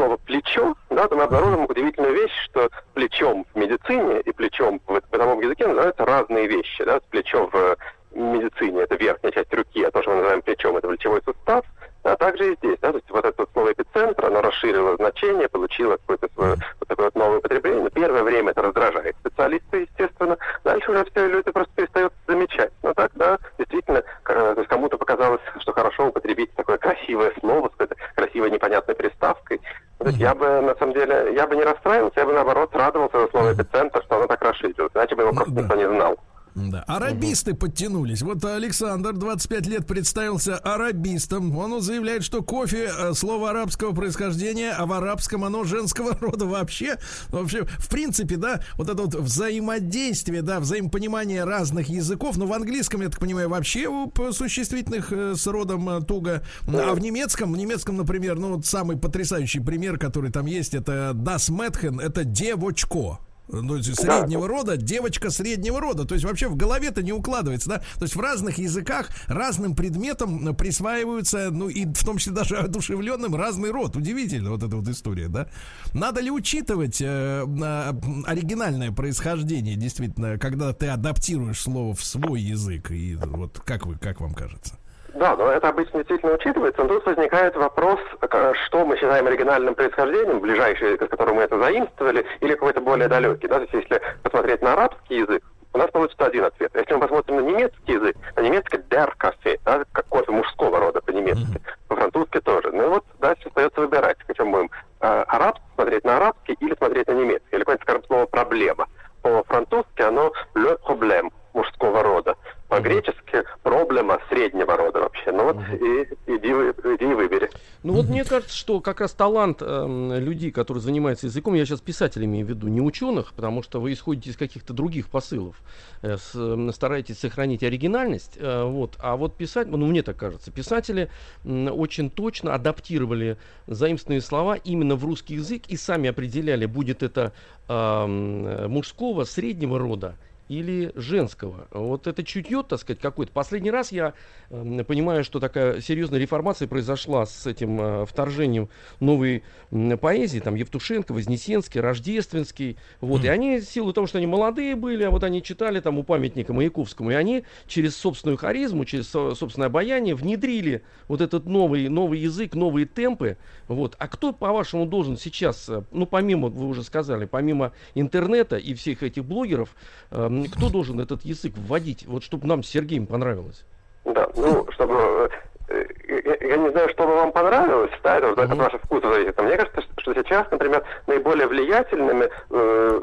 [0.00, 4.94] слово плечо, да, то мы обнаружим удивительную вещь, что плечом в медицине и плечом в
[5.10, 6.82] бытовом языке называются разные вещи.
[6.84, 7.00] Да?
[7.10, 7.76] Плечо в
[8.12, 11.66] медицине это верхняя часть руки, а то, что мы называем плечом, это плечевой сустав.
[12.02, 15.98] А также и здесь, да, то есть вот это слово эпицентр, оно расширило значение, получило
[15.98, 17.90] какое-то свое вот такое вот новое употребление.
[17.90, 20.38] Первое время это раздражает специалиста, естественно.
[20.64, 22.72] Дальше уже все люди просто перестают замечать.
[22.82, 27.96] Ну так, да, действительно, э, кому-то показалось, что хорошо употребить такое красивое слово с какой-то
[28.14, 29.60] красивой непонятной приставкой.
[30.00, 33.20] То есть я бы, на самом деле, я бы не расстраивался, я бы, наоборот, радовался
[33.20, 34.92] за слово эпицентр, что оно так расширилось.
[34.94, 36.18] Иначе бы его просто никто не знал.
[36.54, 36.82] Да.
[36.82, 38.22] Арабисты подтянулись.
[38.22, 41.56] Вот Александр, 25 лет, представился арабистом.
[41.56, 46.98] Он заявляет, что кофе э, слово арабского происхождения, а в арабском оно женского рода вообще.
[47.28, 52.36] Вообще, в принципе, да, вот это вот взаимодействие, да, взаимопонимание разных языков.
[52.36, 56.42] Ну, в английском, я так понимаю, вообще у существительных э, с родом э, туго.
[56.66, 61.12] А в немецком, в немецком, например, ну, вот самый потрясающий пример, который там есть, это
[61.14, 63.18] Das Mädchen, это девочко.
[63.52, 66.04] Ну, среднего рода, девочка среднего рода.
[66.04, 67.78] То есть вообще в голове-то не укладывается, да?
[67.96, 73.34] То есть в разных языках разным предметам присваиваются, ну и в том числе даже одушевленным
[73.34, 73.96] разный род.
[73.96, 75.48] Удивительно вот эта вот история, да?
[75.94, 77.90] Надо ли учитывать э, на-
[78.26, 82.90] оригинальное происхождение, действительно, когда ты адаптируешь слово в свой язык?
[82.90, 84.79] И вот как вы, как вам кажется?
[85.14, 89.74] Да, но это обычно действительно учитывается, но тут возникает вопрос, к- что мы считаем оригинальным
[89.74, 93.48] происхождением, ближайший, с которым мы это заимствовали, или какой-то более далекий.
[93.48, 93.56] Да?
[93.56, 95.42] То есть если посмотреть на арабский язык,
[95.72, 96.70] у нас получится один ответ.
[96.74, 101.00] Если мы посмотрим на немецкий язык, на немецкий der Kaffee, да, как кофе мужского рода
[101.00, 102.70] по-немецки, по-французски тоже.
[102.72, 104.70] Ну вот дальше остается выбирать, причем будем
[105.00, 107.48] э, арабский смотреть на арабский или смотреть на немецкий.
[107.52, 108.88] Или какое-нибудь, скажем, слово «проблема».
[109.22, 112.34] По-французски оно le problème мужского рода.
[112.70, 115.32] По-гречески проблема среднего рода вообще.
[115.32, 116.48] Ну вот и, иди,
[116.94, 117.50] иди и выбери.
[117.82, 121.80] Ну вот мне кажется, что как раз талант эм, людей, которые занимаются языком, я сейчас
[121.80, 125.56] писателей имею в виду, не ученых, потому что вы исходите из каких-то других посылов,
[126.02, 130.52] э, с, эм, стараетесь сохранить оригинальность, э, вот, а вот писать, ну мне так кажется,
[130.52, 131.10] писатели
[131.44, 133.36] м, очень точно адаптировали
[133.66, 137.32] заимственные слова именно в русский язык и сами определяли, будет это
[137.68, 140.16] э, мужского, среднего рода
[140.50, 141.68] или женского.
[141.70, 143.32] Вот это чутье, так сказать, какое-то.
[143.32, 144.14] Последний раз я
[144.50, 148.68] э, понимаю, что такая серьезная реформация произошла с этим э, вторжением
[148.98, 154.26] новой м, поэзии, там Евтушенко, Вознесенский, Рождественский, вот, и они, в силу того, что они
[154.26, 158.84] молодые были, а вот они читали там у памятника Маяковскому, и они через собственную харизму,
[158.84, 163.36] через со- собственное обаяние внедрили вот этот новый, новый язык, новые темпы,
[163.68, 163.94] вот.
[164.00, 169.04] А кто, по-вашему, должен сейчас, э, ну, помимо, вы уже сказали, помимо интернета и всех
[169.04, 169.76] этих блогеров,
[170.10, 173.64] эм, кто должен этот язык вводить, вот чтобы нам с Сергеем понравилось?
[174.04, 175.30] Да, ну, чтобы...
[175.68, 179.12] э, Я, я не знаю, что бы вам понравилось, да, это вот от ваших вкусов
[179.12, 179.36] зависит.
[179.36, 183.00] Но мне кажется, что- сейчас, например, наиболее влиятельными, э,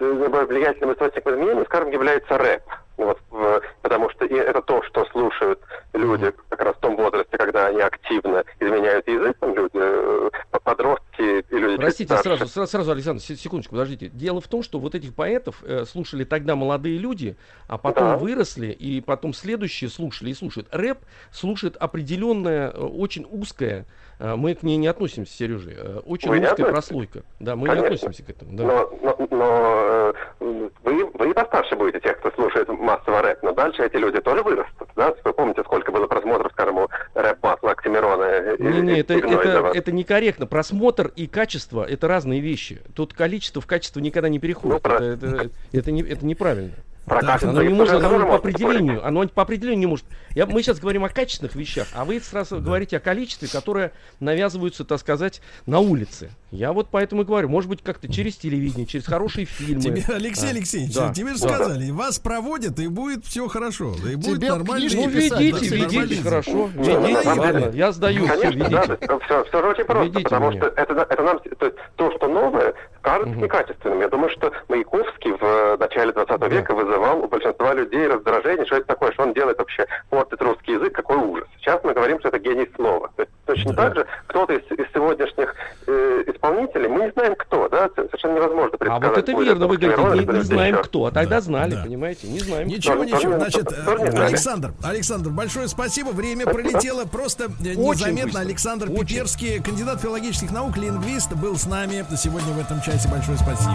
[0.00, 2.62] наиболее влиятельным источником изменений, скажем, является рэп.
[2.96, 5.58] Вот, в- потому что и это то, что слушают
[5.94, 10.30] люди как раз в том возрасте, когда они активно изменяют язык, там люди, э,
[10.62, 14.08] подростки и люди чуть Простите, сразу, сразу, сразу, Александр, се- секундочку, подождите.
[14.08, 17.36] Дело в том, что вот этих поэтов э, слушали тогда молодые люди,
[17.68, 18.16] а потом Да.
[18.16, 20.68] выросли, и потом следующие слушали и слушают.
[20.72, 20.98] Рэп
[21.30, 23.86] слушает определенная, э, очень узкая,
[24.18, 27.22] э, мы к ней не относимся, Сережа, э, очень Вы не узкая прослойка.
[27.38, 27.94] Да, мы не Конечно.
[27.96, 28.52] относимся к этому.
[28.56, 28.64] Да.
[28.64, 33.52] Но, но, но, э, вы, вы и постарше будете тех, кто слушает массово рэп, но
[33.52, 35.14] дальше эти люди тоже вырастут, да?
[35.24, 38.56] Вы помните, сколько было просмотров, скажем, у рэп-масла Оксимирона?
[38.58, 40.46] Не-не, это, это, это некорректно.
[40.46, 42.80] Просмотр и качество это разные вещи.
[42.94, 44.84] Тут количество в качество никогда не переходит.
[44.84, 46.74] Ну, это, это, это, не, это неправильно.
[47.06, 50.04] Да, качество Оно не может, оно по определению, оно по определению не может.
[50.34, 54.84] Я, мы сейчас говорим о качественных вещах, а вы сразу говорите о количестве, которое навязываются,
[54.84, 56.30] так сказать, на улице.
[56.52, 59.80] Я вот поэтому и говорю, может быть, как-то через телевидение, через хорошие фильмы.
[59.80, 61.12] Тебе, Алексей А, Алексеевич, да.
[61.12, 61.48] тебе же Да.
[61.48, 63.94] сказали, вас проводят, и будет все хорошо.
[64.08, 64.88] И будет Тебе нормально.
[64.88, 66.70] книжки Ну, писать, ведите, Алексей ведите, хорошо.
[66.74, 68.98] Ну, Ведите, ладно, я сдаю, все, Конечно, ведите.
[69.06, 70.60] да, все, все очень просто, Ведите потому меня.
[70.60, 72.74] что это, это нам, то, есть то, что новое,
[73.10, 74.00] кажется некачественным.
[74.00, 78.76] Я думаю, что Маяковский в э, начале 20 века вызывал у большинства людей раздражение, что
[78.76, 81.48] это такое, что он делает вообще, портит русский язык, какой ужас.
[81.58, 83.10] Сейчас мы говорим, что это гений слова.
[83.16, 85.54] То есть точно так же кто-то из, из сегодняшних
[85.86, 89.08] э, исполнителей, мы не знаем кто, да, совершенно невозможно А предсказать.
[89.08, 90.84] вот это верно, вы говорите, не, не знаем еще.
[90.84, 91.82] кто, а тогда Да, знали, да.
[91.82, 92.76] понимаете, не знаем кто.
[92.76, 93.32] Ничего, Тоже- ничего.
[93.38, 94.24] Значит, э.
[94.26, 96.10] Александр, Александр, большое спасибо.
[96.10, 96.62] Время Спасибо.
[96.70, 98.24] пролетело просто э, Очень незаметно.
[98.24, 98.40] быстро.
[98.40, 99.06] Александр Очень.
[99.06, 103.08] Пиперский, кандидат филологических наук, лингвист, был с нами сегодня в этом часе.
[103.08, 103.74] Большое спасибо.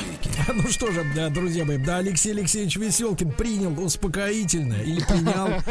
[0.53, 5.61] Ну что же, да, друзья мои, да, Алексей Алексеевич Веселкин принял успокоительное или принял,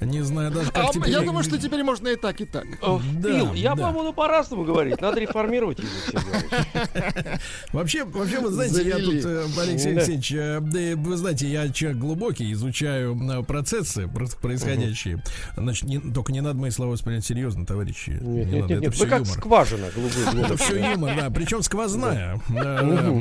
[0.00, 1.10] не знаю даже А как теперь.
[1.10, 2.64] я думаю, что теперь можно и так, и так.
[2.80, 2.98] Да,
[3.28, 3.86] Фил, я да.
[3.86, 5.00] по-моему, по-разному говорить.
[5.00, 7.40] Надо реформировать Иванович.
[7.72, 9.20] Вообще, вообще, вы знаете, я Завели.
[9.22, 9.92] тут, э, Алексей.
[9.92, 15.22] Алексеевич, э, да, вы знаете, я человек глубокий, изучаю э, процессы про- происходящие.
[15.56, 18.10] Значит, не- только не надо мои слова воспринять серьезно, товарищи.
[18.10, 18.94] Нет, Не нет, надо, нет, это нет.
[18.94, 19.34] все Вы как юмор.
[19.38, 22.40] скважина голубой Это все юмор, да, причем сквозная.
[22.48, 23.12] Да, да.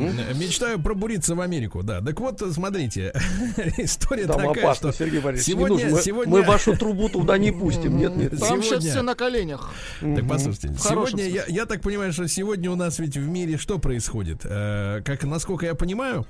[0.98, 2.02] Пробуриться в Америку, да.
[2.02, 3.14] Так вот, смотрите,
[3.78, 5.46] история Там такая, опасно, что Сергей Борисович.
[5.56, 5.90] сегодня, нужно.
[5.92, 6.34] Мы- сегодня...
[6.34, 7.98] Мы вашу трубу туда не пустим.
[7.98, 8.32] Нет, нет.
[8.32, 9.72] Там сейчас Сегодня- все на коленях.
[10.02, 13.58] Так послушайте, В сегодня я, я так понимаю, что сегодня у нас ведь в мире
[13.58, 14.42] что происходит?
[14.44, 16.26] Э, как насколько я понимаю,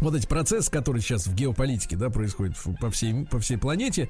[0.00, 4.08] вот эти процессы, которые сейчас в геополитике, да, происходят по всей, по всей планете,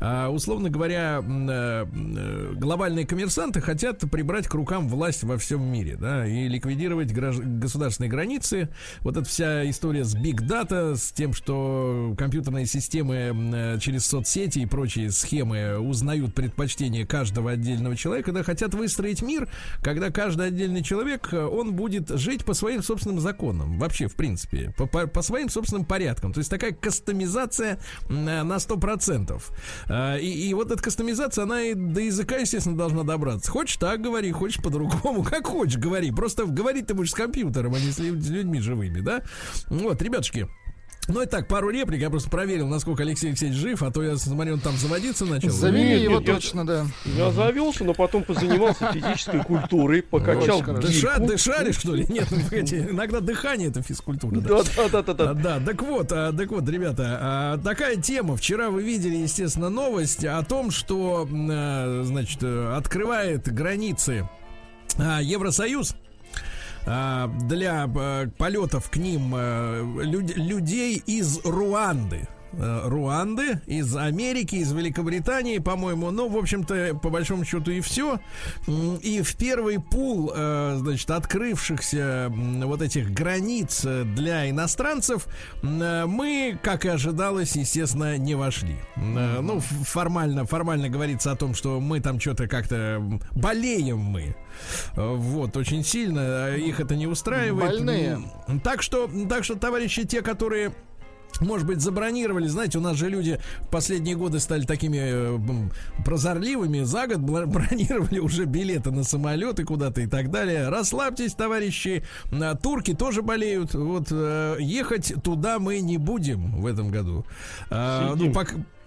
[0.00, 6.26] а, условно говоря, э, глобальные коммерсанты хотят прибрать к рукам власть во всем мире, да,
[6.26, 8.68] и ликвидировать гражд- государственные границы.
[9.00, 13.14] Вот эта вся история с Big Data, с тем, что компьютерные системы
[13.54, 19.48] э, через соцсети и прочие схемы узнают предпочтения каждого отдельного человека, да, хотят выстроить мир,
[19.82, 24.72] когда каждый отдельный человек, э, он будет жить по своим собственным законам, вообще, в принципе,
[24.76, 26.32] по- по своим собственным порядкам.
[26.32, 27.78] То есть такая кастомизация
[28.08, 29.40] э, на 100%.
[29.88, 33.50] А, И, и вот эта кастомизация, она и до языка, естественно, должна добраться.
[33.50, 36.10] Хочешь так говори, хочешь по-другому, как хочешь говори.
[36.10, 39.22] Просто говорить ты будешь с компьютером, а не с людьми живыми, да?
[39.68, 40.48] Вот, ребятушки,
[41.08, 42.00] ну и так, пару реплик.
[42.00, 45.50] Я просто проверил, насколько Алексей Алексеевич жив, а то я смотрю, он там заводиться начал.
[45.50, 46.86] Завели Нет, его нет, я- точно, да.
[47.16, 50.62] Я завелся, но потом позанимался физической культурой, покачал.
[50.62, 52.06] Дыша, дышали, что ли?
[52.08, 54.36] Нет, ну, погодите, иногда дыхание это физкультура.
[54.40, 54.62] да.
[54.90, 58.36] Да, да, да, да, А, так вот, а, так вот, ребята, а, такая тема.
[58.36, 64.28] Вчера вы видели, естественно, новость о том, что, а, значит, э, открывает границы
[64.98, 65.94] а, Евросоюз
[67.46, 72.28] для а, полетов к ним а, люд- людей из Руанды.
[72.52, 76.10] Э, Руанды, из Америки, из Великобритании, по-моему.
[76.10, 78.20] Ну, в общем-то, по большому счету и все.
[79.02, 85.26] И в первый пул, э, значит, открывшихся вот этих границ э, для иностранцев,
[85.62, 88.76] мы, как и ожидалось, естественно, не вошли.
[88.96, 93.02] Ну, формально, формально говорится о том, что мы там что-то как-то
[93.32, 94.36] болеем мы.
[94.94, 96.54] Вот, очень сильно.
[96.56, 97.72] Их это не устраивает.
[97.72, 98.20] Больные.
[98.64, 100.72] Так что, так что, товарищи, те, которые
[101.40, 102.46] может быть, забронировали.
[102.46, 105.38] Знаете, у нас же люди в последние годы стали такими э,
[106.04, 106.82] прозорливыми.
[106.82, 110.68] За год бронировали уже билеты на самолеты куда-то и так далее.
[110.68, 112.04] Расслабьтесь, товарищи.
[112.32, 113.74] А, Турки тоже болеют.
[113.74, 117.24] Вот э, ехать туда мы не будем в этом году.
[117.70, 118.32] Ну, Сидим.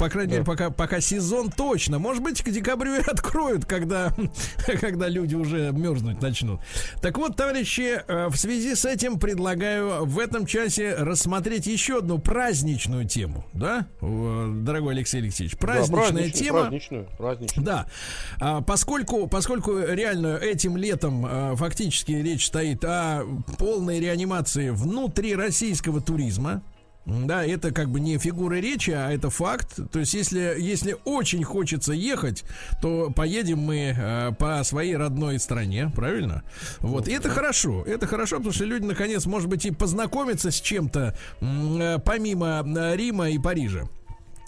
[0.01, 1.99] По крайней мере, пока, пока сезон точно.
[1.99, 4.11] Может быть, к декабрю и откроют, когда,
[4.81, 6.59] когда люди уже мерзнуть начнут.
[7.03, 12.17] Так вот, товарищи, э, в связи с этим предлагаю в этом часе рассмотреть еще одну
[12.17, 13.45] праздничную тему.
[13.53, 15.53] Да, Э, дорогой Алексей Алексеевич?
[15.53, 16.59] Да, Праздничная праздничную, тема.
[16.61, 17.65] Праздничную, праздничную.
[17.65, 17.85] Да,
[18.39, 23.23] А, поскольку, поскольку реально этим летом а, фактически речь стоит о
[23.59, 26.63] полной реанимации внутрироссийского туризма,
[27.05, 29.79] Да, это как бы не фигура речи, а это факт.
[29.91, 32.43] То есть, если, если очень хочется ехать,
[32.81, 36.43] то поедем мы э, по своей родной стране, правильно?
[36.79, 37.83] Вот, и это хорошо.
[37.83, 42.95] Это хорошо, потому что люди, наконец, может быть, и познакомятся с чем-то э, помимо э,
[42.95, 43.87] Рима и Парижа.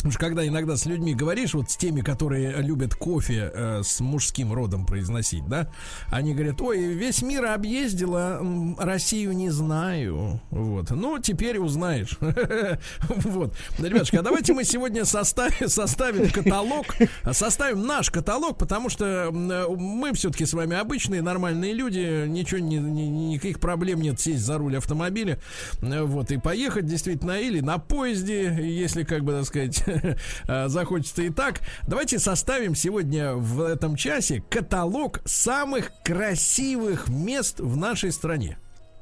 [0.03, 4.01] Потому что когда иногда с людьми говоришь, вот с теми, которые любят кофе э, с
[4.01, 5.69] мужским родом произносить, да,
[6.11, 8.41] они говорят, ой, весь мир объездила,
[8.77, 10.41] Россию не знаю.
[10.51, 10.91] Вот.
[10.91, 12.17] Ну, теперь узнаешь.
[13.23, 13.55] Вот.
[13.79, 16.95] Ребятушки, а давайте мы сегодня составим, составим каталог,
[17.31, 23.31] составим наш каталог, потому что мы все-таки с вами обычные, нормальные люди, ничего, ни- ни-
[23.33, 25.39] никаких проблем нет сесть за руль автомобиля,
[25.79, 29.83] вот, и поехать действительно, или на поезде, если, как бы, так сказать,
[30.67, 31.61] захочется и так.
[31.87, 38.57] Давайте составим сегодня в этом часе каталог самых красивых мест в нашей стране.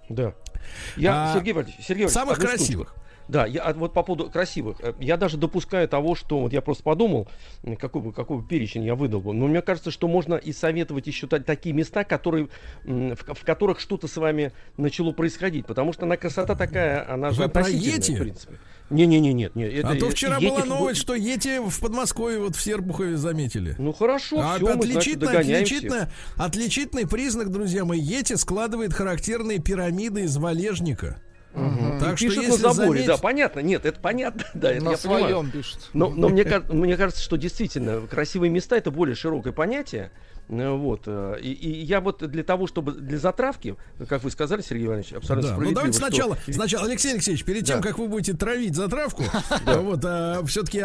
[0.09, 0.33] Да.
[0.97, 2.87] Я, А, Сергей Валерьевич, Сергей Валерьевич, самых красивых.
[2.89, 3.01] штучку.
[3.27, 4.77] Да, я а вот по поводу красивых.
[4.81, 7.29] э, Я даже допускаю того, что вот я просто подумал,
[7.79, 9.33] какой бы, какой бы перечень я выдал бы.
[9.33, 12.49] Но мне кажется, что можно и советовать еще та- такие места, которые,
[12.83, 15.65] в, в которых что-то с вами начало происходить.
[15.65, 18.47] Потому что она красота такая, она же Вы относительная, Йети?
[18.91, 19.17] В принципе.
[19.17, 19.55] Не-не-не, нет.
[19.55, 23.17] нет, это- а то вчера Йети была новость, что Ети в Подмосковье, вот в Серпухове
[23.17, 23.75] заметили.
[23.77, 29.59] Ну хорошо, А всё, мы, значит, отличительно, отличительно, отличительный признак, друзья мои, Ети складывает характерные
[29.59, 31.21] пирамиды из валежника.
[31.99, 34.91] Так И что если на заборе, заметить- да, понятно, нет, это понятно, да, это На
[34.91, 35.23] я понимаю.
[35.25, 35.89] своем пишут.
[35.93, 40.11] Но, но мне, мне кажется, что действительно красивые места это более широкое понятие.
[40.51, 41.03] Э, Вот.
[41.05, 43.75] э, И, и я вот для того, чтобы для затравки,
[44.07, 47.43] как вы сказали, Сергей Иванович, абсолютно Да, ну справедливо, давайте что- сначала, сначала, Алексей Алексеевич,
[47.45, 47.87] перед тем, Да.
[47.87, 49.23] как вы будете травить затравку,
[49.65, 49.99] вот,
[50.49, 50.83] все-таки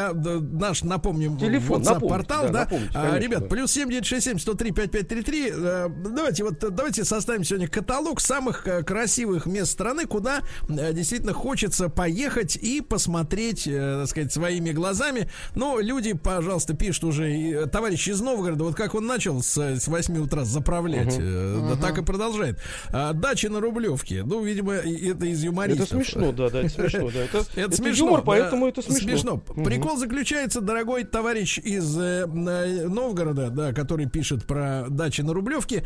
[0.57, 6.71] наш напомним Телефон, портал, да, А, ребят, плюс 7967 103 5533, э, давайте вот э,
[6.71, 12.81] давайте составим сегодня каталог самых э, красивых мест страны, куда э, действительно хочется поехать и
[12.81, 15.29] посмотреть, э, так сказать, своими глазами.
[15.55, 19.89] Ну, люди, пожалуйста, пишут уже, э, товарищ из Новгорода, вот как он начал с, с
[19.89, 22.59] 8 утра заправлять, э, да так и продолжает.
[22.91, 25.87] А, дача на Рублевке, ну, видимо, это из юмористов.
[25.87, 27.20] Это смешно, да, да, это смешно, да.
[27.24, 28.07] Это, Это, это смешно.
[28.07, 29.43] юмор, да, поэтому это смешно.
[29.49, 29.65] Мгм.
[29.65, 35.85] Прикол заключается, дорогой товарищ из э, э, Новгорода, да, который пишет про дачи на Рублевке.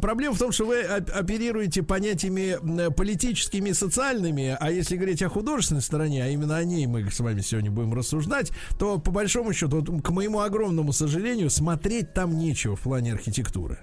[0.00, 2.56] Проблема в том, что вы оп- оперируете понятиями
[2.90, 7.20] политическими и социальными, а если говорить о художественной стороне, а именно о ней мы с
[7.20, 12.36] вами сегодня будем рассуждать, то по большому счету, вот, к моему огромному сожалению, смотреть там
[12.38, 13.78] нечего в плане архитектуры.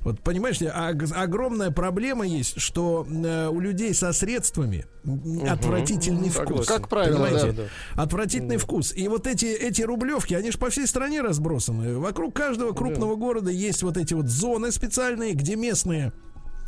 [0.00, 6.66] Вот понимаешь, ог- огромная проблема есть, что э, у людей со средствами м, отвратительный вкус.
[6.66, 7.52] Как правило, Понимаете?
[7.52, 8.02] да.
[8.02, 8.92] Отвратительный вкус.
[8.96, 11.98] И вот эти, эти рублевки, они же по всей стране разбросаны.
[11.98, 16.12] Вокруг каждого крупного города есть вот эти вот зоны специальные, где местные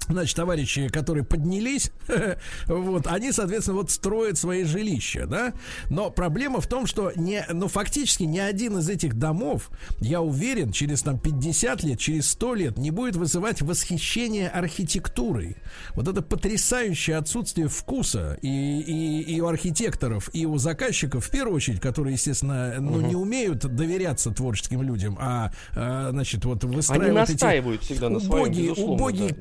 [0.08, 1.90] Значит, товарищи, которые поднялись,
[2.66, 5.54] вот, они, соответственно, вот строят свои жилища, да.
[5.88, 9.70] Но проблема в том, что не, ну, фактически ни один из этих домов,
[10.00, 15.56] я уверен, через там 50 лет, через 100 лет не будет вызывать восхищение архитектурой.
[15.94, 21.56] Вот это потрясающее отсутствие вкуса и, и, и у архитекторов, и у заказчиков, в первую
[21.56, 27.44] очередь, которые, естественно, ну, не умеют доверяться творческим людям, а, а, значит, вот выстраивают эти
[27.44, 29.40] настаивают всегда на своем, убогие, безусловно, убогие да, да.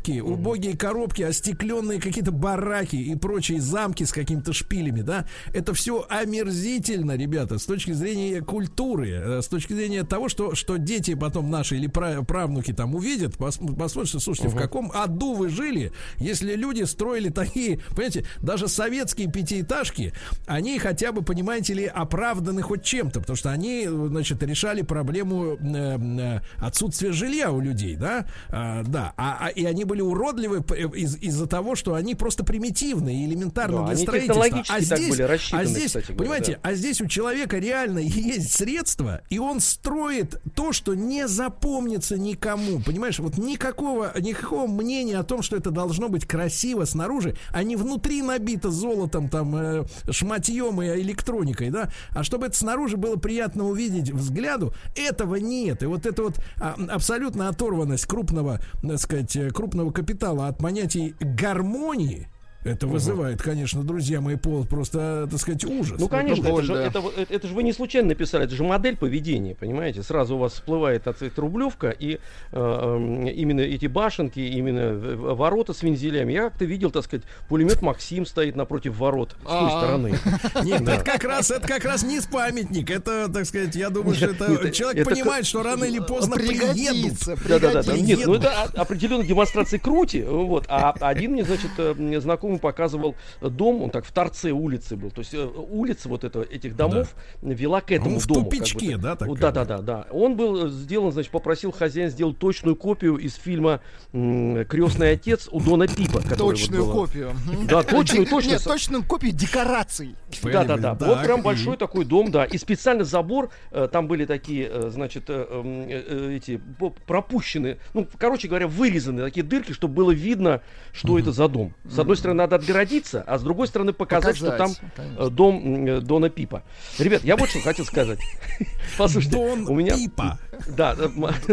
[0.00, 6.06] Коробки, убогие коробки, остекленные какие-то бараки и прочие замки с какими-то шпилями, да, это все
[6.08, 11.50] омерзительно, ребята, с точки зрения культуры, э, с точки зрения того, что, что дети потом
[11.50, 16.54] наши или пра- правнуки там увидят, пос- посмотрят, слушайте, в каком аду вы жили, если
[16.54, 20.12] люди строили такие, понимаете, даже советские пятиэтажки,
[20.46, 25.98] они хотя бы, понимаете ли, оправданы хоть чем-то, потому что они, значит, решали проблему э,
[25.98, 30.76] э, отсутствия жилья у людей, да, А, да, а, а- и они были уродливы п-
[30.94, 34.40] из- из-за того, что они просто примитивные, элементарно Да, для строительства.
[34.70, 35.22] А здесь, были
[35.52, 36.70] а здесь, кстати понимаете, да.
[36.70, 42.80] а здесь у человека реально есть средства, и он строит то, что не запомнится никому.
[42.80, 47.74] Понимаешь, вот никакого, никакого мнения о том, что это должно быть красиво снаружи, а не
[47.74, 53.66] внутри набито золотом, там, э, шматьем и электроникой, да, а чтобы это снаружи было приятно
[53.66, 55.82] увидеть взгляду, этого нет.
[55.82, 59.50] И вот это вот а, абсолютно оторванность крупного, так сказать, э,
[59.80, 62.28] крупного капитала от понятий гармонии,
[62.64, 65.98] это вызывает, конечно, друзья мои, пол просто, так сказать, ужас.
[65.98, 66.86] Ну, конечно, это, боль, же, да.
[66.86, 70.02] это, вот- это, это же вы не случайно написали, это же модель поведения, понимаете?
[70.02, 72.18] Сразу у вас всплывает от эта рублевка, и э,
[72.52, 74.94] э, именно эти башенки, именно
[75.34, 76.32] ворота с вензелями.
[76.32, 80.12] Я как-то видел, так сказать, пулемет Максим стоит напротив ворот с той стороны.
[80.64, 80.94] Нет, Да.
[80.96, 82.90] это как раз это как раз не памятник.
[82.90, 87.18] Это, так сказать, я думаю, что это человек это понимает, что рано или поздно приедут.
[87.48, 87.92] Да-да-да, да.
[87.92, 87.92] пригодится.
[88.02, 92.58] нет, ну это определенно демонстрация крути, вот, а один мне, значит, э, мне знакомый ему
[92.58, 95.10] показывал дом, он так в торце улицы был.
[95.10, 98.44] То есть э, улица вот это, этих домов вела к этому Он в дому.
[98.44, 99.36] тупичке, да, такая?
[99.36, 100.06] Да, да, да, да.
[100.10, 103.80] Он был сделан, значит, попросил хозяин сделать точную копию из фильма
[104.12, 106.20] Крестный отец у Дона Пипа.
[106.20, 106.92] вот Точную было.
[106.92, 107.32] копию.
[107.68, 108.58] Да, точную, точную.
[108.58, 110.16] Нет, точную копию декораций.
[110.42, 110.94] Да, да, да.
[110.94, 112.44] Так, Вот прям большой такой дом, да.
[112.44, 116.60] И специально забор, э, там были такие, э, значит, э, э, э, эти
[117.06, 120.60] пропущенные, ну, короче говоря, вырезанные такие дырки, чтобы было видно,
[120.92, 121.74] что это за дом.
[121.84, 125.22] С одной стороны, надо отгородиться, а с другой стороны, показать, что там Показать, конечно.
[125.22, 126.62] э, дом э, Дона Пипа.
[126.98, 128.18] Ребят, я вот что хотел сказать.
[128.98, 129.94] Послушайте, Дон у меня...
[129.96, 130.38] Пипа.
[130.68, 131.08] Да, э,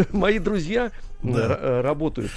[0.12, 0.92] мои друзья
[1.24, 1.82] Да.
[1.82, 2.32] работают,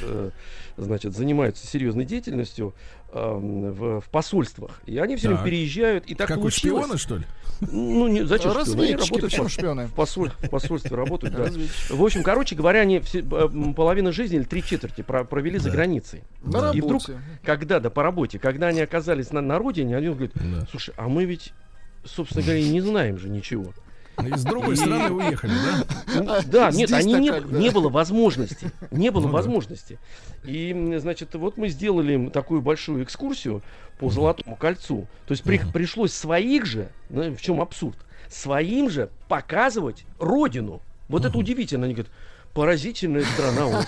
[0.77, 2.75] значит, занимаются серьезной деятельностью
[3.13, 4.81] эм, в, в посольствах.
[4.87, 5.47] И они все время Так.
[5.47, 6.85] переезжают, и так Как у получилось.
[6.85, 7.25] шпиона, что ли?
[7.61, 8.83] Ну, не, зачем шпионы?
[8.85, 9.87] Они работают в- шпионы?
[9.87, 11.51] В, посоль- в посольстве работают, да.
[11.95, 15.59] В общем, короче говоря, они все, э, м, половину жизни или три четверти про- провели
[15.59, 16.23] за границей.
[16.43, 17.21] На И вдруг, работе.
[17.45, 20.67] когда, да, по работе, когда они оказались на, на родине, они говорят, Да.
[20.71, 21.53] слушай, а мы ведь,
[22.05, 23.75] собственно говоря, и не знаем же ничего.
[24.27, 25.53] И с другой стороны уехали,
[26.15, 26.43] да?
[26.43, 27.59] Да, нет, они не, как, да.
[27.59, 28.71] не было возможности.
[28.91, 29.33] Не было Ну да.
[29.35, 29.99] возможности.
[30.45, 33.63] И, значит, вот мы сделали им такую большую экскурсию
[33.99, 35.07] по Золотому кольцу.
[35.27, 37.97] То есть при- пришлось своих же, ну, в чем абсурд,
[38.29, 40.81] своим же показывать родину.
[41.09, 41.87] Вот это удивительно.
[41.87, 42.13] Они говорят,
[42.55, 43.87] поразительная страна у нас.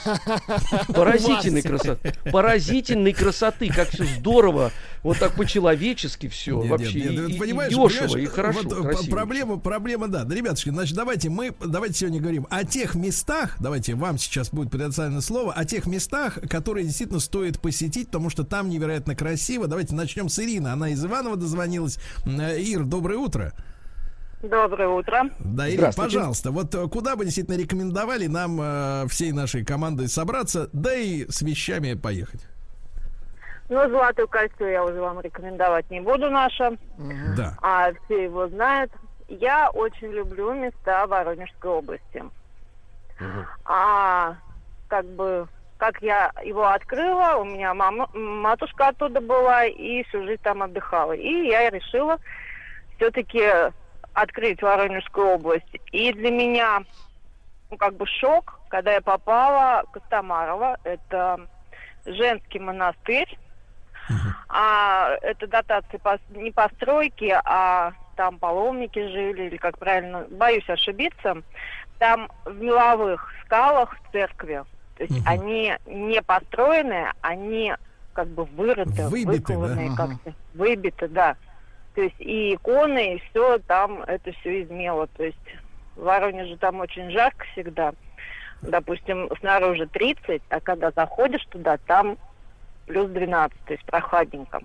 [0.88, 2.14] Поразительной красоты.
[2.30, 3.68] Поразительной красоты.
[3.68, 4.72] Как все здорово.
[5.02, 6.60] Вот так по-человечески все.
[6.60, 9.10] Нет, Вообще нет, нет, и, ты и- и понимаешь, дешево, понимаешь, и хорошо, вот, красиво.
[9.10, 10.24] проблема, проблема, да.
[10.24, 14.70] Да, ребятушки, значит, давайте мы, давайте сегодня говорим о тех местах, давайте вам сейчас будет
[14.70, 19.66] предоставлено слово, о тех местах, которые действительно стоит посетить, потому что там невероятно красиво.
[19.66, 20.68] Давайте начнем с Ирины.
[20.68, 21.98] Она из Иванова дозвонилась.
[22.24, 23.52] Э, Ир, доброе утро.
[24.42, 25.30] Доброе утро.
[25.38, 30.68] Да, Ирина, пожалуйста, вот э, куда бы действительно рекомендовали нам э, всей нашей командой собраться,
[30.72, 32.44] да и с вещами поехать?
[33.68, 36.76] Ну, Золотое кольцо я уже вам рекомендовать не буду наше,
[37.36, 37.56] Да.
[37.62, 38.90] а все его знают.
[39.28, 42.24] Я очень люблю места Воронежской области.
[43.64, 44.34] А
[44.88, 45.46] как бы
[45.78, 51.12] как я его открыла, у меня мама, матушка оттуда была и всю жизнь там отдыхала.
[51.12, 52.18] И я решила
[52.96, 53.40] все-таки
[54.14, 55.74] открыть Воронежскую область.
[55.92, 56.82] И для меня
[57.70, 60.76] ну, как бы шок, когда я попала в Костомарова.
[60.84, 61.48] Это
[62.04, 63.38] женский монастырь.
[64.48, 71.42] А это дотации пос- не постройки, а там паломники жили, или как правильно, боюсь ошибиться.
[71.98, 74.64] Там в меловых скалах церкви.
[74.96, 75.22] То есть Мгм.
[75.26, 77.74] они не построенные, они
[78.12, 79.32] как бы вырыты, Выбиты, да?
[79.32, 80.08] выкованные Ага.
[80.08, 81.36] как-то, выбиты, да.
[81.94, 85.06] То есть и иконы, и все там, это все из мела.
[85.16, 85.38] То есть
[85.96, 87.92] в Воронеже там очень жарко всегда.
[88.62, 92.16] Допустим, снаружи 30, а когда заходишь туда, там
[92.86, 94.60] плюс 12, то есть прохладненько.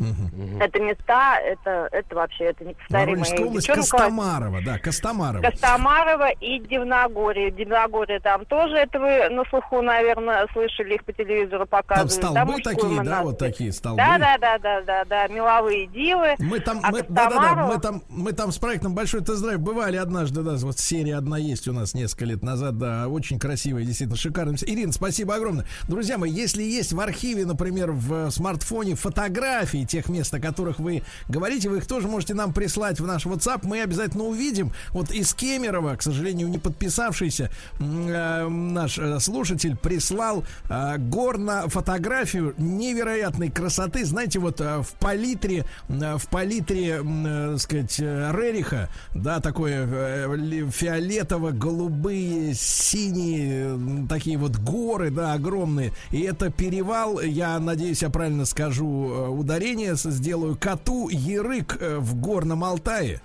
[0.00, 0.60] Мгм.
[0.60, 3.06] Это места, это, это вообще, это неповторимые.
[3.06, 5.42] Воронежская область, Девчонка- Костомарова, да, Костомарова.
[5.42, 7.50] Костомарова и Дивногорье.
[7.50, 12.12] Дивногорье там тоже, это вы на слуху, наверное, слышали, их по телевизору Там показывают.
[12.12, 13.98] столбы мужской такие, да, вот такие столбы.
[13.98, 16.34] Да, да, да, да, да, да, меловые дивы.
[16.38, 19.20] Мы там, А мы, да, да, да, Костомарова- мы там, мы там с проектом Большой
[19.22, 23.38] тест-драйв бывали однажды, да, вот серия одна есть у нас несколько лет назад, да, очень
[23.38, 24.56] красивая, действительно шикарная.
[24.62, 25.66] Ирина, спасибо огромное.
[25.88, 31.02] Друзья мои, если есть в архиве, например, в смартфоне фотографии тех мест, о которых вы
[31.28, 34.72] говорите, вы их тоже можете нам прислать в наш WhatsApp, мы обязательно увидим.
[34.90, 42.54] Вот из Кемерово, к сожалению, не подписавшийся э, наш э, слушатель прислал э, горно фотографию
[42.56, 49.40] невероятной красоты, знаете, вот э, в палитре, э, в палитре, э, сказать, э, Рериха, да,
[49.40, 55.92] такое э, фиолетово-голубые, синие, м, такие вот горы, да, огромные.
[56.10, 61.98] И это перевал, я надеюсь, я правильно скажу э, ударение, с- сделаю, Коту Ярык э,
[61.98, 63.20] в Горном Алтае.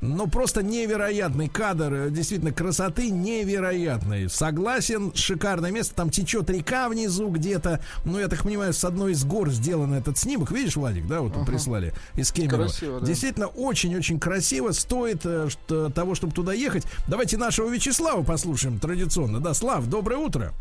[0.00, 4.30] Ну, просто невероятный кадр, э, действительно, красоты невероятной.
[4.30, 7.80] Согласен, шикарное место, там течет река внизу где-то.
[8.04, 10.52] Ну, я так понимаю, с одной из гор сделан этот снимок.
[10.52, 11.44] Видишь, Владик, да, вот Ага.
[11.44, 12.62] прислали из Кемерово.
[12.66, 13.06] Красиво, да.
[13.06, 14.70] Действительно, очень-очень красиво.
[14.70, 16.84] Стоит э, что- того, чтобы туда ехать.
[17.08, 19.40] Давайте нашего Вячеслава послушаем традиционно.
[19.40, 20.52] Да, Слав, доброе утро.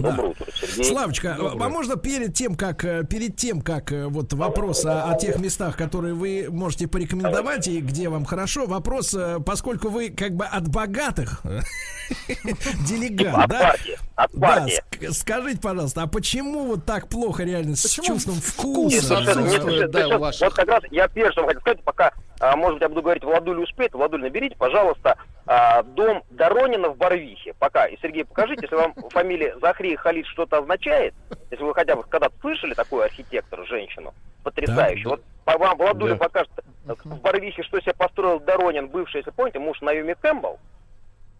[0.00, 0.10] Да.
[0.10, 0.84] Доброе утро, Сергей.
[0.84, 5.14] Славочка, а можно перед тем, как э, перед тем, как э, вот вопрос о, о
[5.18, 10.34] тех местах, которые вы можете порекомендовать и где вам хорошо, вопрос, э, поскольку вы как
[10.34, 11.42] бы от богатых
[12.86, 13.74] делегат, да?
[14.16, 15.10] от Да, партии.
[15.12, 19.20] скажите, пожалуйста, а почему вот так плохо реально с чувством вкус вкуса?
[19.20, 20.18] Нет, да.
[20.18, 23.62] Вот как раз я первым хотел сказать, пока а, может быть, я буду говорить, Владуль
[23.62, 27.52] успеет, Владуль, наберите, пожалуйста, а, дом Доронина в Барвихе.
[27.58, 27.86] Пока.
[27.86, 31.14] И, Сергей, покажите, если вам фамилия Захри Халид что-то означает,
[31.50, 35.10] если вы хотя бы когда-то слышали такую архитектора, женщину, потрясающую.
[35.10, 36.24] Вот по вам Владуля Да.
[36.24, 36.50] покажет
[36.84, 40.58] в Барвихе, что себе построил Доронин, бывший, если помните, муж Наоми Кэмпбелл.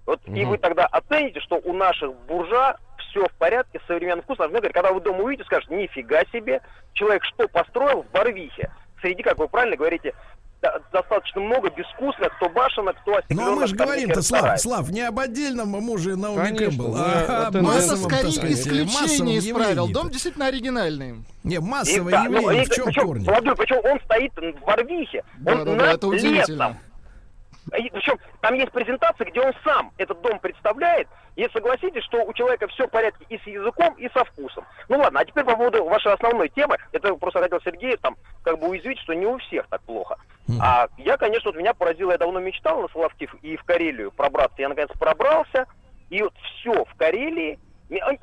[0.07, 0.51] Вот и Мгм.
[0.51, 4.47] вы тогда оцените, что у наших буржуа все в порядке с современным вкусом.
[4.47, 6.61] А мне говорят, когда вы дома увидите, скажете, нифига себе,
[6.93, 8.71] человек что построил в Барвихе?
[9.01, 10.19] Среди, как вы правильно говорите, да-
[10.93, 14.61] достаточно много безвкусных, кто башенок, кто Ну, а мы же говорим-то, Слав.
[14.61, 18.85] Слав, не об отдельном муже Наоми Конечно, Кэмпбелл, мы а о так скорее сказать, исключение
[18.85, 19.70] массовом из правил.
[19.70, 19.93] явлении.
[19.93, 21.15] Дом действительно оригинальный.
[21.45, 23.24] Не, И, массовое да, ну, явление, и в чем причем, корни?
[23.24, 26.77] Владимир, причем он стоит в Барвихе, он Да-да-да, над это удивительно.
[27.79, 31.09] И Причем там есть презентация, где он сам этот дом представляет.
[31.37, 34.65] И согласитесь, что у человека все в порядке и с языком, и со вкусом.
[34.89, 36.77] Ну ладно, а теперь по поводу вашей основной темы.
[36.93, 40.17] Это просто хотел Сергея там как бы уязвить, что не у всех так плохо.
[40.61, 44.57] А я, конечно, вот меня поразило, я давно мечтал на Соловки и в Карелию пробраться.
[44.59, 45.67] Я наконец пробрался,
[46.09, 47.59] и вот все в Карелии,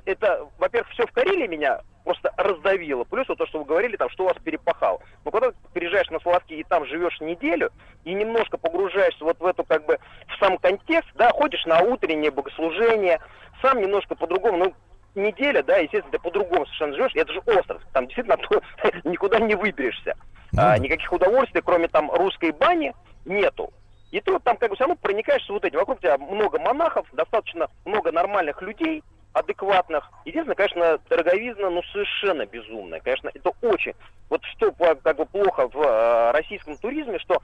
[0.05, 3.03] это, во-первых, все в Карелии меня просто раздавило.
[3.03, 5.01] Плюс вот то, что вы говорили, там, что вас перепахал.
[5.25, 7.69] Но когда ты приезжаешь на Соловки и там живешь неделю,
[8.05, 12.31] и немножко погружаешься вот в эту, как бы, в сам контекст, да, ходишь на утреннее
[12.31, 13.19] богослужение,
[13.61, 14.73] сам немножко по-другому, ну,
[15.15, 18.37] неделя, да, естественно, ты по-другому совершенно живешь, это же остров, там действительно
[19.03, 20.15] никуда не выберешься.
[20.57, 23.73] А, никаких удовольствий, кроме там русской бани, нету.
[24.11, 25.79] И ты вот там как бы все равно проникаешься вот этим.
[25.79, 29.03] Вокруг тебя много монахов, достаточно много нормальных людей,
[29.33, 30.09] адекватных.
[30.25, 32.99] Единственное, конечно, дороговизна, ну, совершенно безумная.
[32.99, 33.93] Конечно, это очень...
[34.29, 37.41] Вот что как бы плохо в э, российском туризме, что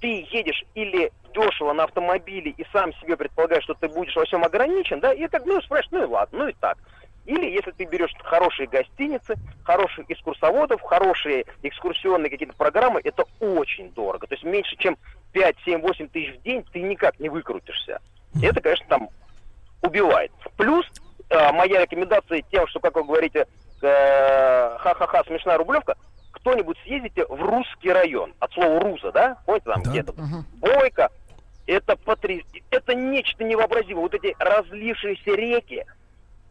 [0.00, 4.44] ты едешь или дешево на автомобиле и сам себе предполагаешь, что ты будешь во всем
[4.44, 6.78] ограничен, да, и как, ну, спрашиваешь, ну и ладно, ну и так.
[7.24, 14.26] Или если ты берешь хорошие гостиницы, хороших экскурсоводов, хорошие экскурсионные какие-то программы, это очень дорого.
[14.26, 14.96] То есть меньше, чем
[15.32, 18.00] 5, 7, 8 тысяч в день ты никак не выкрутишься.
[18.42, 19.08] Это, конечно, там
[19.82, 20.32] убивает.
[20.56, 20.84] Плюс
[21.52, 23.46] моя рекомендация тем, что, как вы говорите,
[23.82, 25.96] э, ха-ха-ха, смешная рублевка,
[26.32, 29.38] кто-нибудь съездите в русский район, от слова руза, да?
[29.46, 30.14] Помните там где-то
[30.56, 31.10] Бойко,
[31.66, 32.42] это потряс...
[32.70, 34.02] это нечто невообразимое.
[34.02, 35.84] Вот эти разлившиеся реки,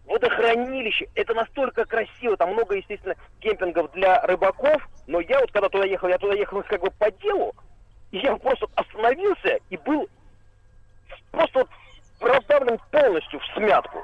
[0.06, 5.86] водохранилище, это настолько красиво, там много, естественно, кемпингов для рыбаков, но я вот когда туда
[5.86, 7.54] ехал, я туда ехал как бы по делу,
[8.12, 10.08] и я просто остановился и был
[11.32, 11.70] просто вот
[12.22, 14.00] раздавлен полностью в смятку.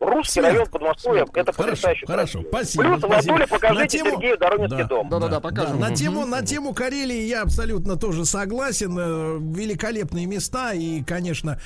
[0.00, 2.06] Русский Смятку, район Подмосковья, это Хорошо, потрясающе.
[2.06, 2.84] хорошо, спасибо.
[2.84, 3.32] Плюс, спасибо.
[3.32, 5.08] Владуля, покажите На тему- Сергею Доронинский дом.
[5.08, 5.80] Да-да-да, покажем.
[5.80, 8.96] На тему, на тему Карелии я абсолютно тоже согласен.
[8.96, 10.72] Э, Великолепные места.
[10.72, 11.60] И, конечно,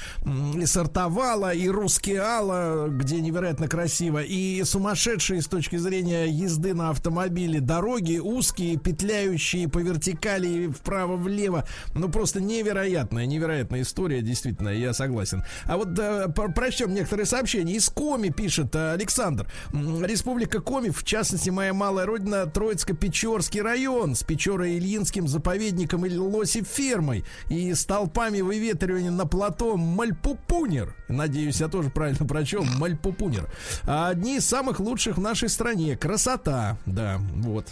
[0.56, 4.22] и Сартовала, и Рускеала, где невероятно красиво.
[4.22, 8.16] И сумасшедшие с точки зрения езды на автомобиле дороги.
[8.18, 11.64] Узкие, петляющие по вертикали вправо-влево.
[11.94, 15.44] Ну, просто невероятная, невероятная история, действительно, я согласен.
[15.66, 17.74] А вот э, про- прочтем некоторые сообщения.
[17.74, 19.46] Из Коми пишет э, Александр.
[19.72, 27.74] Республика Коми, в частности, моя малая родина, Троицко-Печорский район с Печоро-Ильинским заповедником и лосифермой и
[27.74, 30.94] столпами выветривания на плато Мальпупунер.
[31.08, 32.64] Надеюсь, я тоже правильно прочел.
[32.64, 33.48] Мальпупунер.
[33.84, 35.96] А Одни из самых лучших в нашей стране.
[35.96, 36.76] Красота.
[36.86, 37.66] Да, вот.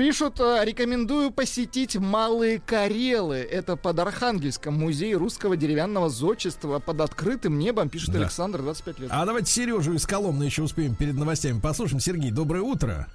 [0.00, 3.36] Пишут, э, рекомендую посетить Малые Карелы.
[3.36, 8.20] Это под Архангельском, музей русского деревянного зодчества под открытым небом, пишет Да.
[8.20, 9.10] Александр, 25 лет.
[9.12, 12.00] А давайте Сережу из Коломны еще успеем перед новостями послушаем.
[12.00, 13.08] Сергей, доброе утро.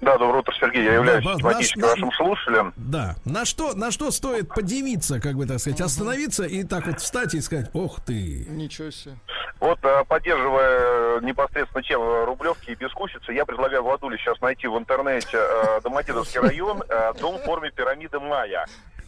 [0.00, 0.84] Да, доброе утро, Сергей.
[0.84, 2.72] Я являюсь Да, симпатическим наш- вашим слушателем.
[2.76, 3.16] Да.
[3.24, 7.34] На что, на что стоит подивиться, как бы так сказать, остановиться и так вот встать
[7.34, 8.46] и сказать, ох ты.
[8.50, 9.16] Ничего себе.
[9.60, 15.38] Вот, э, поддерживая непосредственно тему Рублевки и Бескусицы, я предлагаю Владуле сейчас найти в интернете
[15.38, 18.66] э, Домодедовский район, э, дом в форме пирамиды Майя.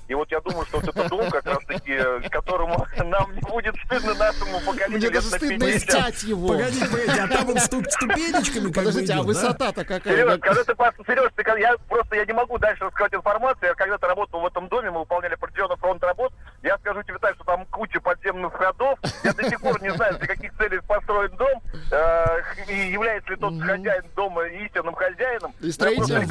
[0.08, 3.74] И вот я думаю, что вот этот дом, как раз-таки, э, которому нам не будет
[3.84, 5.88] стыдно нашему поколению Мне даже стыдно 50.
[5.88, 6.48] искать его.
[6.48, 9.22] Погодите, погодите, а там он ступ- ступенечками как Подождите, а да?
[9.22, 10.16] высота-то какая?
[10.16, 10.74] Сереж, когда ты,
[11.06, 13.68] Сереж, ты, я просто я не могу дальше рассказать информацию.
[13.68, 16.32] Я когда-то работал в этом доме, мы выполняли определенный фронт работ.
[16.66, 18.98] Я скажу тебе так, что там куча подземных ходов.
[19.22, 21.62] Я до сих пор не знаю, для каких целей построен дом.
[21.92, 22.24] э,
[22.68, 25.54] и является ли тот хозяин дома истинным хозяином.
[25.60, 26.24] И глаза.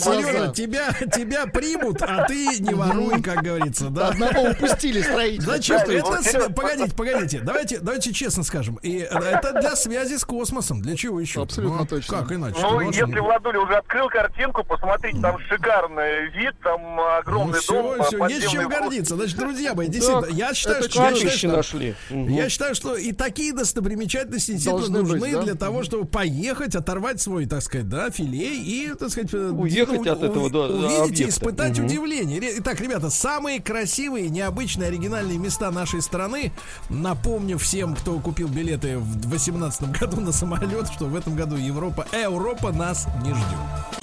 [0.00, 4.08] Сережа, тебя, тебя примут, а ты не воруй, как говорится, да?
[4.08, 5.46] Одного упустили строителя.
[5.46, 5.78] Зачем?
[5.86, 7.40] Да, Это Погодите, погодите.
[7.40, 8.74] Давайте, давайте честно скажем.
[8.82, 10.82] И это для связи с космосом.
[10.82, 11.42] Для чего еще?
[11.42, 12.18] Абсолютно точно.
[12.18, 12.58] Как иначе?
[12.60, 18.02] Ну, Ну, если Владуля уже открыл картинку, посмотрите, там шикарный вид, там огромный все, дом.
[18.02, 19.14] все, есть чем гордиться.
[19.14, 21.94] Значит, друзья друзья мои, действительно, я считаю, что, я считаю, что нашли.
[22.10, 22.28] Мгм.
[22.28, 25.42] я считаю, что и такие достопримечательности действительно Должны быть, нужны да?
[25.42, 30.06] для того, чтобы поехать, оторвать свой, так сказать, да, филе и, так сказать, э, Уехать
[30.06, 31.86] от этого, да, увидеть и испытать Мгм.
[31.86, 32.40] удивление.
[32.58, 36.52] Итак, ребята, самые красивые, необычные, оригинальные места нашей страны.
[36.88, 42.06] Напомню всем, кто купил билеты в 2018 году на самолет, что в этом году Европа,
[42.12, 44.00] Европа нас не ждет.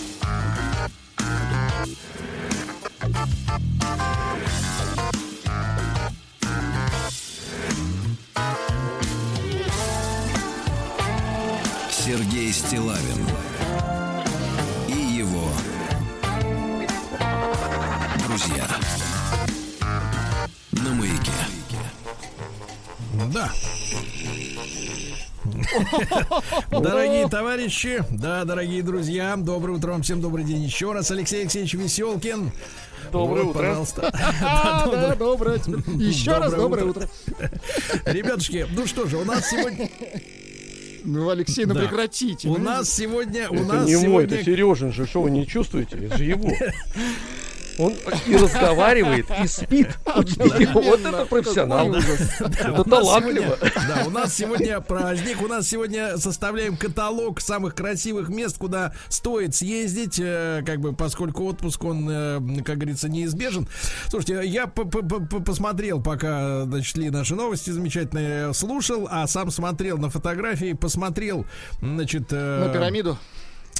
[12.07, 13.27] Сергей Стилавин
[14.87, 15.49] и его
[18.25, 18.65] друзья
[20.71, 21.31] на маяке.
[23.33, 23.51] Да.
[26.71, 31.11] Дорогие товарищи, да, дорогие друзья, доброе утро вам всем, добрый день еще раз.
[31.11, 32.53] Алексей Алексеевич Веселкин.
[33.11, 33.59] Доброе Вот, утро.
[33.59, 34.13] Пожалуйста.
[34.41, 35.57] А, да, доброе.
[35.97, 37.09] Еще раз доброе утро.
[38.05, 39.89] Ребятушки, ну что же, у нас сегодня...
[41.03, 41.81] Ну, Алексей, ну Да.
[41.81, 42.47] прекратите.
[42.47, 43.49] У ну, нас сегодня...
[43.49, 44.43] У Это нас не мой, это сегодня...
[44.43, 45.97] Сережин же, что вы не чувствуете?
[45.97, 46.49] Это же его.
[47.77, 47.93] Он
[48.27, 49.89] и разговаривает, и спит.
[50.05, 51.91] Вот это профессионал.
[51.91, 53.57] Да, Это талантливо.
[53.87, 55.41] Да, у нас сегодня праздник.
[55.41, 61.45] У нас сегодня составляем каталог самых красивых мест, куда стоит съездить, э, как бы, поскольку
[61.45, 63.67] отпуск, он, э, как говорится, неизбежен.
[64.09, 69.51] Слушайте, я по- по- по- посмотрел, пока, значит, шли наши новости замечательные, слушал, а сам
[69.51, 71.45] смотрел на фотографии, посмотрел,
[71.81, 72.23] значит...
[72.31, 73.17] э, На пирамиду.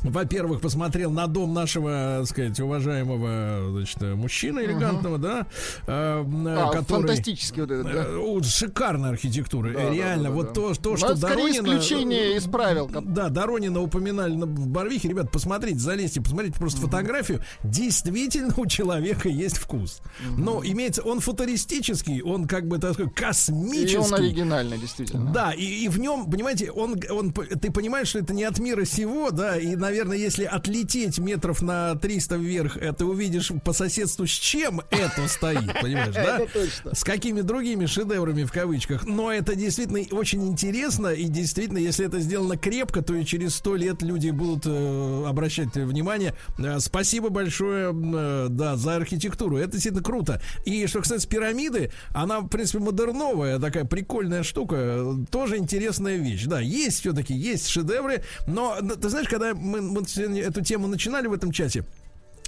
[0.03, 5.47] Во-первых, посмотрел на дом нашего, так сказать, уважаемого, значит, мужчины элегантного, да,
[5.87, 7.01] э, А, который...
[7.07, 8.05] фантастический вот этот, да.
[8.07, 10.23] Э, шикарная архитектура, Да, э, реально.
[10.23, 10.53] да, да, вот да.
[10.53, 11.67] то, то Ну, что Доронина...
[11.77, 12.89] исключение из правил.
[12.89, 15.09] Да, Доронина упоминали на, Барвихе.
[15.09, 17.41] Ребят, посмотрите, залезьте, посмотрите просто фотографию.
[17.63, 20.01] Действительно у человека есть вкус.
[20.37, 23.97] Но имеется, он футуристический, он как бы такой И космический.
[23.97, 25.31] он оригинальный, действительно.
[25.31, 28.85] Да, и, и в нем, понимаете, он, он, ты понимаешь, что это не от мира
[28.85, 34.27] сего, да, и, наверное, если отлететь метров на 300 вверх, э, ты увидишь по соседству,
[34.27, 36.41] с чем это стоит, понимаешь, да?
[36.93, 39.05] С какими другими шедеврами в кавычках.
[39.05, 43.75] Но это действительно очень интересно, и действительно, если это сделано крепко, то и через сто
[43.75, 46.35] лет люди будут э, обращать внимание.
[46.59, 49.57] Э, спасибо большое, э, да, за архитектуру.
[49.57, 50.41] Это действительно круто.
[50.65, 55.15] И что касается пирамиды, она, в принципе, модерновая, такая прикольная штука.
[55.31, 56.45] Тоже интересная вещь.
[56.45, 58.23] Да, есть все-таки, есть шедевры.
[58.47, 61.83] Но, ты знаешь, когда мы, мы сегодня эту тему начинали в этом чате,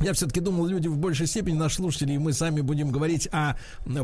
[0.02, 3.56] я все-таки думал, люди в большей степени, наши слушатели, и мы сами будем говорить о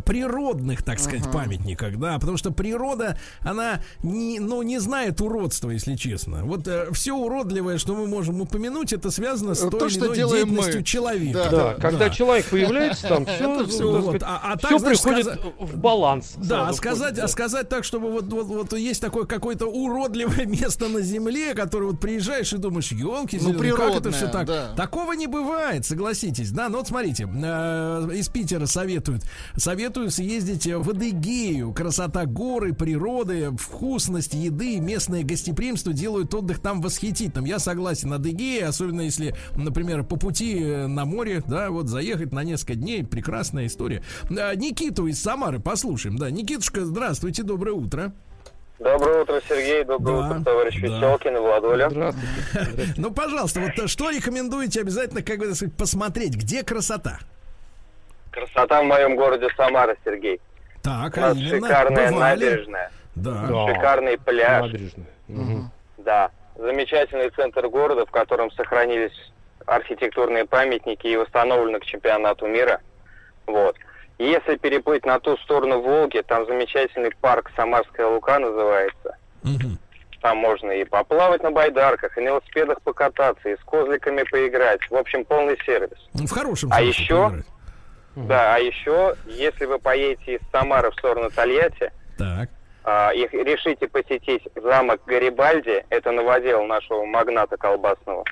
[0.05, 5.95] природных, так сказать, памятниках, да, потому что природа, она не, ну, не знает уродства, если
[5.95, 6.43] честно.
[6.45, 10.15] Вот все уродливое, что мы можем упомянуть, это связано с То, той или что иной
[10.15, 10.55] делаем мы.
[10.55, 11.39] деятельностью человека.
[11.39, 12.09] Да, Да, когда да.
[12.09, 14.23] человек появляется, там все, Это всё, вот.
[14.23, 16.33] А- а так, все знаешь, приходит сказа- в баланс.
[16.37, 20.45] Да, а сказать, входит, а сказать так, чтобы вот, вот, вот есть такое какое-то уродливое
[20.45, 24.45] место на земле, которое вот приезжаешь и думаешь, елки, Ну, как это все так?
[24.45, 24.73] да.
[24.75, 26.51] Такого не бывает, согласитесь.
[26.51, 29.23] Да, ну вот смотрите, э, из Питера советуют,
[29.55, 31.73] советую съездить в Адыгею.
[31.73, 37.45] Красота горы, природы, вкусность еды, местное гостеприимство делают отдых там восхитительным.
[37.45, 42.43] Я согласен, Адыгея, особенно если, например, по пути э, на море, да, вот заехать на
[42.43, 44.03] несколько дней, прекрасная история.
[44.29, 46.17] Э, Никиту из Самары послушаем.
[46.17, 48.13] Да, Никитушка, здравствуйте, доброе утро.
[48.79, 49.83] Доброе утро, Сергей.
[49.85, 50.87] Доброе Да, утро, товарищ да.
[50.87, 51.89] Веселкин и Владуля.
[51.89, 52.93] Здравствуйте.
[52.97, 57.19] Ну, пожалуйста, вот что рекомендуете обязательно, как бы сказать, посмотреть, где красота?
[58.31, 60.41] Красота в моем городе Самара, Сергей.
[60.81, 62.45] Так, У а нас именно, шикарная бывали?
[62.45, 63.47] набережная, Да.
[63.49, 63.73] Да.
[63.73, 64.61] шикарный пляж.
[64.71, 65.71] Набережная.
[65.97, 69.13] Да, замечательный центр города, в котором сохранились
[69.65, 72.81] архитектурные памятники и восстановлены к чемпионату мира.
[73.47, 73.77] Вот.
[74.17, 79.17] Если переплыть на ту сторону Волги, там замечательный парк Самарская Лука называется.
[79.43, 79.77] Мгм.
[80.21, 84.79] Там можно и поплавать на байдарках, и на велосипедах покататься, и с козликами поиграть.
[84.89, 85.97] В общем, полный сервис.
[86.13, 87.45] В хорошем А смысле еще- поиграть.
[88.15, 92.49] Да, а еще, если вы поедете из Самары в сторону Тольятти, Так.
[92.85, 98.23] а, и решите посетить замок Гарибальди, это новодел нашего магната колбасного,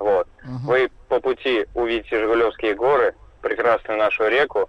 [0.00, 0.26] вот,
[0.64, 4.68] вы по пути увидите Жигулевские горы, прекрасную нашу реку,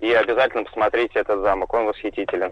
[0.00, 2.50] и обязательно посмотрите этот замок, он восхитителен.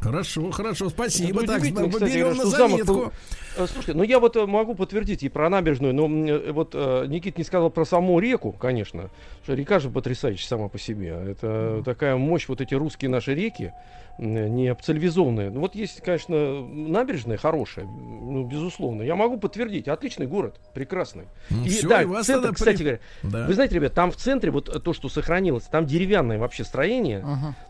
[0.00, 1.42] Хорошо, хорошо, спасибо.
[1.42, 2.94] Это так, кстати, берем говоря, на замок заметку.
[2.94, 3.12] был-
[3.58, 7.06] Э, Слушайте, ну я вот э, могу подтвердить и про набережную, но м, вот э,
[7.08, 9.08] Никит не сказал про саму реку, конечно,
[9.44, 11.16] что река же потрясающая сама по себе.
[11.26, 13.72] Это такая мощь, вот эти русские наши реки,
[14.18, 15.48] не цивилизованные.
[15.50, 19.00] Ну вот есть, конечно, набережная хорошая, ну безусловно.
[19.02, 21.24] Я могу подтвердить, отличный город, прекрасный.
[21.48, 23.46] Ну, и всё, да, и вас центр, тогда при- кстати говоря, Да.
[23.46, 27.24] вы знаете, ребят, там в центре вот э, то, что сохранилось, там деревянное вообще строение,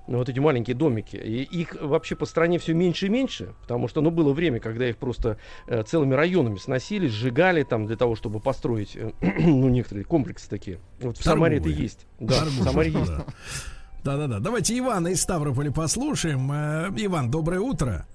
[0.09, 3.89] ну, вот эти маленькие домики, и их вообще по стране все меньше и меньше, потому
[3.89, 8.15] что, ну, было время, когда их просто э, целыми районами сносили, сжигали там для того,
[8.17, 10.79] чтобы построить, э, ну, некоторые комплексы такие.
[11.01, 12.07] Вот в Самаре это есть.
[12.21, 12.99] Да, в Торговые, Самаре да.
[12.99, 13.13] есть.
[14.05, 14.39] Да-да-да.
[14.39, 16.53] Давайте Ивана из Ставрополя послушаем.
[16.53, 18.07] Э, Иван, доброе утро.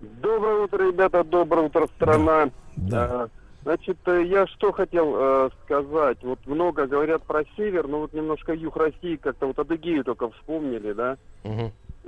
[0.00, 2.50] Доброе утро, ребята, доброе утро, страна.
[2.76, 3.04] Да.
[3.04, 3.28] А,
[3.68, 6.18] Значит, э, я что хотел э, сказать.
[6.22, 10.92] Вот много говорят про север, но вот немножко юг России, как-то вот Адыгею только вспомнили,
[10.92, 11.18] да?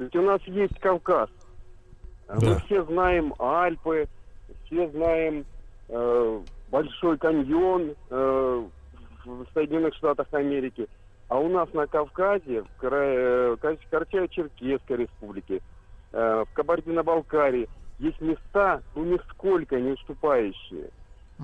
[0.01, 1.29] Ведь у нас есть Кавказ.
[2.27, 2.61] А Мы Да.
[2.61, 4.07] все знаем Альпы,
[4.65, 5.45] все знаем
[5.89, 8.69] э, Большой каньон э,
[9.25, 10.87] в Соединенных Штатах Америки.
[11.29, 15.61] А у нас на Кавказе, в Кара- э, Кар- Карачаево-Черкесской республике,
[16.13, 17.69] э, в Кабардино-Балкарии
[17.99, 20.89] есть места, ну, нисколько не уступающие.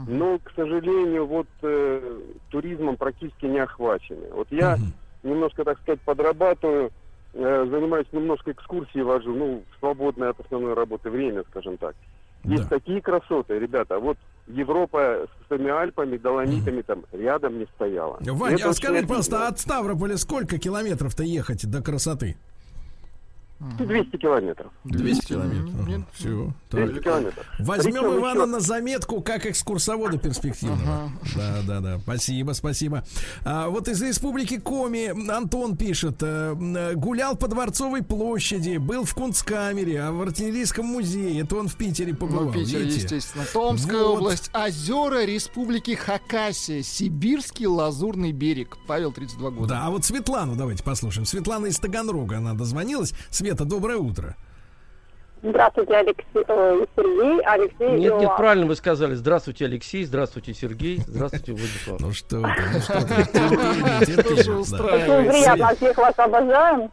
[0.07, 4.29] Но, к сожалению, вот э, туризмом практически не охвачены.
[4.33, 4.77] Вот я
[5.23, 6.91] немножко, так сказать, подрабатываю,
[7.37, 11.95] занимаюсь немножко экскурсией вожу, ну, свободное от основной работы время, скажем так.
[12.45, 13.99] Есть такие красоты, ребята.
[13.99, 18.19] Вот Европа с этими Альпами, Доломитами там рядом не стояла.
[18.21, 22.37] Ваня, а скажите, пожалуйста, от Ставрополя сколько километров-то ехать до красоты?
[23.59, 24.71] 200 километров.
[24.85, 26.05] 200 километров.
[26.13, 26.53] Все.
[26.71, 27.47] 200 километров.
[27.59, 31.11] Возьмем Причем Ивана еще- на заметку как экскурсовода перспективного.
[31.35, 31.99] Да, да, да.
[32.01, 33.03] Спасибо, спасибо.
[33.45, 39.15] А, вот из республики Коми Антон пишет: э, э, гулял по Дворцовой площади, был в
[39.15, 41.41] Кунсткамере, а в артиллерийском музее.
[41.41, 42.45] Это он в Питере побывал.
[42.47, 42.97] Ну, Питер, видите?
[43.17, 43.45] естественно.
[43.53, 44.19] Томская Вот.
[44.19, 44.51] область.
[44.55, 46.83] Озера Республики Хакасия.
[46.83, 48.77] Сибирский лазурный берег.
[48.87, 49.69] Павел, 32 года.
[49.69, 51.25] Да, а вот Светлану давайте послушаем.
[51.27, 53.15] Светлана из Таганрога, она дозвонилась.
[53.47, 54.35] Света, доброе утро.
[55.41, 57.91] Здравствуйте, Алексей, э, Сергей, Алексей.
[58.01, 59.15] Нет, нет, правильно вы сказали.
[59.15, 62.01] Здравствуйте, Алексей, здравствуйте, Сергей, здравствуйте, Владислав.
[62.01, 66.91] Ну что ну что ты, Очень приятно, всех вас обожаем.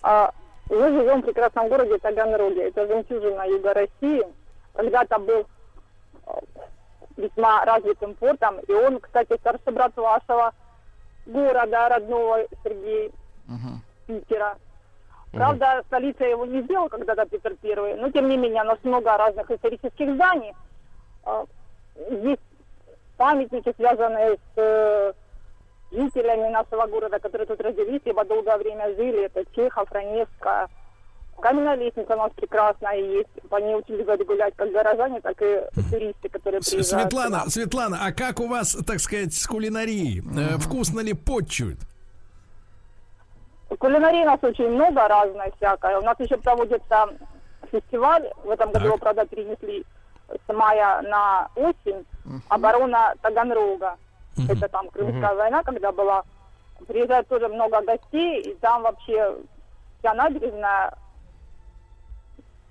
[0.00, 0.32] А,
[0.70, 2.68] Мы живем в прекрасном городе Таганроге.
[2.68, 4.22] Это жемчужина юга России.
[4.72, 5.46] Когда-то был
[6.26, 6.30] э,
[7.18, 8.58] весьма развитым портом.
[8.60, 10.54] И он, кстати, старший брат вашего
[11.26, 13.12] города родного Сергей
[14.06, 14.56] Питера.
[15.32, 19.16] Правда, столица его не сделал когда-то Петр Первый, но тем не менее, у нас много
[19.16, 20.52] разных исторических зданий.
[21.24, 21.44] А,
[22.10, 22.40] Есть
[23.16, 25.12] памятники, связанные с э,
[25.92, 29.26] жителями нашего города, которые тут родились, либо долгое время жили.
[29.26, 30.68] Это Чехов, Раневская.
[31.40, 33.28] Каменная лестница у нас прекрасная есть.
[33.48, 37.10] По ней очень любят гулять как горожане, так и туристы, которые приезжают.
[37.12, 37.48] Светлана.
[37.48, 40.22] Светлана, а как у вас, так сказать, с кулинарией?
[40.38, 41.78] Э, Вкусно ли подчуют?
[43.78, 45.96] Кулинарии у нас очень много разной всякой.
[45.96, 47.08] У нас еще проводится
[47.70, 48.30] фестиваль.
[48.44, 49.84] В этом году его, правда, перенесли
[50.28, 52.04] с мая на осень.
[52.48, 53.96] Оборона Таганрога.
[54.48, 55.36] Это там Крымская Мгм.
[55.36, 56.22] война, когда была.
[56.86, 59.36] Приезжает тоже много гостей, и там вообще
[59.98, 60.94] вся набережная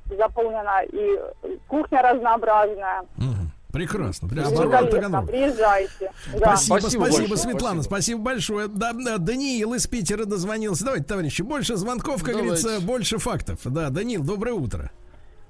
[0.06, 1.20] заполнена, и
[1.68, 3.04] кухня разнообразная.
[3.16, 4.28] Прекрасно, прекрасно.
[4.28, 4.64] Великолепно.
[4.64, 5.28] Оборона Таганрога.
[5.28, 6.12] Приезжайте.
[6.40, 6.58] Да.
[6.58, 8.22] Спасибо, спасибо, Светлана, спасибо.
[8.22, 8.68] большое.
[8.68, 10.86] Да, да, Даниил из Питера дозвонился.
[10.86, 12.64] Давайте, товарищи, больше звонков, как Давайте.
[12.64, 13.60] говорится, больше фактов.
[13.66, 14.92] Да, Даниил, доброе утро.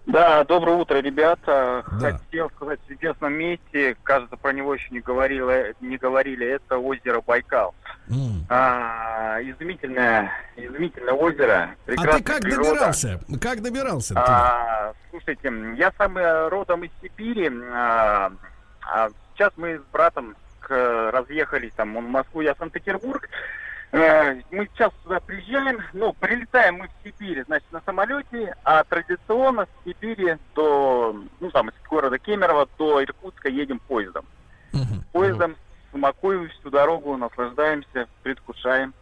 [0.06, 1.84] Да, доброе утро, ребята.
[1.86, 7.22] Хотел сказать, в известном месте, кажется, про него еще не говорили, не говорили это озеро
[7.22, 7.76] Байкал.
[8.50, 11.70] А, изумительное, изумительное озеро.
[11.86, 12.70] А ты как природа.
[12.72, 13.20] добирался?
[13.42, 14.14] Как добирался?
[14.18, 17.50] А, слушайте, я сам э, родом из Сибири.
[17.72, 18.32] а,
[18.82, 23.30] а сейчас мы с братом к- разъехались, там, он в Москву, я в Санкт-Петербург.
[23.92, 29.66] Э, Мы сейчас сюда приезжаем, ну, прилетаем мы в Сибирь, значит, на самолете, а традиционно
[29.66, 34.26] с Сибири до, ну, там, из города Кемерово до Иркутска едем поездом.
[35.12, 35.56] Поездом
[35.92, 38.94] смакуем всю дорогу, наслаждаемся, предвкушаем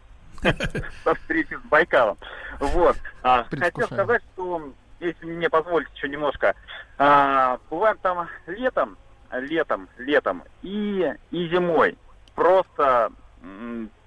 [1.03, 2.17] со встречи с Байкалом.
[2.59, 2.97] Вот.
[3.23, 6.55] А, хотел сказать, что, если мне позволите еще немножко,
[6.97, 8.97] а, бываем там летом,
[9.31, 11.97] летом, летом и, и зимой.
[12.35, 13.11] Просто,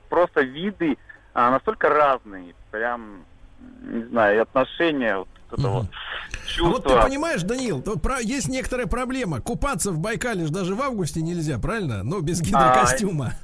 [0.09, 0.97] просто виды
[1.35, 3.25] а, настолько разные, прям,
[3.83, 5.87] не знаю, и отношения вот вот
[6.59, 9.41] А вот ты понимаешь, Данил, тут про- есть некоторая проблема.
[9.41, 12.03] Купаться в Байкале ж даже в августе нельзя, правильно?
[12.03, 13.35] Ну, без гидрокостюма.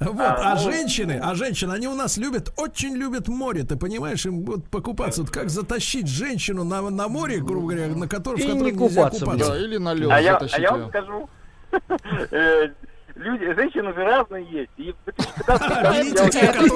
[0.00, 0.20] Вот.
[0.20, 3.62] А, А ну- женщины, а женщины, они у нас любят, очень любят море.
[3.64, 5.22] Ты понимаешь, им вот покупаться.
[5.22, 9.08] Вот как затащить женщину на, на море, грубо говоря, на котором, в котором не нельзя
[9.10, 9.26] купаться.
[9.36, 11.28] Да, или на лед А я, а я вам скажу,
[12.30, 12.68] э,
[13.16, 14.70] люди, женщины же разные есть.
[14.76, 15.46] И в 2015
[16.54, 16.68] году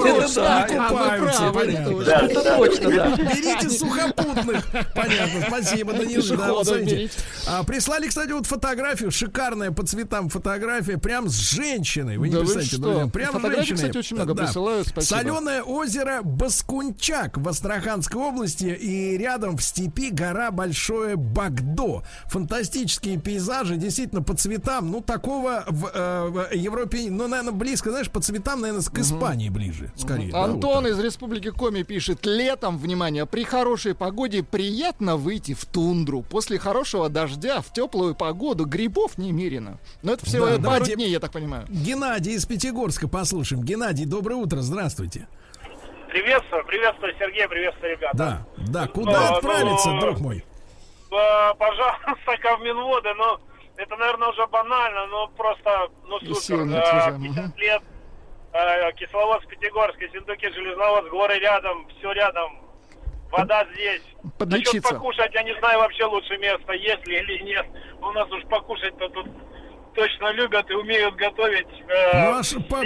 [2.01, 3.15] Это точно, да.
[3.15, 4.67] Берите сухопутных.
[4.95, 6.21] Понятно, спасибо, Данил.
[7.47, 12.17] А, прислали, кстати, вот фотографию, шикарная по цветам фотография, прям с женщиной.
[12.17, 12.81] Вы не представляете, что?
[12.81, 13.75] друзья, прям женщиной.
[13.75, 15.19] кстати, очень много присылают, спасибо.
[15.19, 22.03] Соленое озеро Баскунчак в Астраханской области и рядом в степи гора Большое Багдо.
[22.25, 28.09] Фантастические пейзажи, действительно по цветам, ну такого в, э, в Европе, ну, наверное, близко, знаешь,
[28.09, 30.31] по цветам, наверное, к Испании ближе, скорее.
[30.31, 30.93] да, вот Антон так.
[30.93, 36.21] из Республики Коми пишет, летом, внимание, при хорошей погоде приятно выйти в тундру.
[36.23, 39.77] После хорошего дождя в теплую погоду грибов немерено.
[40.01, 41.65] Но это всего Да, пару давайте- дней, я так понимаю.
[41.69, 43.63] Геннадий из Пятигорска послушаем.
[43.63, 45.27] Геннадий, доброе утро, здравствуйте.
[46.09, 48.17] Приветствую, приветствую, Сергей, приветствую, ребята.
[48.17, 50.43] Да, да, куда Ну, отправиться, ну, друг мой?
[51.11, 53.37] Э, Пожалуйста, ко в Минводы, ну,
[53.81, 56.61] это, наверное, уже банально, но просто, ну, супер.
[56.63, 57.81] уже, 50 лет,
[58.53, 62.59] э, Кисловодск, Пятигорск, Ессентуки, Железноводск, горы рядом, все рядом,
[63.31, 64.03] вода здесь.
[64.23, 64.93] Насчет Подлечиться.
[64.93, 67.65] покушать, я не знаю вообще лучше место, есть ли или нет.
[68.01, 69.27] У нас уж покушать-то тут
[69.93, 71.67] точно любят и умеют готовить.
[71.87, 72.83] э, Ну, аж все по- по-.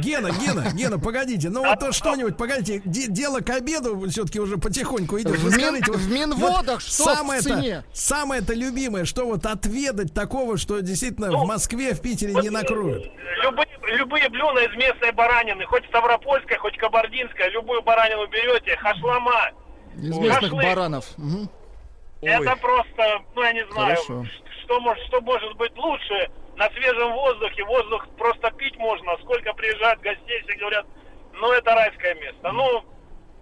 [0.00, 4.56] Гена, Гена, Гена, погодите, ну вот то что-нибудь, погодите, де- дело к обеду все-таки уже
[4.58, 5.36] потихоньку идет.
[5.36, 7.84] В Вы Мин- скажите, вот- в Минводах вот что в самое-то- цене?
[7.92, 13.10] Самое-то любимое, что вот отведать такого, что действительно Ну, в Москве, в Питере не накроют.
[13.42, 19.50] Любые, любые блюда из местной баранины, хоть Ставропольская, хоть Кабардинская, любую баранину берете, хашлама.
[19.96, 20.64] Из местных Шашлык.
[20.64, 21.04] баранов.
[21.16, 21.48] Мгм.
[22.22, 24.26] Это просто, ну я не знаю, Хорошо.
[24.66, 26.30] Что может, что может быть лучше.
[26.56, 29.16] На свежем воздухе, воздух просто пить можно.
[29.22, 30.86] Сколько приезжают гостей, все говорят,
[31.34, 32.52] ну это райское место.
[32.52, 32.84] Ну,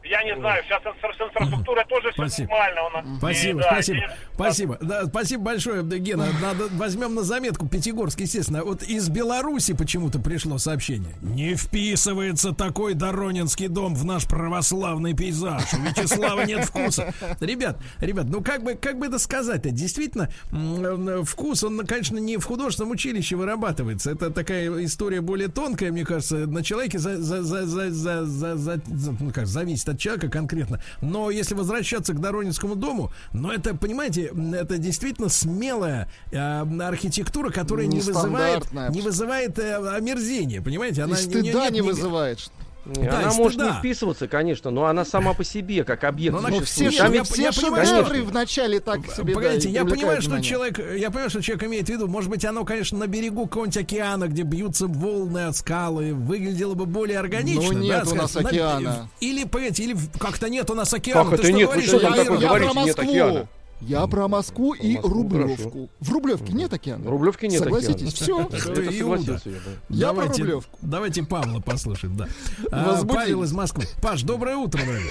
[0.04, 2.48] я не знаю, сейчас с инфраструктурой тоже все Спасибо.
[2.50, 3.18] нормально у нас.
[3.18, 4.78] Спасибо, И, да, спасибо, и- спасибо.
[4.80, 6.26] Да, спасибо большое, Гена.
[6.42, 8.64] Надо возьмем на заметку Пятигорск, естественно.
[8.64, 11.14] Вот из Беларуси почему-то пришло сообщение.
[11.22, 15.62] Не вписывается такой Доронинский дом в наш православный пейзаж.
[15.74, 17.12] У Вячеслава нет вкуса.
[17.40, 19.70] Ребят, ребят, ну как бы, как бы это сказать-то?
[19.70, 24.10] Действительно, э, вкус, он, конечно, не в художественном училище вырабатывается.
[24.10, 26.46] Это такая история более тонкая, мне кажется.
[26.46, 30.28] На человеке за, за, за, за, за, за- за- за- ну, как, зависит от человека
[30.28, 30.80] конкретно.
[31.00, 37.86] Но если возвращаться к Доронинскому дому, но это, понимаете, это действительно смелая э, архитектура, которая
[37.86, 41.02] не вызывает, не вызывает э, омерзения, понимаете?
[41.02, 42.38] И стыда не вызывает.
[42.86, 46.34] Не, Да, она может не вписываться, конечно, но она сама по себе, как объект.
[46.38, 49.40] Но Ну, все, Там шедевры- ведь- все я понимаю, шедевры что- вначале так себе, да,
[49.40, 50.50] Погодите, и я понимаю, что внимание.
[50.50, 53.76] человек, я понимаю, что человек имеет в виду, может быть, оно, конечно, на берегу какого-нибудь
[53.78, 57.62] океана, где бьются волны от скалы, выглядело бы более органично.
[57.72, 59.08] Ну, нет да, у нас скажем, на- океана.
[59.20, 61.30] Или, погодите, или как-то нет у нас океана.
[61.30, 61.60] Как Ты это нет?
[61.68, 62.80] Вы говоришь, что там я- такое я- говорите?
[62.80, 63.48] Нет океана.
[63.86, 65.88] Я про Москву и Москву, Рублевку.
[66.00, 67.04] В Рублевке нет океана?
[67.04, 68.48] В Рублевке нет Согласитесь, океана.
[68.48, 68.56] все.
[68.56, 69.70] Это согласился я, да.
[69.88, 70.78] Я про давайте, Рублевку.
[70.82, 72.26] давайте Павла послушаем, да.
[72.72, 73.04] А.
[73.06, 73.84] Павел из Москвы.
[74.02, 75.10] Паш, доброе утро, дорогой.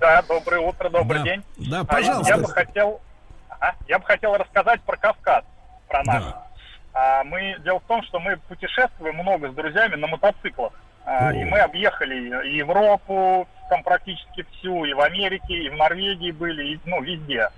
[0.00, 1.24] Да, доброе утро, добрый Да.
[1.24, 1.42] день.
[1.70, 2.32] Да, А, пожалуйста.
[2.34, 3.00] Я бы хотел,
[3.48, 5.44] ага, я бы хотел рассказать про Кавказ,
[5.88, 6.24] про наш.
[6.94, 10.72] А, мы дело в том, что мы путешествуем много с друзьями на мотоциклах,
[11.06, 16.30] А, и мы объехали и Европу, там практически всю, и в Америке, и в Норвегии
[16.30, 17.48] были, и, ну везде.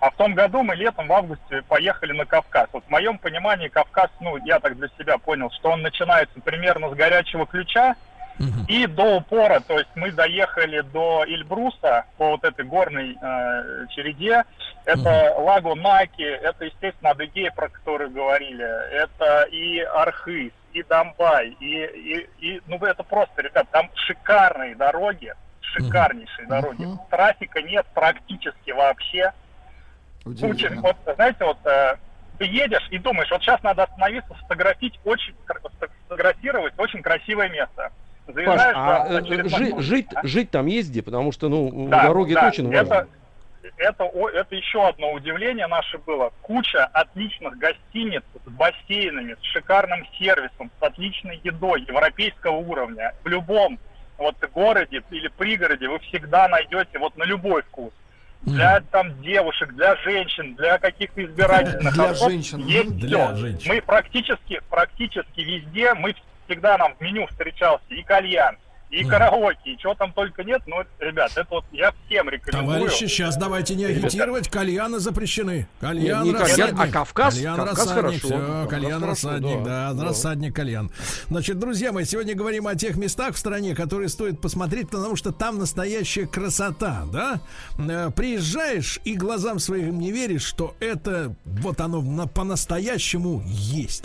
[0.00, 2.68] А в том году мы летом в августе поехали на Кавказ.
[2.72, 6.90] Вот в моем понимании Кавказ, ну я так для себя понял, что он начинается примерно
[6.90, 7.94] с горячего ключа,
[8.68, 14.44] и до упора, то есть мы доехали до Эльбруса по вот этой горной э, череде.
[14.84, 18.62] Это Лаго Наки, это, естественно, Адыгея, про которую говорили.
[18.92, 25.32] Это и Архыз, и Домбай, и, и, и- ну это просто, ребят, там шикарные дороги,
[25.62, 26.82] шикарнейшие дороги.
[27.10, 29.32] Трафика нет практически вообще.
[30.40, 31.96] Куча, вот, знаете, вот э,
[32.38, 35.34] ты едешь и думаешь, вот сейчас надо остановиться, сфотографировать очень,
[36.04, 37.90] сфотографировать очень красивое место.
[38.44, 40.26] Паш, а э, жи- жить, а?
[40.26, 42.94] жить там есть где, потому что, ну, Да, дороги да, это очень важно.
[42.94, 43.08] это,
[43.76, 46.32] это, о- это еще одно удивление наше было.
[46.40, 53.12] Куча отличных гостиниц с бассейнами, с шикарным сервисом, с отличной едой европейского уровня.
[53.22, 53.78] В любом
[54.18, 57.92] вот городе или пригороде вы всегда найдете вот на любой вкус.
[58.46, 62.64] Для там девушек, для женщин, для каких-то избирательных Для женщин.
[62.66, 63.36] есть Для всё.
[63.36, 63.72] женщин.
[63.74, 66.14] Мы практически, практически везде, мы
[66.46, 68.56] всегда нам в меню встречался и кальян,
[68.90, 70.62] и караоке, и чего там только нет.
[70.66, 72.76] Но, ребят, это вот я всем рекомендую.
[72.78, 75.68] Товарищи, сейчас давайте не агитировать, кальяны запрещены.
[75.80, 77.34] Кальян, Не- не кальян, а Кавказ?
[77.34, 78.18] Кальян, Кавказ рассадник, хорошо.
[78.26, 80.04] всё, Кавказ кальян, хорошо, рассадник, да, да, да.
[80.04, 80.90] рассадник, кальян.
[81.28, 85.32] Значит, друзья мои, сегодня говорим о тех местах в стране, которые стоит посмотреть, потому что
[85.32, 87.40] там настоящая красота, да?
[87.78, 94.04] Э, Приезжаешь и глазам своим не веришь, что это вот оно на- по-настоящему есть.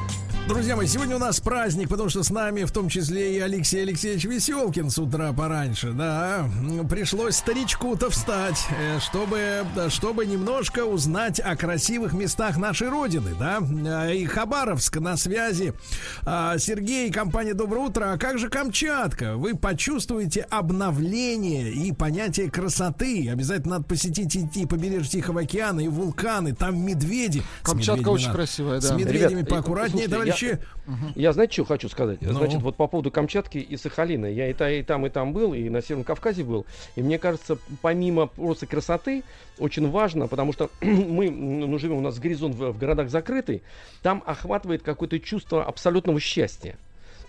[0.51, 3.83] Друзья мои, сегодня у нас праздник, потому что с нами в том числе и Алексей
[3.83, 6.45] Алексеевич Веселкин с утра пораньше, да.
[6.89, 13.59] Пришлось старичку-то встать, э, чтобы, чтобы немножко узнать о красивых местах нашей Родины, да.
[13.61, 15.73] Э, И Хабаровск на связи.
[16.25, 18.11] А, Сергей, компания «Доброе утро».
[18.11, 19.37] А как же Камчатка?
[19.37, 23.29] Вы почувствуете обновление и понятие красоты.
[23.31, 27.41] Обязательно надо посетить и, побережье Тихого океана, и вулканы, там медведи.
[27.63, 28.95] С Камчатка очень надо- красивая, С да.
[28.95, 30.40] медведями Ребят, поаккуратнее, слушайте, товарищи.
[30.41, 30.59] Я,
[31.15, 32.19] я знаете, что хочу сказать?
[32.21, 32.33] Ну?
[32.33, 34.25] Значит, вот по поводу Камчатки и Сахалина.
[34.25, 36.65] Я и, та, и там, и там был, и на Северном Кавказе был.
[36.95, 39.23] И мне кажется, помимо просто красоты,
[39.59, 43.61] очень важно, потому что мы ну, живем, у нас горизонт в, в городах закрытый,
[44.01, 46.75] там охватывает какое-то чувство абсолютного счастья.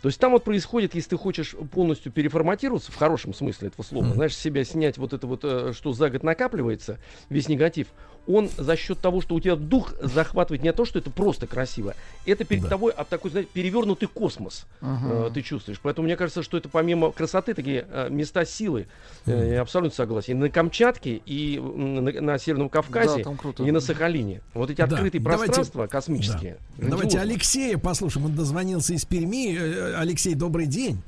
[0.03, 4.09] То есть там вот происходит, если ты хочешь полностью переформатироваться, в хорошем смысле этого слова,
[4.13, 6.99] знаешь, с себя снять вот это вот, э, что за год накапливается,
[7.31, 7.87] весь негатив,
[8.27, 11.94] он за счет того, что у тебя дух захватывает не то, что это просто красиво,
[12.24, 15.28] это перед тобой а, такой, знаете, перевернутый космос Ага.
[15.28, 15.81] э, ты чувствуешь.
[15.82, 18.86] Поэтому мне кажется, что это помимо красоты такие э, места силы.
[19.27, 20.32] Э, Я абсолютно согласен.
[20.32, 23.65] И на Камчатке, и на, на Северном Кавказе, Да, круто.
[23.65, 24.40] и на Сахалине.
[24.55, 26.59] Вот эти Да, открытые давайте- пространства космические.
[26.78, 26.89] Да.
[26.90, 27.19] Давайте.
[27.19, 28.27] Алексея послушаем.
[28.27, 29.57] Он дозвонился из Перми.
[29.57, 31.03] Э, Алексей, добрый день.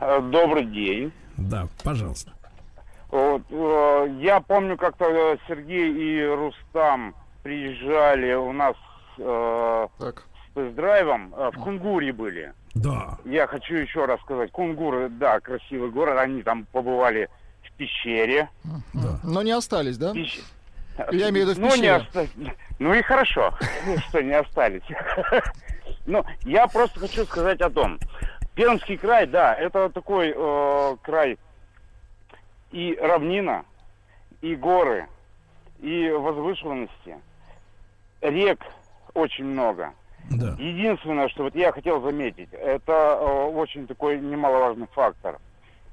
[0.00, 1.12] Э, Добрый день.
[1.36, 2.32] Да, пожалуйста.
[3.14, 7.14] Вот, э, я помню, как-то э, Сергей и Рустам
[7.44, 8.74] приезжали у нас
[9.18, 12.52] э, с тест-драйвом, э, в Кунгуре были.
[12.74, 13.16] Да.
[13.24, 17.28] Я хочу еще раз сказать, Кунгур, да, красивый город, они там побывали
[17.62, 18.48] в пещере.
[19.22, 20.12] Но не остались, да?
[21.12, 21.94] Я имею в виду в ну, не пещере.
[21.98, 22.26] оста-
[22.80, 23.54] ну и хорошо,
[23.86, 24.82] Ну, что не остались.
[26.06, 27.98] Ну, я просто хочу сказать о том.
[28.54, 31.38] Пермский край, да, это такой э, край
[32.74, 33.64] и равнина,
[34.42, 35.06] и горы,
[35.80, 37.16] и возвышенности.
[38.20, 38.60] Рек
[39.14, 39.92] очень много.
[40.30, 40.56] Да.
[40.58, 45.38] Единственное, что вот я хотел заметить, это э, очень такой немаловажный фактор.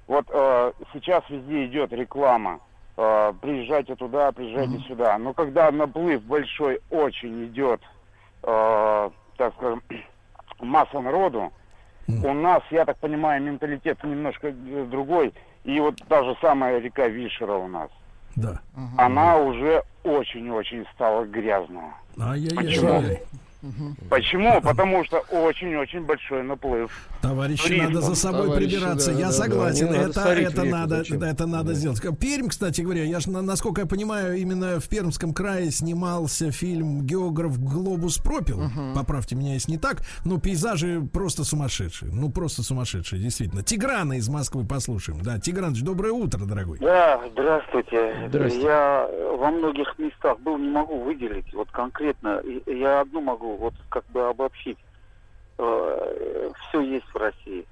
[0.08, 2.60] Вот э, сейчас везде идет реклама.
[2.98, 5.18] э, приезжайте туда, приезжайте сюда.
[5.20, 7.82] Но когда наплыв большой очень идет,
[8.42, 9.84] э, так скажем,
[10.60, 11.54] масса народу,
[12.08, 15.32] у нас, я так понимаю, менталитет немножко э, другой.
[15.64, 17.90] И вот та же самая река Вишера у нас.
[18.36, 18.60] Да.
[18.98, 21.94] Она уже очень-очень стала грязная.
[22.20, 22.56] Ай-яй-яй.
[22.56, 23.04] Почему?
[24.10, 26.92] Потому что очень-очень большой наплыв.
[27.22, 27.90] Товарищи, туристов.
[27.94, 29.12] надо за собой Товарищи, прибираться.
[29.14, 29.88] да, я да, согласен.
[29.88, 30.32] да, не надо это
[30.62, 31.24] это надо, зачем?
[31.24, 32.20] это надо сделать.
[32.20, 37.02] Пермь, кстати говоря, я же, на- насколько я понимаю, именно в Пермском крае снимался фильм
[37.06, 38.62] «Географ Глобус пропил».
[38.96, 40.02] Поправьте меня, если не так.
[40.26, 42.12] Но пейзажи просто сумасшедшие.
[42.12, 43.64] Ну, просто сумасшедшие, действительно.
[43.64, 45.22] Тиграна из Москвы послушаем.
[45.22, 46.80] Да, Тиграныч, доброе утро, дорогой.
[46.80, 48.28] Да, здравствуйте.
[48.30, 48.62] Здрасте.
[48.62, 49.08] Я
[49.38, 51.54] во многих местах был, не могу выделить.
[51.54, 54.78] Вот конкретно, я одну могу вот как бы обобщить.
[55.58, 57.66] все есть в России.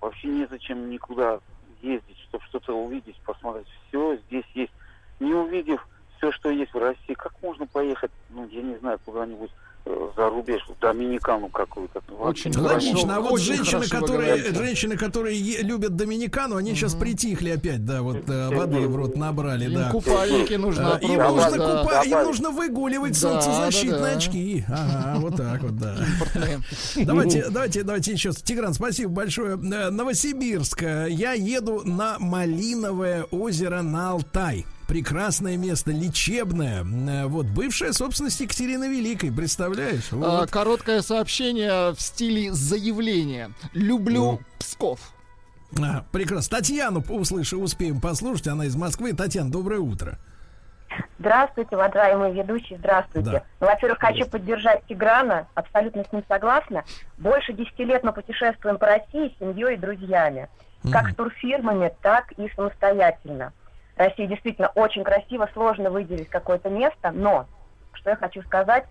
[0.00, 1.40] Вообще незачем никуда
[1.82, 3.66] ездить, чтобы что-то увидеть, посмотреть.
[3.88, 4.72] Все здесь есть.
[5.20, 5.86] Не увидев
[6.16, 10.30] все, что есть в России, как можно поехать, ну, я не знаю, куда-нибудь э, за
[10.30, 12.00] рубеж, в Доминикану какую-то.
[12.18, 12.94] Вообще не Логично.
[12.94, 13.12] пойму.
[13.12, 14.54] А вот женщины, хорошо вы которые, говорите.
[14.58, 19.14] женщины, которые е- любят Доминикану, они сейчас притихли опять, да, вот э, воды в рот
[19.16, 19.90] набрали, Им да.
[19.90, 21.82] купальники нужно Да, Им нужно, да.
[21.84, 22.26] купа- им Добавить.
[22.26, 24.16] нужно выгуливать Да, солнцезащитные да, да.
[24.16, 24.64] очки.
[24.68, 25.96] Ага, вот так вот, да.
[26.96, 28.32] Давайте, давайте, давайте еще.
[28.32, 29.54] Тигран, спасибо большое.
[29.54, 30.82] Э, Новосибирск.
[30.82, 34.64] Э, Я еду на Малиновое озеро на Алтай.
[34.88, 36.84] Прекрасное место, лечебное.
[36.84, 40.08] Э, Вот, бывшая собственность Екатерины Великой, представляешь?
[40.12, 40.50] А, Вот.
[40.50, 43.50] Короткое сообщение в стиле заявления.
[43.72, 45.00] Люблю Псков.
[45.80, 46.58] А, прекрасно.
[46.58, 48.48] Татьяну услышим, успеем послушать.
[48.48, 49.12] Она из Москвы.
[49.12, 50.18] Татьяна, доброе утро.
[51.18, 53.30] Здравствуйте, уважаемые ведущие, здравствуйте.
[53.30, 53.42] Да.
[53.60, 56.84] Ну, во-первых, хочу поддержать Тиграна, абсолютно с ним согласна.
[57.18, 60.48] Больше 10 лет мы путешествуем по России с семьей и друзьями.
[60.92, 63.52] Как с турфирмами, так и самостоятельно.
[63.96, 67.46] Россия действительно очень красиво, сложно выделить какое-то место, но
[67.92, 68.84] что я хочу сказать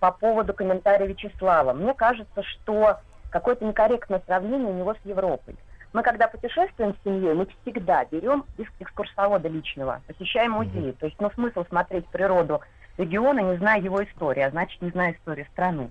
[0.00, 1.72] по поводу комментария Вячеслава.
[1.72, 2.98] Мне кажется, что
[3.30, 5.56] какое-то некорректное сравнение у него с Европой.
[5.92, 10.92] Мы, когда путешествуем с семьей, мы всегда берем экс- экскурсовода личного, посещаем музеи.
[10.92, 12.60] То есть, ну, смысл смотреть природу
[12.96, 15.90] региона, не зная его истории, а значит, не зная истории страны.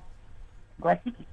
[0.78, 1.26] Согласитесь?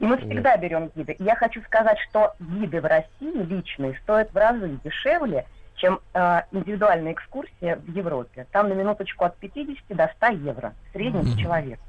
[0.00, 1.12] И мы всегда берем гиды.
[1.12, 5.44] И я хочу сказать, что гиды в России личные стоят в разы дешевле,
[5.78, 8.46] чем э, индивидуальная экскурсия в Европе.
[8.52, 11.82] Там на минуточку от 50 до 100 евро в среднем за человека.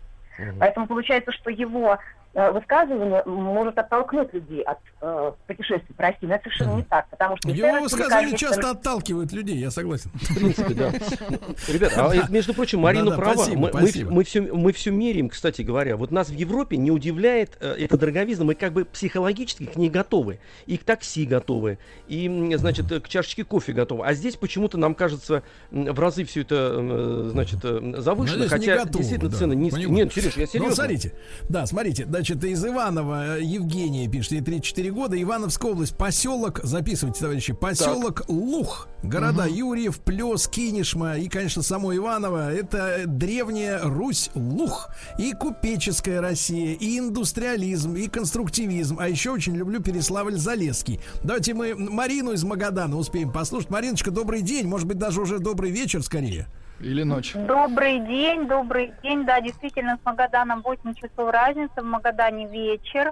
[0.57, 1.99] Поэтому получается, что его
[2.33, 6.25] высказывание может оттолкнуть людей от э, путешествий по России.
[6.27, 7.49] Но это совершенно не так, потому что...
[7.49, 10.11] Его высказывания часто сервис- отталкивают людей, я согласен.
[10.13, 10.91] В принципе, да.
[11.67, 12.15] Ребята, а, Да.
[12.15, 13.33] э, между прочим, Марина права.
[13.35, 14.11] спасибо, мы, спасибо.
[14.11, 15.97] мы, все, мы все меряем, кстати говоря.
[15.97, 18.45] Вот нас в Европе не удивляет э, эта дороговизна.
[18.45, 20.39] Мы как бы психологически к ней готовы.
[20.67, 21.79] И к такси готовы.
[22.07, 24.05] И, значит, э, к чашечке кофе готовы.
[24.05, 25.41] А здесь почему-то нам кажется
[25.71, 28.43] в разы все это, м, значит, э, завышено.
[28.43, 29.37] Ну, хотя готовы, действительно да.
[29.37, 29.89] цены низкие.
[29.89, 30.75] Нет, Сереж, я Ну, серьезно.
[30.75, 31.13] смотрите,
[31.49, 37.21] да, смотрите, значит, из Иванова э, Евгения пишет, ей 34 года, Ивановская область, поселок, записывайте,
[37.21, 44.89] товарищи, поселок Лух, города Юрьев, Плес, Кинешма и, конечно, само Иваново, это древняя Русь Лух,
[45.17, 50.99] и купеческая Россия, и индустриализм, и конструктивизм, а еще очень люблю Переславль-Залесский.
[51.23, 53.69] Давайте мы Марину из Магадана успеем послушать.
[53.69, 56.47] Мариночка, добрый день, может быть, даже уже добрый вечер скорее.
[56.79, 57.33] Или ночь.
[57.33, 59.25] Добрый день, добрый день.
[59.25, 63.11] Да, действительно, с Магаданом 8 часов разница, в Магадане вечер.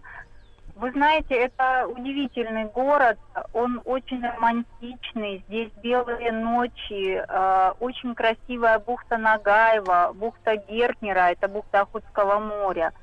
[0.78, 3.18] Вы знаете, это удивительный город,
[3.52, 11.82] он очень романтичный, здесь белые ночи, э, очень красивая бухта Нагаева, бухта Геркнера, это бухта
[11.82, 12.94] Охотского моря,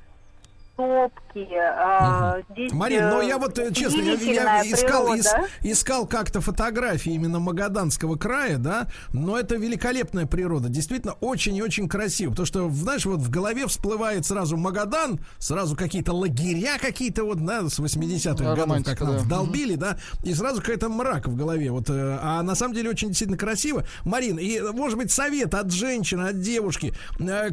[0.75, 2.71] сопки, э, здесь...
[2.73, 7.39] Марин, но э, я вот, э, честно, я, я искал, ис- искал как-то фотографии именно
[7.39, 13.05] Магаданского края, да, но это великолепная природа, действительно очень и очень красиво, потому что, знаешь,
[13.05, 18.59] вот в голове всплывает сразу Магадан, сразу какие-то лагеря какие-то вот, да, с 80-х годов,
[18.59, 19.23] Романтика, как нам да.
[19.23, 23.09] вдолбили, да, и сразу какой-то мрак в голове, вот, э, а на самом деле очень
[23.09, 23.85] действительно красиво.
[24.03, 26.93] Марин, и, может быть, совет от женщины, от девушки,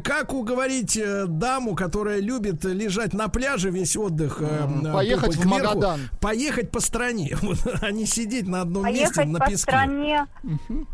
[0.03, 6.09] как уговорить даму, которая любит лежать на пляже весь отдых, э, э, Поехать в Магадан.
[6.19, 7.37] поехать по стране,
[7.81, 9.57] а не сидеть на одном месте Поехать на по песке.
[9.71, 10.27] стране,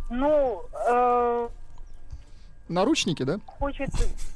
[0.10, 1.48] ну, э,
[2.70, 3.40] Наручники, да?
[3.46, 3.90] хочет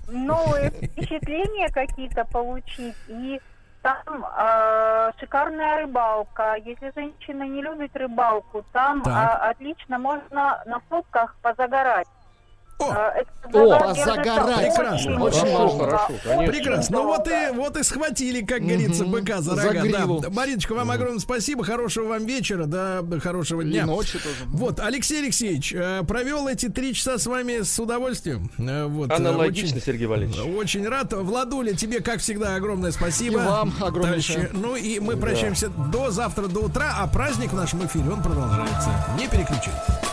[0.08, 2.96] новые впечатления какие-то получить.
[3.08, 3.40] И
[3.84, 6.56] там э, шикарная рыбалка.
[6.66, 12.08] Если женщина не любит рыбалку, там а, отлично можно на фотках позагорать.
[12.80, 13.22] Э,
[13.52, 14.76] это О, позагорать.
[14.76, 16.10] Прекрасно, очень долго, важно.
[16.42, 16.98] очень Прекрасно.
[16.98, 19.84] Ну вот и, вот и схватили, как говорится, быка за рога.
[20.22, 20.30] Да.
[20.30, 21.64] Мариночка, вам огромное спасибо.
[21.64, 23.86] Хорошего вам вечера, да, хорошего И дня.
[23.86, 24.36] ночи тоже.
[24.48, 28.50] Вот, Алексей Алексеевич, э, провел эти три часа с вами с удовольствием.
[28.58, 30.40] Э, Вот, э, Аналогично, очень- Сергей Валерьевич.
[30.58, 31.14] Очень рад.
[31.14, 33.42] Владуля, тебе, как всегда, огромное спасибо.
[33.42, 33.72] И вам.
[33.72, 34.50] Товарищи.
[34.52, 35.22] Ну и мы Да.
[35.22, 38.90] прощаемся до завтра, до утра, а праздник в нашем эфире, он продолжается.
[39.18, 40.13] Не переключайтесь.